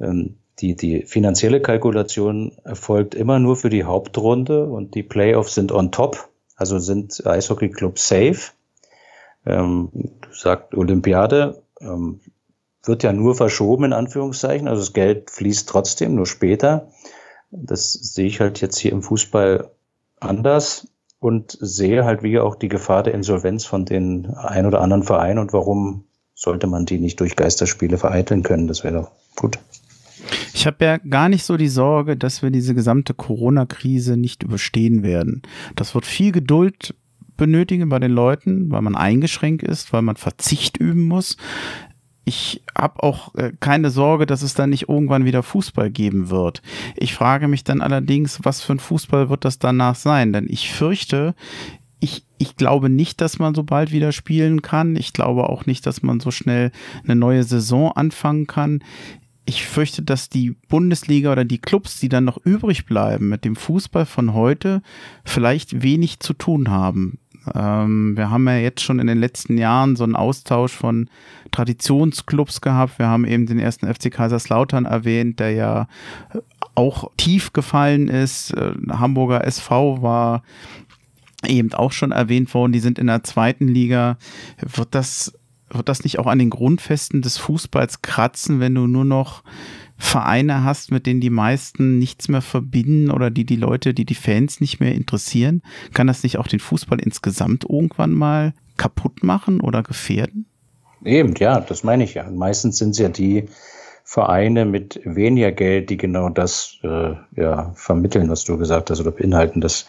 ähm, 0.00 0.36
die, 0.60 0.76
die 0.76 1.02
finanzielle 1.02 1.60
Kalkulation 1.60 2.52
erfolgt 2.64 3.14
immer 3.14 3.38
nur 3.38 3.56
für 3.56 3.70
die 3.70 3.84
Hauptrunde 3.84 4.66
und 4.66 4.94
die 4.94 5.02
Playoffs 5.02 5.54
sind 5.54 5.72
on 5.72 5.90
top, 5.90 6.28
also 6.54 6.78
sind 6.78 7.26
Eishockey-Clubs 7.26 8.08
safe. 8.08 8.52
Ähm, 9.44 9.90
sagt 10.32 10.74
Olympiade, 10.74 11.62
ähm, 11.80 12.20
wird 12.84 13.02
ja 13.02 13.12
nur 13.12 13.34
verschoben 13.34 13.84
in 13.84 13.92
Anführungszeichen, 13.92 14.68
also 14.68 14.80
das 14.80 14.92
Geld 14.92 15.30
fließt 15.30 15.68
trotzdem, 15.68 16.14
nur 16.14 16.26
später. 16.26 16.88
Das 17.50 17.92
sehe 17.92 18.26
ich 18.26 18.40
halt 18.40 18.60
jetzt 18.60 18.78
hier 18.78 18.92
im 18.92 19.02
Fußball 19.02 19.70
anders 20.20 20.88
und 21.18 21.56
sehe 21.60 22.04
halt 22.04 22.22
wie 22.22 22.38
auch 22.38 22.56
die 22.56 22.68
Gefahr 22.68 23.02
der 23.02 23.14
Insolvenz 23.14 23.64
von 23.64 23.84
den 23.84 24.26
ein 24.34 24.66
oder 24.66 24.80
anderen 24.80 25.02
Vereinen 25.02 25.38
und 25.38 25.52
warum 25.52 26.04
sollte 26.34 26.66
man 26.66 26.84
die 26.84 26.98
nicht 26.98 27.18
durch 27.20 27.34
Geisterspiele 27.34 27.96
vereiteln 27.98 28.42
können. 28.42 28.68
Das 28.68 28.84
wäre 28.84 28.94
doch 28.94 29.10
gut. 29.34 29.58
Ich 30.52 30.66
habe 30.66 30.84
ja 30.84 30.96
gar 30.98 31.28
nicht 31.28 31.44
so 31.44 31.56
die 31.56 31.68
Sorge, 31.68 32.16
dass 32.16 32.42
wir 32.42 32.50
diese 32.50 32.74
gesamte 32.74 33.14
Corona-Krise 33.14 34.16
nicht 34.16 34.42
überstehen 34.42 35.02
werden. 35.02 35.42
Das 35.76 35.94
wird 35.94 36.04
viel 36.04 36.32
Geduld 36.32 36.94
benötigen 37.36 37.88
bei 37.88 37.98
den 37.98 38.12
Leuten, 38.12 38.70
weil 38.70 38.82
man 38.82 38.96
eingeschränkt 38.96 39.62
ist, 39.62 39.92
weil 39.92 40.02
man 40.02 40.16
Verzicht 40.16 40.78
üben 40.78 41.06
muss. 41.06 41.36
Ich 42.28 42.62
habe 42.76 43.04
auch 43.04 43.34
äh, 43.36 43.52
keine 43.60 43.90
Sorge, 43.90 44.26
dass 44.26 44.42
es 44.42 44.54
dann 44.54 44.70
nicht 44.70 44.88
irgendwann 44.88 45.24
wieder 45.24 45.44
Fußball 45.44 45.90
geben 45.90 46.28
wird. 46.28 46.60
Ich 46.96 47.14
frage 47.14 47.46
mich 47.46 47.62
dann 47.62 47.80
allerdings, 47.80 48.40
was 48.42 48.62
für 48.62 48.72
ein 48.72 48.80
Fußball 48.80 49.30
wird 49.30 49.44
das 49.44 49.60
danach 49.60 49.94
sein? 49.94 50.32
Denn 50.32 50.46
ich 50.48 50.72
fürchte, 50.72 51.36
ich, 52.00 52.26
ich 52.38 52.56
glaube 52.56 52.90
nicht, 52.90 53.20
dass 53.20 53.38
man 53.38 53.54
so 53.54 53.62
bald 53.62 53.92
wieder 53.92 54.10
spielen 54.10 54.60
kann. 54.60 54.96
Ich 54.96 55.12
glaube 55.12 55.48
auch 55.48 55.66
nicht, 55.66 55.86
dass 55.86 56.02
man 56.02 56.18
so 56.18 56.32
schnell 56.32 56.72
eine 57.04 57.14
neue 57.14 57.44
Saison 57.44 57.92
anfangen 57.92 58.48
kann 58.48 58.80
ich 59.46 59.64
fürchte, 59.64 60.02
dass 60.02 60.28
die 60.28 60.56
Bundesliga 60.68 61.30
oder 61.30 61.44
die 61.44 61.58
Clubs, 61.60 62.00
die 62.00 62.08
dann 62.08 62.24
noch 62.24 62.44
übrig 62.44 62.84
bleiben 62.84 63.28
mit 63.28 63.44
dem 63.44 63.54
Fußball 63.54 64.04
von 64.04 64.34
heute, 64.34 64.82
vielleicht 65.24 65.82
wenig 65.82 66.18
zu 66.18 66.34
tun 66.34 66.68
haben. 66.68 67.18
Ähm, 67.54 68.16
wir 68.16 68.30
haben 68.30 68.46
ja 68.46 68.56
jetzt 68.56 68.82
schon 68.82 68.98
in 68.98 69.06
den 69.06 69.18
letzten 69.18 69.58
Jahren 69.58 69.96
so 69.96 70.04
einen 70.04 70.16
Austausch 70.16 70.72
von 70.72 71.08
Traditionsclubs 71.52 72.60
gehabt. 72.60 72.98
Wir 72.98 73.06
haben 73.06 73.24
eben 73.24 73.46
den 73.46 73.58
ersten 73.58 73.92
FC 73.92 74.10
Kaiserslautern 74.10 74.84
erwähnt, 74.84 75.40
der 75.40 75.52
ja 75.52 75.88
auch 76.74 77.10
tief 77.16 77.52
gefallen 77.52 78.08
ist. 78.08 78.52
Äh, 78.52 78.74
Hamburger 78.90 79.44
SV 79.44 80.02
war 80.02 80.42
eben 81.46 81.72
auch 81.72 81.92
schon 81.92 82.12
erwähnt 82.12 82.52
worden. 82.54 82.72
Die 82.72 82.80
sind 82.80 82.98
in 82.98 83.06
der 83.06 83.22
zweiten 83.24 83.68
Liga. 83.68 84.18
Wird 84.60 84.94
das 84.94 85.32
wird 85.70 85.88
das 85.88 86.04
nicht 86.04 86.18
auch 86.18 86.26
an 86.26 86.38
den 86.38 86.50
Grundfesten 86.50 87.22
des 87.22 87.38
Fußballs 87.38 88.02
kratzen, 88.02 88.60
wenn 88.60 88.74
du 88.74 88.86
nur 88.86 89.04
noch 89.04 89.42
Vereine 89.98 90.64
hast, 90.64 90.90
mit 90.90 91.06
denen 91.06 91.20
die 91.20 91.30
meisten 91.30 91.98
nichts 91.98 92.28
mehr 92.28 92.42
verbinden 92.42 93.10
oder 93.10 93.30
die 93.30 93.44
die 93.44 93.56
Leute, 93.56 93.94
die 93.94 94.04
die 94.04 94.14
Fans 94.14 94.60
nicht 94.60 94.80
mehr 94.80 94.94
interessieren? 94.94 95.62
Kann 95.94 96.06
das 96.06 96.22
nicht 96.22 96.38
auch 96.38 96.48
den 96.48 96.60
Fußball 96.60 97.00
insgesamt 97.00 97.64
irgendwann 97.68 98.12
mal 98.12 98.52
kaputt 98.76 99.22
machen 99.22 99.60
oder 99.60 99.82
gefährden? 99.82 100.46
Eben, 101.04 101.34
ja, 101.36 101.60
das 101.60 101.84
meine 101.84 102.04
ich 102.04 102.14
ja. 102.14 102.28
Meistens 102.30 102.78
sind 102.78 102.90
es 102.90 102.98
ja 102.98 103.08
die 103.08 103.48
Vereine 104.04 104.64
mit 104.64 105.00
weniger 105.04 105.52
Geld, 105.52 105.90
die 105.90 105.96
genau 105.96 106.28
das 106.28 106.78
äh, 106.82 107.14
ja, 107.36 107.72
vermitteln, 107.74 108.28
was 108.30 108.44
du 108.44 108.56
gesagt 108.58 108.90
hast, 108.90 109.00
oder 109.00 109.10
beinhalten, 109.10 109.60
dass 109.60 109.86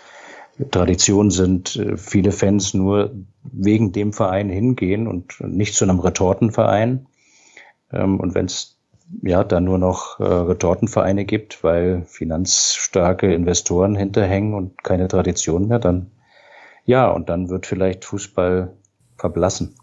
Tradition 0.72 1.30
sind, 1.30 1.76
äh, 1.76 1.98
viele 1.98 2.32
Fans 2.32 2.74
nur 2.74 3.14
wegen 3.44 3.92
dem 3.92 4.14
Verein 4.14 4.50
hingehen 4.50 5.08
und 5.08 5.40
nicht 5.42 5.76
zu 5.76 5.86
einem 5.86 6.00
Retortenverein. 6.00 7.08
Ähm, 7.92 8.20
und 8.20 8.34
wenn 8.34 8.46
es 8.46 8.77
ja 9.22 9.44
dann 9.44 9.64
nur 9.64 9.78
noch 9.78 10.20
äh, 10.20 10.24
Retortenvereine 10.24 11.26
gibt, 11.26 11.64
weil 11.64 12.04
finanzstarke 12.06 13.34
Investoren 13.34 13.96
hinterhängen 13.96 14.54
und 14.54 14.84
keine 14.84 15.08
Tradition 15.08 15.68
mehr, 15.68 15.80
dann 15.80 16.12
ja, 16.88 17.10
und 17.10 17.28
dann 17.28 17.50
wird 17.50 17.66
vielleicht 17.66 18.06
Fußball 18.06 18.74
verblassen. 19.18 19.76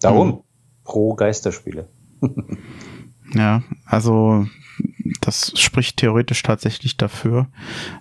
Darum 0.00 0.28
mhm. 0.28 0.38
pro 0.84 1.14
Geisterspiele. 1.14 1.88
ja, 3.34 3.62
also 3.84 4.46
das 5.20 5.52
spricht 5.56 5.96
theoretisch 5.96 6.42
tatsächlich 6.44 6.96
dafür. 6.96 7.48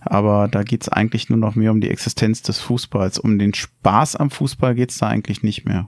Aber 0.02 0.48
da 0.48 0.62
geht 0.62 0.84
es 0.84 0.90
eigentlich 0.90 1.30
nur 1.30 1.40
noch 1.40 1.56
mehr 1.56 1.72
um 1.72 1.82
die 1.82 1.90
Existenz 1.90 2.44
des 2.44 2.60
Fußballs. 2.60 3.18
Um 3.18 3.40
den 3.40 3.56
Spaß 3.56 4.16
am 4.16 4.30
Fußball 4.30 4.76
geht 4.76 4.92
es 4.92 5.00
da 5.00 5.08
eigentlich 5.08 5.42
nicht 5.42 5.66
mehr. 5.66 5.88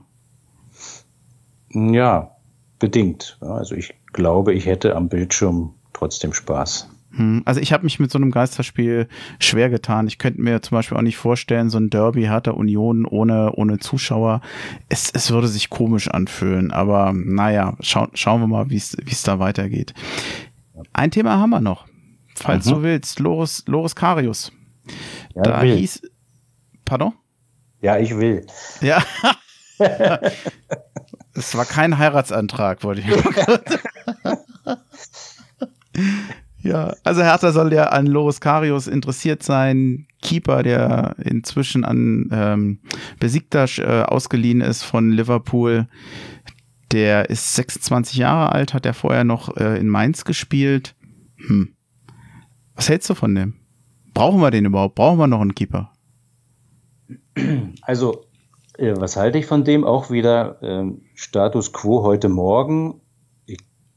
Ja, 1.70 2.36
bedingt. 2.80 3.38
Also 3.40 3.76
ich 3.76 3.94
glaube, 4.12 4.54
ich 4.54 4.66
hätte 4.66 4.96
am 4.96 5.08
Bildschirm 5.08 5.74
trotzdem 5.92 6.32
Spaß. 6.32 6.88
Hm, 7.14 7.42
also 7.44 7.60
ich 7.60 7.72
habe 7.72 7.84
mich 7.84 7.98
mit 7.98 8.10
so 8.10 8.18
einem 8.18 8.30
Geisterspiel 8.30 9.08
schwer 9.38 9.68
getan. 9.68 10.06
Ich 10.06 10.18
könnte 10.18 10.40
mir 10.40 10.62
zum 10.62 10.76
Beispiel 10.76 10.96
auch 10.96 11.02
nicht 11.02 11.16
vorstellen, 11.16 11.68
so 11.68 11.78
ein 11.78 11.90
Derby 11.90 12.22
Hertha 12.22 12.52
Union 12.52 13.04
ohne, 13.04 13.52
ohne 13.52 13.78
Zuschauer. 13.78 14.40
Es, 14.88 15.10
es 15.10 15.30
würde 15.30 15.48
sich 15.48 15.68
komisch 15.68 16.08
anfühlen, 16.08 16.70
aber 16.70 17.12
naja, 17.14 17.76
schau, 17.80 18.08
schauen 18.14 18.40
wir 18.40 18.46
mal, 18.46 18.70
wie 18.70 18.76
es 18.76 19.22
da 19.24 19.38
weitergeht. 19.38 19.94
Ein 20.92 21.10
Thema 21.10 21.38
haben 21.38 21.50
wir 21.50 21.60
noch, 21.60 21.86
falls 22.34 22.66
mhm. 22.66 22.70
du 22.70 22.82
willst. 22.82 23.20
Loris, 23.20 23.64
Loris 23.66 23.94
Karius. 23.94 24.52
Ja, 25.34 25.42
da 25.42 25.62
will. 25.62 25.76
hieß. 25.76 26.02
Pardon? 26.84 27.12
Ja, 27.80 27.98
ich 27.98 28.16
will. 28.16 28.46
Ja. 28.80 29.02
Es 31.34 31.56
war 31.56 31.64
kein 31.64 31.98
Heiratsantrag, 31.98 32.84
wollte 32.84 33.00
ich 33.00 33.06
Ja, 36.62 36.94
also 37.02 37.22
Hertha 37.22 37.50
soll 37.50 37.72
ja 37.72 37.88
an 37.88 38.06
Loris 38.06 38.40
Karius 38.40 38.86
interessiert 38.86 39.42
sein. 39.42 40.06
Keeper, 40.22 40.62
der 40.62 41.16
inzwischen 41.18 41.84
an 41.84 42.28
ähm, 42.32 42.78
Besiktas 43.18 43.78
äh, 43.78 44.04
ausgeliehen 44.06 44.60
ist 44.60 44.84
von 44.84 45.10
Liverpool. 45.10 45.88
Der 46.92 47.30
ist 47.30 47.54
26 47.56 48.16
Jahre 48.18 48.52
alt, 48.52 48.74
hat 48.74 48.86
er 48.86 48.94
vorher 48.94 49.24
noch 49.24 49.56
äh, 49.56 49.78
in 49.78 49.88
Mainz 49.88 50.24
gespielt. 50.24 50.94
Hm. 51.36 51.74
Was 52.76 52.88
hältst 52.88 53.10
du 53.10 53.14
von 53.14 53.34
dem? 53.34 53.54
Brauchen 54.14 54.40
wir 54.40 54.52
den 54.52 54.66
überhaupt? 54.66 54.94
Brauchen 54.94 55.18
wir 55.18 55.26
noch 55.26 55.40
einen 55.40 55.56
Keeper? 55.56 55.90
Also, 57.80 58.26
äh, 58.78 58.94
was 58.96 59.16
halte 59.16 59.38
ich 59.38 59.46
von 59.46 59.64
dem? 59.64 59.82
Auch 59.82 60.10
wieder 60.10 60.62
äh, 60.62 60.92
Status 61.14 61.72
quo 61.72 62.02
heute 62.02 62.28
Morgen. 62.28 63.01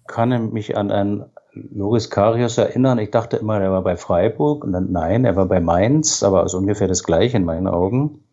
Ich 0.08 0.14
kann 0.14 0.54
mich 0.54 0.78
an 0.78 0.92
einen 0.92 1.26
Loris 1.54 2.10
Karius 2.10 2.58
erinnern. 2.58 3.00
Ich 3.00 3.12
dachte 3.12 3.38
immer, 3.38 3.60
er 3.60 3.72
war 3.72 3.82
bei 3.82 3.98
Freiburg. 3.98 4.64
Und 4.64 4.74
dann, 4.74 4.92
nein, 4.92 5.26
er 5.26 5.36
war 5.36 5.48
bei 5.48 5.60
Mainz, 5.60 6.22
aber 6.22 6.42
also 6.42 6.58
ungefähr 6.58 6.88
das 6.88 7.04
gleiche 7.04 7.38
in 7.38 7.46
meinen 7.46 7.68
Augen. 7.68 8.24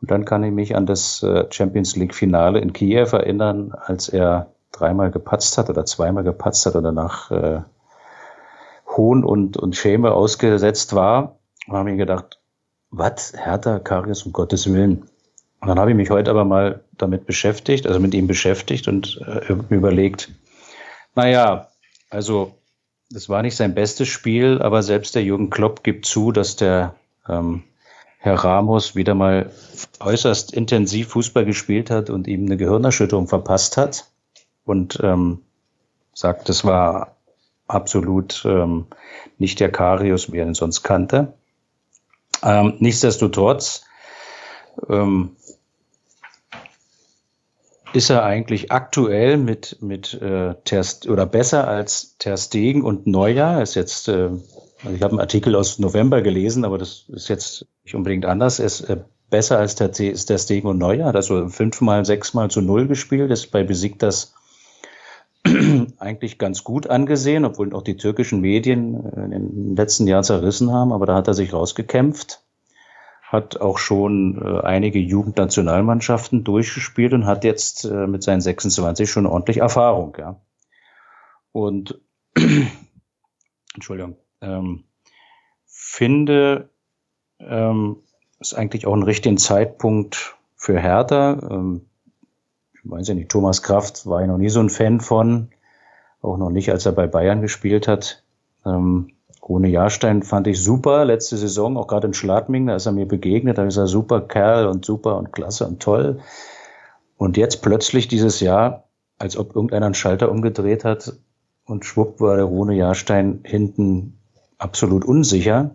Und 0.00 0.10
dann 0.10 0.24
kann 0.24 0.42
ich 0.44 0.52
mich 0.52 0.76
an 0.76 0.86
das 0.86 1.22
äh, 1.22 1.44
Champions 1.50 1.94
League 1.96 2.14
Finale 2.14 2.60
in 2.60 2.72
Kiew 2.72 3.08
erinnern, 3.12 3.72
als 3.72 4.08
er 4.08 4.52
dreimal 4.72 5.10
gepatzt 5.10 5.58
hat 5.58 5.68
oder 5.68 5.84
zweimal 5.84 6.24
gepatzt 6.24 6.64
hat 6.64 6.74
und 6.74 6.84
danach 6.84 7.30
äh, 7.30 7.60
Hohn 8.96 9.24
und, 9.24 9.56
und 9.56 9.76
Schäme 9.76 10.12
ausgesetzt 10.12 10.94
war. 10.94 11.36
Und 11.66 11.74
habe 11.74 11.90
mir 11.90 11.96
gedacht, 11.96 12.40
was, 12.90 13.34
Hertha 13.36 13.78
Karius, 13.78 14.24
um 14.24 14.32
Gottes 14.32 14.72
Willen. 14.72 15.02
Und 15.60 15.68
dann 15.68 15.78
habe 15.78 15.90
ich 15.90 15.96
mich 15.96 16.08
heute 16.08 16.30
aber 16.30 16.46
mal 16.46 16.82
damit 16.96 17.26
beschäftigt, 17.26 17.86
also 17.86 18.00
mit 18.00 18.14
ihm 18.14 18.26
beschäftigt 18.26 18.88
und 18.88 19.20
äh, 19.26 19.52
überlegt, 19.68 20.30
naja, 21.14 21.68
also 22.10 22.54
das 23.10 23.28
war 23.28 23.42
nicht 23.42 23.56
sein 23.56 23.74
bestes 23.74 24.08
Spiel, 24.08 24.62
aber 24.62 24.82
selbst 24.82 25.14
der 25.14 25.24
Jürgen 25.24 25.50
Klopp 25.50 25.82
gibt 25.82 26.06
zu, 26.06 26.32
dass 26.32 26.56
der 26.56 26.94
ähm, 27.28 27.64
Herr 28.18 28.34
Ramos 28.34 28.94
wieder 28.94 29.14
mal 29.14 29.50
äußerst 29.98 30.52
intensiv 30.52 31.08
Fußball 31.08 31.44
gespielt 31.44 31.90
hat 31.90 32.10
und 32.10 32.28
ihm 32.28 32.46
eine 32.46 32.56
Gehirnerschütterung 32.56 33.28
verpasst 33.28 33.76
hat 33.76 34.06
und 34.64 34.98
ähm, 35.02 35.40
sagt, 36.12 36.48
das 36.48 36.64
war 36.64 37.16
absolut 37.66 38.42
ähm, 38.44 38.86
nicht 39.38 39.58
der 39.58 39.72
Karius, 39.72 40.32
wie 40.32 40.38
er 40.38 40.46
ihn 40.46 40.54
sonst 40.54 40.82
kannte. 40.82 41.32
Ähm, 42.42 42.74
nichtsdestotrotz 42.78 43.84
ähm, 44.88 45.36
ist 47.92 48.10
er 48.10 48.24
eigentlich 48.24 48.70
aktuell 48.70 49.36
mit, 49.36 49.78
mit 49.80 50.14
äh, 50.14 50.54
Ter, 50.64 50.84
oder 51.08 51.26
besser 51.26 51.66
als 51.66 52.16
Ter 52.18 52.36
Stegen 52.36 52.82
und 52.82 53.06
Neujahr. 53.06 53.62
Ist 53.62 53.74
jetzt 53.74 54.08
äh, 54.08 54.30
also 54.82 54.96
ich 54.96 55.02
habe 55.02 55.12
einen 55.12 55.20
Artikel 55.20 55.56
aus 55.56 55.78
November 55.78 56.22
gelesen, 56.22 56.64
aber 56.64 56.78
das 56.78 57.04
ist 57.08 57.28
jetzt 57.28 57.66
nicht 57.84 57.94
unbedingt 57.94 58.24
anders. 58.24 58.58
Er 58.58 58.66
ist 58.66 58.80
äh, 58.82 58.98
besser 59.28 59.58
als 59.58 59.74
der, 59.74 59.98
ist 59.98 60.30
der 60.30 60.38
Stegen 60.38 60.68
und 60.68 60.78
Neuer. 60.78 61.06
Hat 61.06 61.16
also 61.16 61.48
fünfmal, 61.48 62.04
sechsmal 62.04 62.50
zu 62.50 62.60
null 62.60 62.86
gespielt. 62.86 63.30
Ist 63.30 63.50
bei 63.50 63.62
das 63.62 64.34
eigentlich 65.98 66.38
ganz 66.38 66.64
gut 66.64 66.88
angesehen, 66.88 67.44
obwohl 67.44 67.74
auch 67.74 67.82
die 67.82 67.96
türkischen 67.96 68.40
Medien 68.40 69.04
äh, 69.14 69.24
in 69.24 69.30
den 69.30 69.76
letzten 69.76 70.06
Jahren 70.06 70.24
zerrissen 70.24 70.72
haben. 70.72 70.92
Aber 70.92 71.04
da 71.06 71.14
hat 71.14 71.28
er 71.28 71.34
sich 71.34 71.52
rausgekämpft. 71.52 72.42
Hat 73.30 73.60
auch 73.60 73.78
schon 73.78 74.42
äh, 74.42 74.60
einige 74.62 74.98
Jugendnationalmannschaften 74.98 76.42
durchgespielt 76.42 77.12
und 77.12 77.26
hat 77.26 77.44
jetzt 77.44 77.84
äh, 77.84 78.08
mit 78.08 78.24
seinen 78.24 78.40
26 78.40 79.08
schon 79.08 79.26
ordentlich 79.26 79.58
Erfahrung. 79.58 80.16
Ja. 80.18 80.40
Und 81.52 82.00
Entschuldigung 83.74 84.16
ähm, 84.40 84.84
finde, 85.66 86.70
ähm, 87.38 87.98
ist 88.40 88.54
eigentlich 88.54 88.86
auch 88.86 88.94
ein 88.94 89.02
richtiger 89.02 89.36
Zeitpunkt 89.36 90.36
für 90.56 90.78
Hertha. 90.80 91.38
Ähm, 91.50 91.86
ich 92.72 92.90
weiß 92.90 93.08
ja 93.08 93.14
nicht, 93.14 93.30
Thomas 93.30 93.62
Kraft 93.62 94.06
war 94.06 94.22
ich 94.22 94.26
noch 94.26 94.38
nie 94.38 94.48
so 94.48 94.60
ein 94.60 94.70
Fan 94.70 95.00
von, 95.00 95.50
auch 96.22 96.36
noch 96.36 96.50
nicht, 96.50 96.70
als 96.70 96.86
er 96.86 96.92
bei 96.92 97.06
Bayern 97.06 97.42
gespielt 97.42 97.86
hat. 97.86 98.24
Ähm, 98.64 99.12
Rune 99.50 99.66
Jahrstein 99.66 100.22
fand 100.22 100.46
ich 100.46 100.62
super 100.62 101.04
letzte 101.04 101.36
Saison, 101.36 101.76
auch 101.76 101.88
gerade 101.88 102.06
in 102.06 102.14
Schladming, 102.14 102.68
da 102.68 102.76
ist 102.76 102.86
er 102.86 102.92
mir 102.92 103.08
begegnet, 103.08 103.58
da 103.58 103.64
ist 103.64 103.76
er 103.76 103.88
super 103.88 104.20
Kerl 104.20 104.68
und 104.68 104.84
super 104.84 105.16
und 105.16 105.32
klasse 105.32 105.66
und 105.66 105.82
toll. 105.82 106.20
Und 107.16 107.36
jetzt 107.36 107.60
plötzlich 107.60 108.06
dieses 108.06 108.38
Jahr, 108.38 108.84
als 109.18 109.36
ob 109.36 109.56
irgendeiner 109.56 109.86
einen 109.86 109.96
Schalter 109.96 110.30
umgedreht 110.30 110.84
hat 110.84 111.14
und 111.64 111.84
schwupp 111.84 112.20
war 112.20 112.36
der 112.36 112.44
Rune 112.44 112.76
Jahrstein 112.76 113.40
hinten 113.42 114.20
absolut 114.58 115.04
unsicher. 115.04 115.74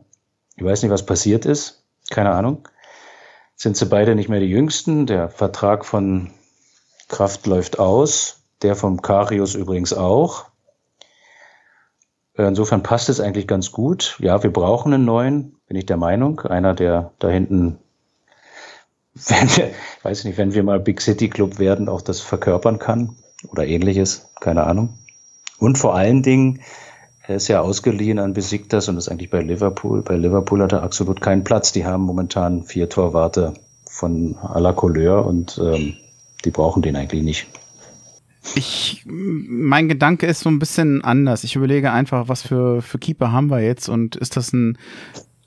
Ich 0.55 0.63
weiß 0.63 0.81
nicht, 0.81 0.91
was 0.91 1.05
passiert 1.05 1.45
ist, 1.45 1.83
keine 2.09 2.31
Ahnung. 2.31 2.69
Sind 3.57 3.75
sie 3.75 3.87
beide 3.87 4.15
nicht 4.15 4.29
mehr 4.29 4.39
die 4.39 4.45
Jüngsten? 4.49 5.05
Der 5.05 5.27
Vertrag 5.27 5.83
von 5.83 6.31
Kraft 7.09 7.45
läuft 7.45 7.77
aus, 7.77 8.37
der 8.61 8.77
vom 8.77 9.01
Karius 9.01 9.53
übrigens 9.53 9.91
auch. 9.91 10.45
Insofern 12.37 12.83
passt 12.83 13.07
es 13.09 13.19
eigentlich 13.19 13.47
ganz 13.47 13.71
gut. 13.71 14.17
Ja, 14.19 14.43
wir 14.43 14.51
brauchen 14.51 14.93
einen 14.93 15.05
neuen, 15.05 15.55
bin 15.67 15.77
ich 15.77 15.85
der 15.85 15.97
Meinung. 15.97 16.41
Einer, 16.41 16.73
der 16.73 17.11
da 17.19 17.29
hinten, 17.29 17.77
wenn 19.13 19.47
wir, 19.55 19.71
weiß 20.03 20.25
nicht, 20.25 20.37
wenn 20.37 20.53
wir 20.53 20.63
mal 20.63 20.79
Big 20.79 21.01
City 21.01 21.29
Club 21.29 21.59
werden, 21.59 21.87
auch 21.87 22.01
das 22.01 22.19
verkörpern 22.19 22.79
kann 22.79 23.15
oder 23.49 23.65
ähnliches, 23.65 24.29
keine 24.41 24.65
Ahnung. 24.65 24.99
Und 25.59 25.77
vor 25.77 25.95
allen 25.95 26.23
Dingen, 26.23 26.61
er 27.27 27.37
ist 27.37 27.47
ja 27.47 27.61
ausgeliehen 27.61 28.19
an 28.19 28.33
Besiktas 28.33 28.89
und 28.89 28.97
ist 28.97 29.09
eigentlich 29.09 29.29
bei 29.29 29.41
Liverpool. 29.41 30.01
Bei 30.01 30.15
Liverpool 30.15 30.61
hat 30.61 30.73
er 30.73 30.83
absolut 30.83 31.21
keinen 31.21 31.43
Platz. 31.43 31.71
Die 31.71 31.85
haben 31.85 32.03
momentan 32.03 32.63
vier 32.63 32.89
Torwarte 32.89 33.53
von 33.89 34.35
à 34.35 34.59
la 34.59 34.73
Couleur 34.73 35.25
und 35.25 35.59
ähm, 35.63 35.95
die 36.43 36.51
brauchen 36.51 36.81
den 36.81 36.97
eigentlich 36.97 37.23
nicht. 37.23 37.47
Ich, 38.53 39.03
mein 39.05 39.89
Gedanke 39.89 40.27
ist 40.27 40.41
so 40.41 40.49
ein 40.49 40.59
bisschen 40.59 41.03
anders. 41.03 41.43
Ich 41.43 41.55
überlege 41.55 41.91
einfach, 41.91 42.27
was 42.27 42.43
für, 42.43 42.81
für 42.81 42.99
Keeper 42.99 43.31
haben 43.31 43.49
wir 43.49 43.61
jetzt 43.61 43.89
und 43.89 44.15
ist 44.15 44.37
das 44.37 44.53
ein 44.53 44.77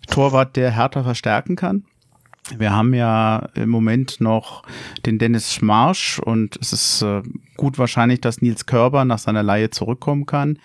Torwart, 0.09 0.57
der 0.57 0.71
härter 0.71 1.05
verstärken 1.05 1.57
kann? 1.57 1.85
Wir 2.57 2.73
haben 2.73 2.95
ja 2.95 3.49
im 3.55 3.69
Moment 3.69 4.21
noch 4.21 4.63
den 5.05 5.19
Dennis 5.19 5.53
Schmarsch 5.53 6.19
und 6.19 6.57
es 6.61 6.73
ist 6.73 7.03
äh, 7.03 7.23
gut 7.57 7.79
wahrscheinlich, 7.79 8.23
dass 8.23 8.41
Nils 8.41 8.65
Körber 8.65 9.05
nach 9.05 9.19
seiner 9.19 9.43
Laie 9.43 9.69
zurückkommen 9.69 10.25
kann. 10.25 10.59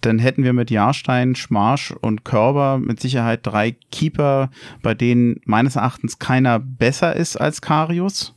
Dann 0.00 0.18
hätten 0.18 0.44
wir 0.44 0.54
mit 0.54 0.70
Jahrstein, 0.70 1.34
Schmarsch 1.34 1.90
und 1.90 2.24
Körber 2.24 2.78
mit 2.78 3.00
Sicherheit 3.00 3.40
drei 3.42 3.76
Keeper, 3.92 4.50
bei 4.82 4.94
denen 4.94 5.40
meines 5.44 5.76
Erachtens 5.76 6.18
keiner 6.18 6.58
besser 6.58 7.14
ist 7.14 7.36
als 7.36 7.60
Karius 7.60 8.35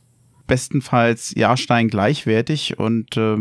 bestenfalls 0.50 1.32
Jahrstein 1.36 1.86
gleichwertig 1.86 2.76
und 2.76 3.16
äh, 3.16 3.36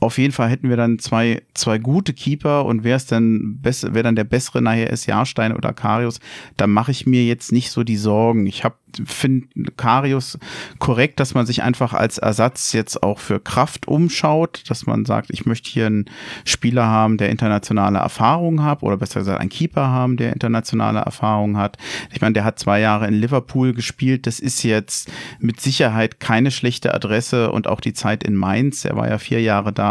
auf 0.00 0.18
jeden 0.18 0.32
Fall 0.32 0.50
hätten 0.50 0.68
wir 0.68 0.76
dann 0.76 0.98
zwei, 0.98 1.42
zwei 1.54 1.78
gute 1.78 2.12
Keeper 2.12 2.64
und 2.64 2.84
wer 2.84 2.96
ist 2.96 3.12
dann 3.12 3.58
wer 3.62 4.02
dann 4.02 4.16
der 4.16 4.24
bessere 4.24 4.60
nachher 4.60 4.90
ist, 4.90 5.06
Jahrstein 5.06 5.54
oder 5.54 5.72
Karius, 5.72 6.20
da 6.56 6.66
mache 6.66 6.90
ich 6.90 7.06
mir 7.06 7.24
jetzt 7.24 7.52
nicht 7.52 7.70
so 7.70 7.82
die 7.82 7.96
Sorgen. 7.96 8.46
Ich 8.46 8.64
habe 8.64 8.76
finde 9.04 9.48
Karius 9.76 10.38
korrekt, 10.78 11.20
dass 11.20 11.34
man 11.34 11.44
sich 11.44 11.62
einfach 11.62 11.92
als 11.92 12.16
Ersatz 12.18 12.72
jetzt 12.72 13.02
auch 13.02 13.18
für 13.18 13.40
Kraft 13.40 13.88
umschaut, 13.88 14.62
dass 14.68 14.86
man 14.86 15.04
sagt, 15.04 15.30
ich 15.30 15.44
möchte 15.44 15.68
hier 15.68 15.86
einen 15.86 16.06
Spieler 16.44 16.86
haben, 16.86 17.18
der 17.18 17.28
internationale 17.28 17.98
Erfahrung 17.98 18.62
hat 18.62 18.82
oder 18.82 18.96
besser 18.96 19.20
gesagt 19.20 19.40
einen 19.40 19.50
Keeper 19.50 19.88
haben, 19.88 20.16
der 20.16 20.32
internationale 20.32 21.00
Erfahrung 21.00 21.58
hat. 21.58 21.76
Ich 22.12 22.20
meine, 22.20 22.32
der 22.32 22.44
hat 22.44 22.58
zwei 22.58 22.80
Jahre 22.80 23.06
in 23.06 23.14
Liverpool 23.14 23.74
gespielt. 23.74 24.26
Das 24.26 24.40
ist 24.40 24.62
jetzt 24.62 25.10
mit 25.40 25.60
Sicherheit 25.60 26.20
keine 26.20 26.50
schlechte 26.50 26.94
Adresse 26.94 27.52
und 27.52 27.66
auch 27.66 27.80
die 27.80 27.92
Zeit 27.92 28.24
in 28.24 28.34
Mainz. 28.34 28.84
Er 28.84 28.96
war 28.96 29.08
ja 29.08 29.18
vier 29.18 29.42
Jahre 29.42 29.72
da 29.72 29.85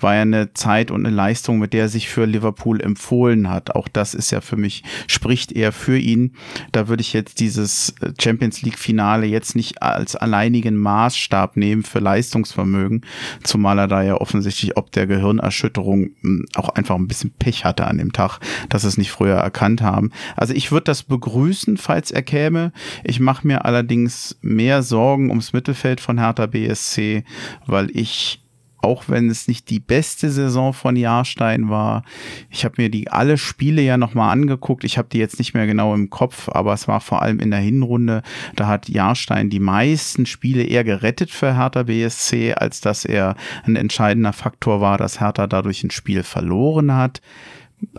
war 0.00 0.14
ja 0.14 0.22
eine 0.22 0.54
Zeit 0.54 0.90
und 0.90 1.06
eine 1.06 1.14
Leistung, 1.14 1.58
mit 1.58 1.72
der 1.72 1.82
er 1.84 1.88
sich 1.88 2.08
für 2.08 2.24
Liverpool 2.24 2.80
empfohlen 2.80 3.48
hat. 3.48 3.74
Auch 3.74 3.88
das 3.88 4.14
ist 4.14 4.30
ja 4.30 4.40
für 4.40 4.56
mich, 4.56 4.82
spricht 5.06 5.52
eher 5.52 5.72
für 5.72 5.98
ihn. 5.98 6.34
Da 6.72 6.88
würde 6.88 7.00
ich 7.00 7.12
jetzt 7.12 7.40
dieses 7.40 7.94
Champions 8.20 8.62
League 8.62 8.78
Finale 8.78 9.26
jetzt 9.26 9.56
nicht 9.56 9.82
als 9.82 10.16
alleinigen 10.16 10.76
Maßstab 10.76 11.56
nehmen 11.56 11.82
für 11.82 11.98
Leistungsvermögen, 11.98 13.02
zumal 13.42 13.78
er 13.78 13.88
da 13.88 14.02
ja 14.02 14.14
offensichtlich 14.14 14.76
ob 14.76 14.92
der 14.92 15.06
Gehirnerschütterung 15.06 16.10
hm, 16.20 16.46
auch 16.54 16.70
einfach 16.70 16.96
ein 16.96 17.08
bisschen 17.08 17.32
Pech 17.38 17.64
hatte 17.64 17.86
an 17.86 17.98
dem 17.98 18.12
Tag, 18.12 18.40
dass 18.68 18.84
es 18.84 18.98
nicht 18.98 19.10
früher 19.10 19.36
erkannt 19.36 19.82
haben. 19.82 20.10
Also 20.36 20.54
ich 20.54 20.72
würde 20.72 20.84
das 20.84 21.02
begrüßen, 21.02 21.76
falls 21.76 22.10
er 22.10 22.22
käme. 22.22 22.72
Ich 23.04 23.20
mache 23.20 23.46
mir 23.46 23.64
allerdings 23.64 24.38
mehr 24.42 24.82
Sorgen 24.82 25.30
ums 25.30 25.52
Mittelfeld 25.52 26.00
von 26.00 26.18
Hertha 26.18 26.46
BSC, 26.46 27.24
weil 27.66 27.90
ich 27.96 28.40
auch 28.80 29.08
wenn 29.08 29.28
es 29.28 29.48
nicht 29.48 29.70
die 29.70 29.80
beste 29.80 30.30
Saison 30.30 30.72
von 30.72 30.96
Jahrstein 30.96 31.68
war. 31.68 32.04
Ich 32.50 32.64
habe 32.64 32.80
mir 32.82 32.90
die 32.90 33.10
alle 33.10 33.38
Spiele 33.38 33.82
ja 33.82 33.96
nochmal 33.96 34.32
angeguckt. 34.32 34.84
Ich 34.84 34.98
habe 34.98 35.08
die 35.10 35.18
jetzt 35.18 35.38
nicht 35.38 35.54
mehr 35.54 35.66
genau 35.66 35.94
im 35.94 36.10
Kopf, 36.10 36.48
aber 36.48 36.72
es 36.72 36.86
war 36.86 37.00
vor 37.00 37.22
allem 37.22 37.40
in 37.40 37.50
der 37.50 37.60
Hinrunde. 37.60 38.22
Da 38.54 38.66
hat 38.66 38.88
Jahrstein 38.88 39.50
die 39.50 39.60
meisten 39.60 40.26
Spiele 40.26 40.62
eher 40.62 40.84
gerettet 40.84 41.30
für 41.30 41.56
Hertha 41.56 41.84
BSC, 41.84 42.54
als 42.54 42.80
dass 42.80 43.04
er 43.04 43.36
ein 43.64 43.76
entscheidender 43.76 44.32
Faktor 44.32 44.80
war, 44.80 44.98
dass 44.98 45.20
Hertha 45.20 45.46
dadurch 45.46 45.82
ein 45.82 45.90
Spiel 45.90 46.22
verloren 46.22 46.94
hat. 46.94 47.20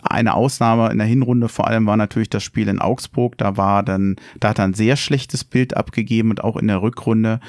Eine 0.03 0.33
Ausnahme 0.33 0.91
in 0.91 0.97
der 0.97 1.07
Hinrunde 1.07 1.47
vor 1.47 1.67
allem 1.67 1.85
war 1.85 1.95
natürlich 1.95 2.29
das 2.29 2.43
Spiel 2.43 2.67
in 2.67 2.79
Augsburg. 2.79 3.37
Da 3.37 3.55
war 3.55 3.83
dann, 3.83 4.17
da 4.39 4.49
hat 4.49 4.59
er 4.59 4.65
ein 4.65 4.73
sehr 4.73 4.97
schlechtes 4.97 5.45
Bild 5.45 5.77
abgegeben 5.77 6.31
und 6.31 6.43
auch 6.43 6.57
in 6.57 6.67
der 6.67 6.81
Rückrunde 6.81 7.39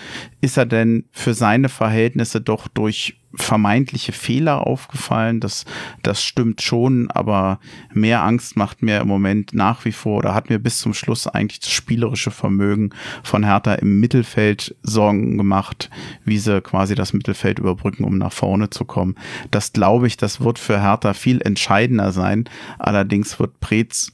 ist 0.40 0.56
er 0.56 0.66
denn 0.66 1.04
für 1.10 1.34
seine 1.34 1.68
Verhältnisse 1.68 2.40
doch 2.40 2.68
durch 2.68 3.19
vermeintliche 3.34 4.12
Fehler 4.12 4.66
aufgefallen. 4.66 5.40
Das, 5.40 5.64
das 6.02 6.22
stimmt 6.22 6.62
schon, 6.62 7.10
aber 7.10 7.60
mehr 7.92 8.22
Angst 8.22 8.56
macht 8.56 8.82
mir 8.82 9.00
im 9.00 9.08
Moment 9.08 9.54
nach 9.54 9.84
wie 9.84 9.92
vor 9.92 10.18
oder 10.18 10.34
hat 10.34 10.50
mir 10.50 10.58
bis 10.58 10.78
zum 10.78 10.94
Schluss 10.94 11.26
eigentlich 11.26 11.60
das 11.60 11.70
spielerische 11.70 12.30
Vermögen 12.30 12.90
von 13.22 13.44
Hertha 13.44 13.74
im 13.74 14.00
Mittelfeld 14.00 14.74
Sorgen 14.82 15.38
gemacht, 15.38 15.90
wie 16.24 16.38
sie 16.38 16.60
quasi 16.60 16.94
das 16.94 17.12
Mittelfeld 17.12 17.58
überbrücken, 17.58 18.04
um 18.04 18.18
nach 18.18 18.32
vorne 18.32 18.70
zu 18.70 18.84
kommen. 18.84 19.14
Das 19.50 19.72
glaube 19.72 20.06
ich, 20.06 20.16
das 20.16 20.40
wird 20.40 20.58
für 20.58 20.80
Hertha 20.80 21.14
viel 21.14 21.40
entscheidender 21.42 22.12
sein. 22.12 22.48
Allerdings 22.78 23.38
wird 23.38 23.60
Preetz 23.60 24.12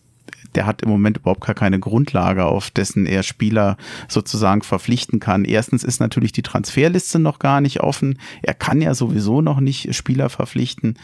der 0.57 0.67
hat 0.67 0.83
im 0.83 0.89
Moment 0.89 1.19
überhaupt 1.19 1.45
gar 1.45 1.55
keine 1.55 1.79
Grundlage, 1.79 2.45
auf 2.45 2.71
dessen 2.71 3.07
er 3.07 3.23
Spieler 3.23 3.77
sozusagen 4.09 4.63
verpflichten 4.63 5.21
kann. 5.21 5.45
Erstens 5.45 5.85
ist 5.85 6.01
natürlich 6.01 6.33
die 6.33 6.43
Transferliste 6.43 7.19
noch 7.19 7.39
gar 7.39 7.61
nicht 7.61 7.81
offen. 7.81 8.19
Er 8.43 8.55
kann 8.55 8.81
ja 8.81 8.95
sowieso 8.95 9.43
noch 9.43 9.61
nicht 9.61 9.95
Spieler 9.95 10.31
verpflichten. 10.31 10.99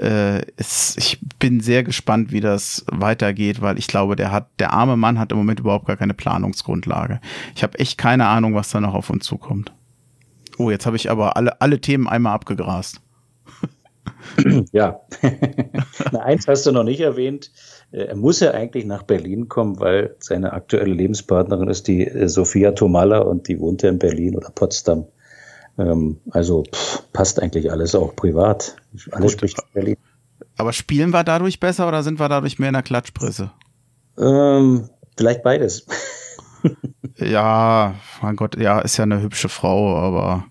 Äh, 0.00 0.42
es, 0.56 0.96
ich 0.96 1.20
bin 1.38 1.60
sehr 1.60 1.84
gespannt, 1.84 2.32
wie 2.32 2.40
das 2.40 2.84
weitergeht, 2.90 3.60
weil 3.60 3.78
ich 3.78 3.86
glaube, 3.86 4.16
der 4.16 4.32
hat, 4.32 4.48
der 4.58 4.72
arme 4.72 4.96
Mann 4.96 5.18
hat 5.18 5.30
im 5.30 5.38
Moment 5.38 5.60
überhaupt 5.60 5.86
gar 5.86 5.96
keine 5.96 6.14
Planungsgrundlage. 6.14 7.20
Ich 7.54 7.62
habe 7.62 7.78
echt 7.78 7.98
keine 7.98 8.26
Ahnung, 8.26 8.54
was 8.54 8.70
da 8.70 8.80
noch 8.80 8.94
auf 8.94 9.10
uns 9.10 9.24
zukommt. 9.24 9.72
Oh, 10.56 10.70
jetzt 10.70 10.86
habe 10.86 10.96
ich 10.96 11.10
aber 11.10 11.36
alle, 11.36 11.60
alle 11.60 11.80
Themen 11.80 12.08
einmal 12.08 12.32
abgegrast. 12.32 13.00
Ja, 14.72 15.00
Na, 16.12 16.20
eins 16.20 16.48
hast 16.48 16.66
du 16.66 16.72
noch 16.72 16.84
nicht 16.84 17.00
erwähnt. 17.00 17.50
Äh, 17.92 18.04
er 18.04 18.16
muss 18.16 18.40
ja 18.40 18.50
eigentlich 18.52 18.84
nach 18.84 19.02
Berlin 19.02 19.48
kommen, 19.48 19.78
weil 19.80 20.16
seine 20.18 20.52
aktuelle 20.52 20.92
Lebenspartnerin 20.92 21.68
ist 21.68 21.86
die 21.86 22.06
äh, 22.06 22.28
Sophia 22.28 22.72
Tomalla 22.72 23.18
und 23.18 23.48
die 23.48 23.60
wohnt 23.60 23.82
ja 23.82 23.90
in 23.90 23.98
Berlin 23.98 24.36
oder 24.36 24.50
Potsdam. 24.50 25.06
Ähm, 25.78 26.20
also 26.30 26.64
pff, 26.64 27.04
passt 27.12 27.40
eigentlich 27.40 27.70
alles 27.70 27.94
auch 27.94 28.14
privat. 28.16 28.76
Alles 29.12 29.32
Gut, 29.32 29.50
spricht 29.50 29.72
Berlin. 29.72 29.96
Aber 30.56 30.72
spielen 30.72 31.10
wir 31.10 31.24
dadurch 31.24 31.60
besser 31.60 31.88
oder 31.88 32.02
sind 32.02 32.18
wir 32.20 32.28
dadurch 32.28 32.58
mehr 32.58 32.68
in 32.68 32.74
der 32.74 32.82
Klatschpresse? 32.82 33.50
Ähm, 34.18 34.88
vielleicht 35.16 35.42
beides. 35.42 35.86
ja, 37.16 37.94
mein 38.22 38.36
Gott, 38.36 38.56
ja, 38.56 38.80
ist 38.80 38.96
ja 38.96 39.04
eine 39.04 39.20
hübsche 39.20 39.48
Frau, 39.48 39.96
aber 39.96 40.44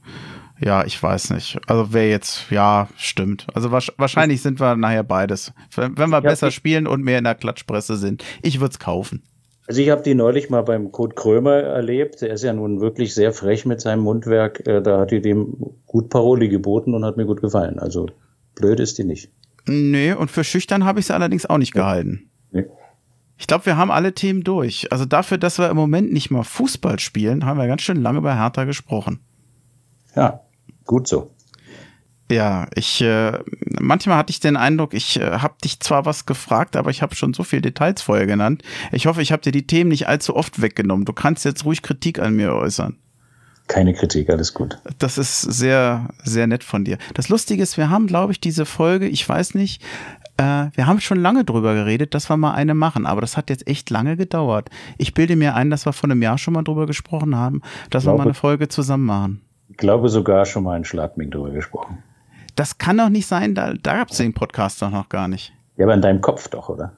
ja, 0.64 0.86
ich 0.86 1.02
weiß 1.02 1.32
nicht. 1.32 1.60
Also 1.68 1.92
wer 1.92 2.10
jetzt, 2.10 2.50
ja, 2.50 2.88
stimmt. 2.96 3.48
Also 3.54 3.72
wahrscheinlich 3.72 4.42
sind 4.42 4.60
wir 4.60 4.76
nachher 4.76 5.04
beides. 5.04 5.54
Wenn 5.76 6.10
wir 6.10 6.22
besser 6.22 6.52
spielen 6.52 6.88
und 6.88 7.04
mehr 7.04 7.18
in 7.18 7.26
der 7.26 7.36
Klatschpresse 7.36 7.98
sind. 7.98 8.24
Ich 8.42 8.60
würde 8.60 8.72
es 8.72 8.80
kaufen. 8.80 9.24
Also 9.68 9.82
ich 9.82 9.90
habe 9.90 10.04
die 10.04 10.14
neulich 10.14 10.50
mal 10.50 10.62
beim 10.62 10.92
Kurt 10.92 11.16
Krömer 11.16 11.56
erlebt. 11.56 12.22
Er 12.22 12.34
ist 12.34 12.44
ja 12.44 12.54
nun 12.54 12.82
wirklich 12.82 13.14
sehr 13.14 13.32
frech 13.32 13.66
mit 13.66 13.82
seinem 13.82 14.04
Mundwerk. 14.04 14.66
Äh, 14.68 14.82
da 14.82 15.00
hat 15.00 15.12
die 15.12 15.22
dem 15.22 15.56
gut 15.86 16.10
Paroli 16.10 16.50
geboten 16.50 16.94
und 16.94 17.06
hat 17.06 17.18
mir 17.18 17.26
gut 17.26 17.42
gefallen. 17.42 17.80
Also 17.80 18.08
blöd 18.56 18.80
ist 18.80 18.98
die 18.98 19.06
nicht. 19.06 19.32
Nee, 19.66 20.14
und 20.14 20.32
für 20.32 20.44
schüchtern 20.44 20.84
habe 20.84 21.00
ich 21.00 21.06
sie 21.06 21.16
allerdings 21.16 21.46
auch 21.46 21.58
nicht 21.58 21.74
gehalten. 21.74 22.30
Nee. 22.52 22.66
Ich 23.38 23.48
glaube, 23.48 23.66
wir 23.66 23.78
haben 23.78 23.92
alle 23.92 24.14
Themen 24.14 24.44
durch. 24.44 24.92
Also 24.92 25.06
dafür, 25.06 25.38
dass 25.38 25.58
wir 25.58 25.70
im 25.70 25.78
Moment 25.78 26.12
nicht 26.12 26.30
mal 26.30 26.44
Fußball 26.44 27.00
spielen, 27.00 27.46
haben 27.46 27.58
wir 27.58 27.68
ganz 27.68 27.82
schön 27.82 28.02
lange 28.02 28.22
bei 28.22 28.36
Hertha 28.36 28.66
gesprochen. 28.66 29.20
Ja, 30.16 30.42
Gut 30.86 31.08
so. 31.08 31.32
Ja, 32.32 32.68
ich 32.74 33.02
äh, 33.02 33.40
manchmal 33.80 34.18
hatte 34.18 34.32
ich 34.32 34.40
den 34.40 34.58
Eindruck, 34.58 34.94
ich 34.94 35.20
äh, 35.20 35.40
habe 35.40 35.56
dich 35.64 35.80
zwar 35.82 36.06
was 36.06 36.26
gefragt, 36.26 36.76
aber 36.76 36.90
ich 36.90 37.02
habe 37.02 37.16
schon 37.16 37.34
so 37.34 37.44
viele 37.44 37.62
Details 37.62 38.02
vorher 38.02 38.26
genannt. 38.26 38.64
Ich 38.92 39.06
hoffe, 39.06 39.22
ich 39.22 39.32
habe 39.32 39.42
dir 39.42 39.52
die 39.52 39.68
Themen 39.68 39.90
nicht 39.90 40.08
allzu 40.08 40.36
oft 40.36 40.62
weggenommen. 40.62 41.06
Du 41.06 41.14
kannst 41.14 41.46
jetzt 41.46 41.66
ruhig 41.66 41.82
Kritik 41.82 42.20
an 42.20 42.36
mir 42.36 42.54
äußern. 42.54 42.98
Keine 43.68 43.94
Kritik, 43.94 44.30
alles 44.30 44.54
gut. 44.54 44.78
Das 45.00 45.18
ist 45.18 45.42
sehr, 45.42 46.10
sehr 46.24 46.48
nett 46.48 46.64
von 46.64 46.84
dir. 46.84 46.98
Das 47.14 47.30
Lustige 47.30 47.64
ist, 47.64 47.78
wir 47.78 47.90
haben, 47.90 48.08
glaube 48.08 48.32
ich, 48.32 48.40
diese 48.40 48.66
Folge, 48.66 49.08
ich 49.08 49.28
weiß 49.28 49.56
nicht, 49.56 49.82
äh, 50.38 50.68
wir 50.74 50.88
haben 50.88 51.00
schon 51.00 51.22
lange 51.22 51.46
drüber 51.46 51.74
geredet, 51.74 52.14
dass 52.14 52.30
wir 52.30 52.38
mal 52.38 52.54
eine 52.54 52.74
machen, 52.74 53.06
aber 53.06 53.22
das 53.22 53.38
hat 53.38 53.50
jetzt 53.50 53.68
echt 53.68 53.90
lange 53.90 54.18
gedauert. 54.18 54.70
Ich 54.98 55.14
bilde 55.14 55.36
mir 55.36 55.56
ein, 55.56 55.70
dass 55.70 55.86
wir 55.86 55.94
vor 55.94 56.10
einem 56.10 56.22
Jahr 56.22 56.38
schon 56.38 56.54
mal 56.54 56.64
drüber 56.64 56.88
gesprochen 56.88 57.36
haben, 57.36 57.62
dass 57.90 58.04
glaube, 58.04 58.18
wir 58.18 58.18
mal 58.20 58.30
eine 58.30 58.34
Folge 58.34 58.68
zusammen 58.68 59.06
machen. 59.06 59.42
Ich 59.70 59.78
glaube 59.78 60.10
sogar 60.10 60.46
schon 60.46 60.64
mal 60.64 60.78
in 60.78 60.86
Schladming 60.86 61.32
drüber 61.32 61.52
gesprochen. 61.52 62.04
Das 62.56 62.78
kann 62.78 62.98
doch 62.98 63.10
nicht 63.10 63.28
sein, 63.28 63.56
da, 63.56 63.74
da 63.74 63.98
gab 63.98 64.12
es 64.12 64.18
den 64.18 64.34
Podcast 64.34 64.82
doch 64.82 64.92
noch 64.92 65.10
gar 65.10 65.28
nicht. 65.28 65.54
Ja, 65.78 65.86
aber 65.86 65.96
in 65.96 66.02
deinem 66.02 66.22
Kopf 66.22 66.48
doch, 66.50 66.70
oder? 66.70 66.94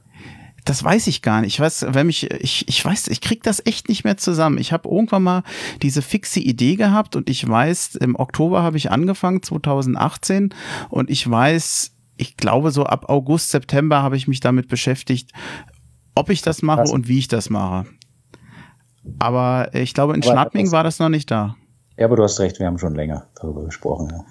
Das 0.65 0.83
weiß 0.83 1.07
ich 1.07 1.21
gar 1.21 1.41
nicht. 1.41 1.53
Ich 1.53 1.59
weiß, 1.59 1.85
wenn 1.89 2.07
mich, 2.07 2.29
ich, 2.31 2.67
ich 2.67 2.83
weiß, 2.83 3.07
ich 3.09 3.21
krieg 3.21 3.43
das 3.43 3.63
echt 3.65 3.87
nicht 3.87 4.03
mehr 4.03 4.17
zusammen. 4.17 4.57
Ich 4.57 4.73
habe 4.73 4.89
irgendwann 4.89 5.21
mal 5.21 5.43
diese 5.83 6.01
fixe 6.01 6.39
Idee 6.39 6.75
gehabt 6.75 7.15
und 7.15 7.29
ich 7.29 7.47
weiß, 7.47 7.97
im 7.97 8.15
Oktober 8.15 8.63
habe 8.63 8.77
ich 8.77 8.91
angefangen, 8.91 9.43
2018, 9.43 10.53
und 10.89 11.11
ich 11.11 11.29
weiß, 11.29 11.91
ich 12.17 12.35
glaube, 12.35 12.71
so 12.71 12.83
ab 12.83 13.09
August, 13.09 13.51
September 13.51 14.01
habe 14.01 14.17
ich 14.17 14.27
mich 14.27 14.39
damit 14.39 14.67
beschäftigt, 14.67 15.31
ob 16.15 16.29
ich 16.31 16.41
das 16.41 16.63
mache 16.63 16.89
und 16.91 17.07
wie 17.07 17.19
ich 17.19 17.27
das 17.27 17.49
mache. 17.51 17.85
Aber 19.19 19.69
ich 19.73 19.93
glaube, 19.93 20.15
in 20.15 20.23
Schladming 20.23 20.71
war 20.71 20.83
das 20.83 20.97
noch 20.97 21.09
nicht 21.09 21.29
da. 21.29 21.55
Ja, 21.97 22.05
aber 22.05 22.15
du 22.15 22.23
hast 22.23 22.39
recht, 22.39 22.59
wir 22.59 22.67
haben 22.67 22.77
schon 22.77 22.95
länger 22.95 23.27
darüber 23.35 23.63
gesprochen. 23.63 24.09
Ja. 24.11 24.25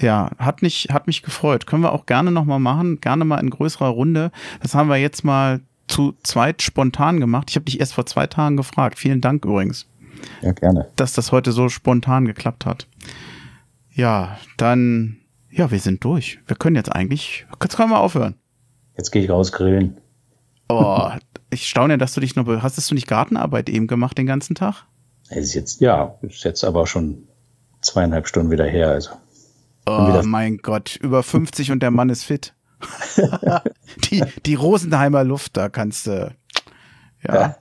Ja, 0.00 0.30
hat 0.38 0.62
mich, 0.62 0.88
hat 0.92 1.06
mich 1.08 1.22
gefreut. 1.22 1.66
Können 1.66 1.82
wir 1.82 1.92
auch 1.92 2.06
gerne 2.06 2.30
nochmal 2.30 2.60
machen, 2.60 3.00
gerne 3.00 3.24
mal 3.24 3.38
in 3.38 3.50
größerer 3.50 3.88
Runde. 3.88 4.30
Das 4.62 4.74
haben 4.74 4.88
wir 4.88 4.96
jetzt 4.96 5.24
mal 5.24 5.60
zu 5.88 6.14
zweit 6.22 6.62
spontan 6.62 7.18
gemacht. 7.18 7.50
Ich 7.50 7.56
habe 7.56 7.64
dich 7.64 7.80
erst 7.80 7.94
vor 7.94 8.06
zwei 8.06 8.26
Tagen 8.26 8.56
gefragt. 8.56 8.98
Vielen 8.98 9.20
Dank 9.20 9.44
übrigens. 9.44 9.86
Ja, 10.42 10.52
gerne. 10.52 10.88
Dass 10.96 11.14
das 11.14 11.32
heute 11.32 11.52
so 11.52 11.68
spontan 11.68 12.26
geklappt 12.26 12.66
hat. 12.66 12.86
Ja, 13.92 14.38
dann, 14.56 15.16
ja, 15.50 15.70
wir 15.70 15.80
sind 15.80 16.04
durch. 16.04 16.38
Wir 16.46 16.56
können 16.56 16.76
jetzt 16.76 16.94
eigentlich, 16.94 17.46
jetzt 17.60 17.76
können 17.76 17.90
wir 17.90 17.98
aufhören. 17.98 18.34
Jetzt 18.96 19.10
gehe 19.10 19.22
ich 19.22 19.30
raus 19.30 19.50
grillen. 19.50 19.98
Oh, 20.68 21.10
ich 21.50 21.68
staune, 21.68 21.98
dass 21.98 22.14
du 22.14 22.20
dich 22.20 22.36
noch, 22.36 22.46
hast 22.62 22.90
du 22.90 22.94
nicht 22.94 23.08
Gartenarbeit 23.08 23.68
eben 23.68 23.86
gemacht 23.86 24.18
den 24.18 24.26
ganzen 24.26 24.54
Tag? 24.54 24.84
Es 25.30 25.46
ist 25.46 25.54
jetzt, 25.54 25.80
ja, 25.80 26.14
ist 26.22 26.44
jetzt 26.44 26.64
aber 26.64 26.86
schon 26.86 27.28
zweieinhalb 27.80 28.28
Stunden 28.28 28.50
wieder 28.50 28.66
her, 28.66 28.90
also. 28.90 29.10
Oh 29.86 30.20
mein 30.24 30.58
Gott, 30.58 30.96
über 30.96 31.22
50 31.22 31.72
und 31.72 31.82
der 31.82 31.90
Mann 31.90 32.10
ist 32.10 32.24
fit. 32.24 32.54
die, 34.10 34.22
die 34.44 34.54
Rosenheimer 34.54 35.24
Luft, 35.24 35.56
da 35.56 35.68
kannst 35.68 36.06
du. 36.06 36.34
Ja. 37.26 37.34
ja. 37.34 37.56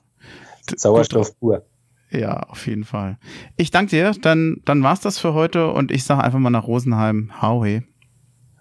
Sauerstoff 0.76 1.39
pur. 1.39 1.65
Ja, 2.11 2.39
auf 2.43 2.68
jeden 2.68 2.84
Fall. 2.84 3.18
Ich 3.55 3.72
danke 3.72 3.91
dir. 3.91 4.11
Dann, 4.22 4.61
dann 4.65 4.84
war's 4.84 5.01
das 5.01 5.18
für 5.20 5.34
heute 5.34 5.72
und 5.72 5.91
ich 5.91 6.03
sage 6.03 6.24
einfach 6.24 6.39
mal 6.39 6.49
nach 6.49 6.68
Rosenheim. 6.68 7.32
Hau 7.41 7.63
he. 7.63 7.84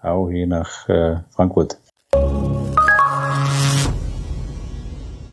Hau 0.01 0.29
he 0.29 0.45
nach 0.45 0.87
äh, 0.89 1.17
Frankfurt. 1.29 1.77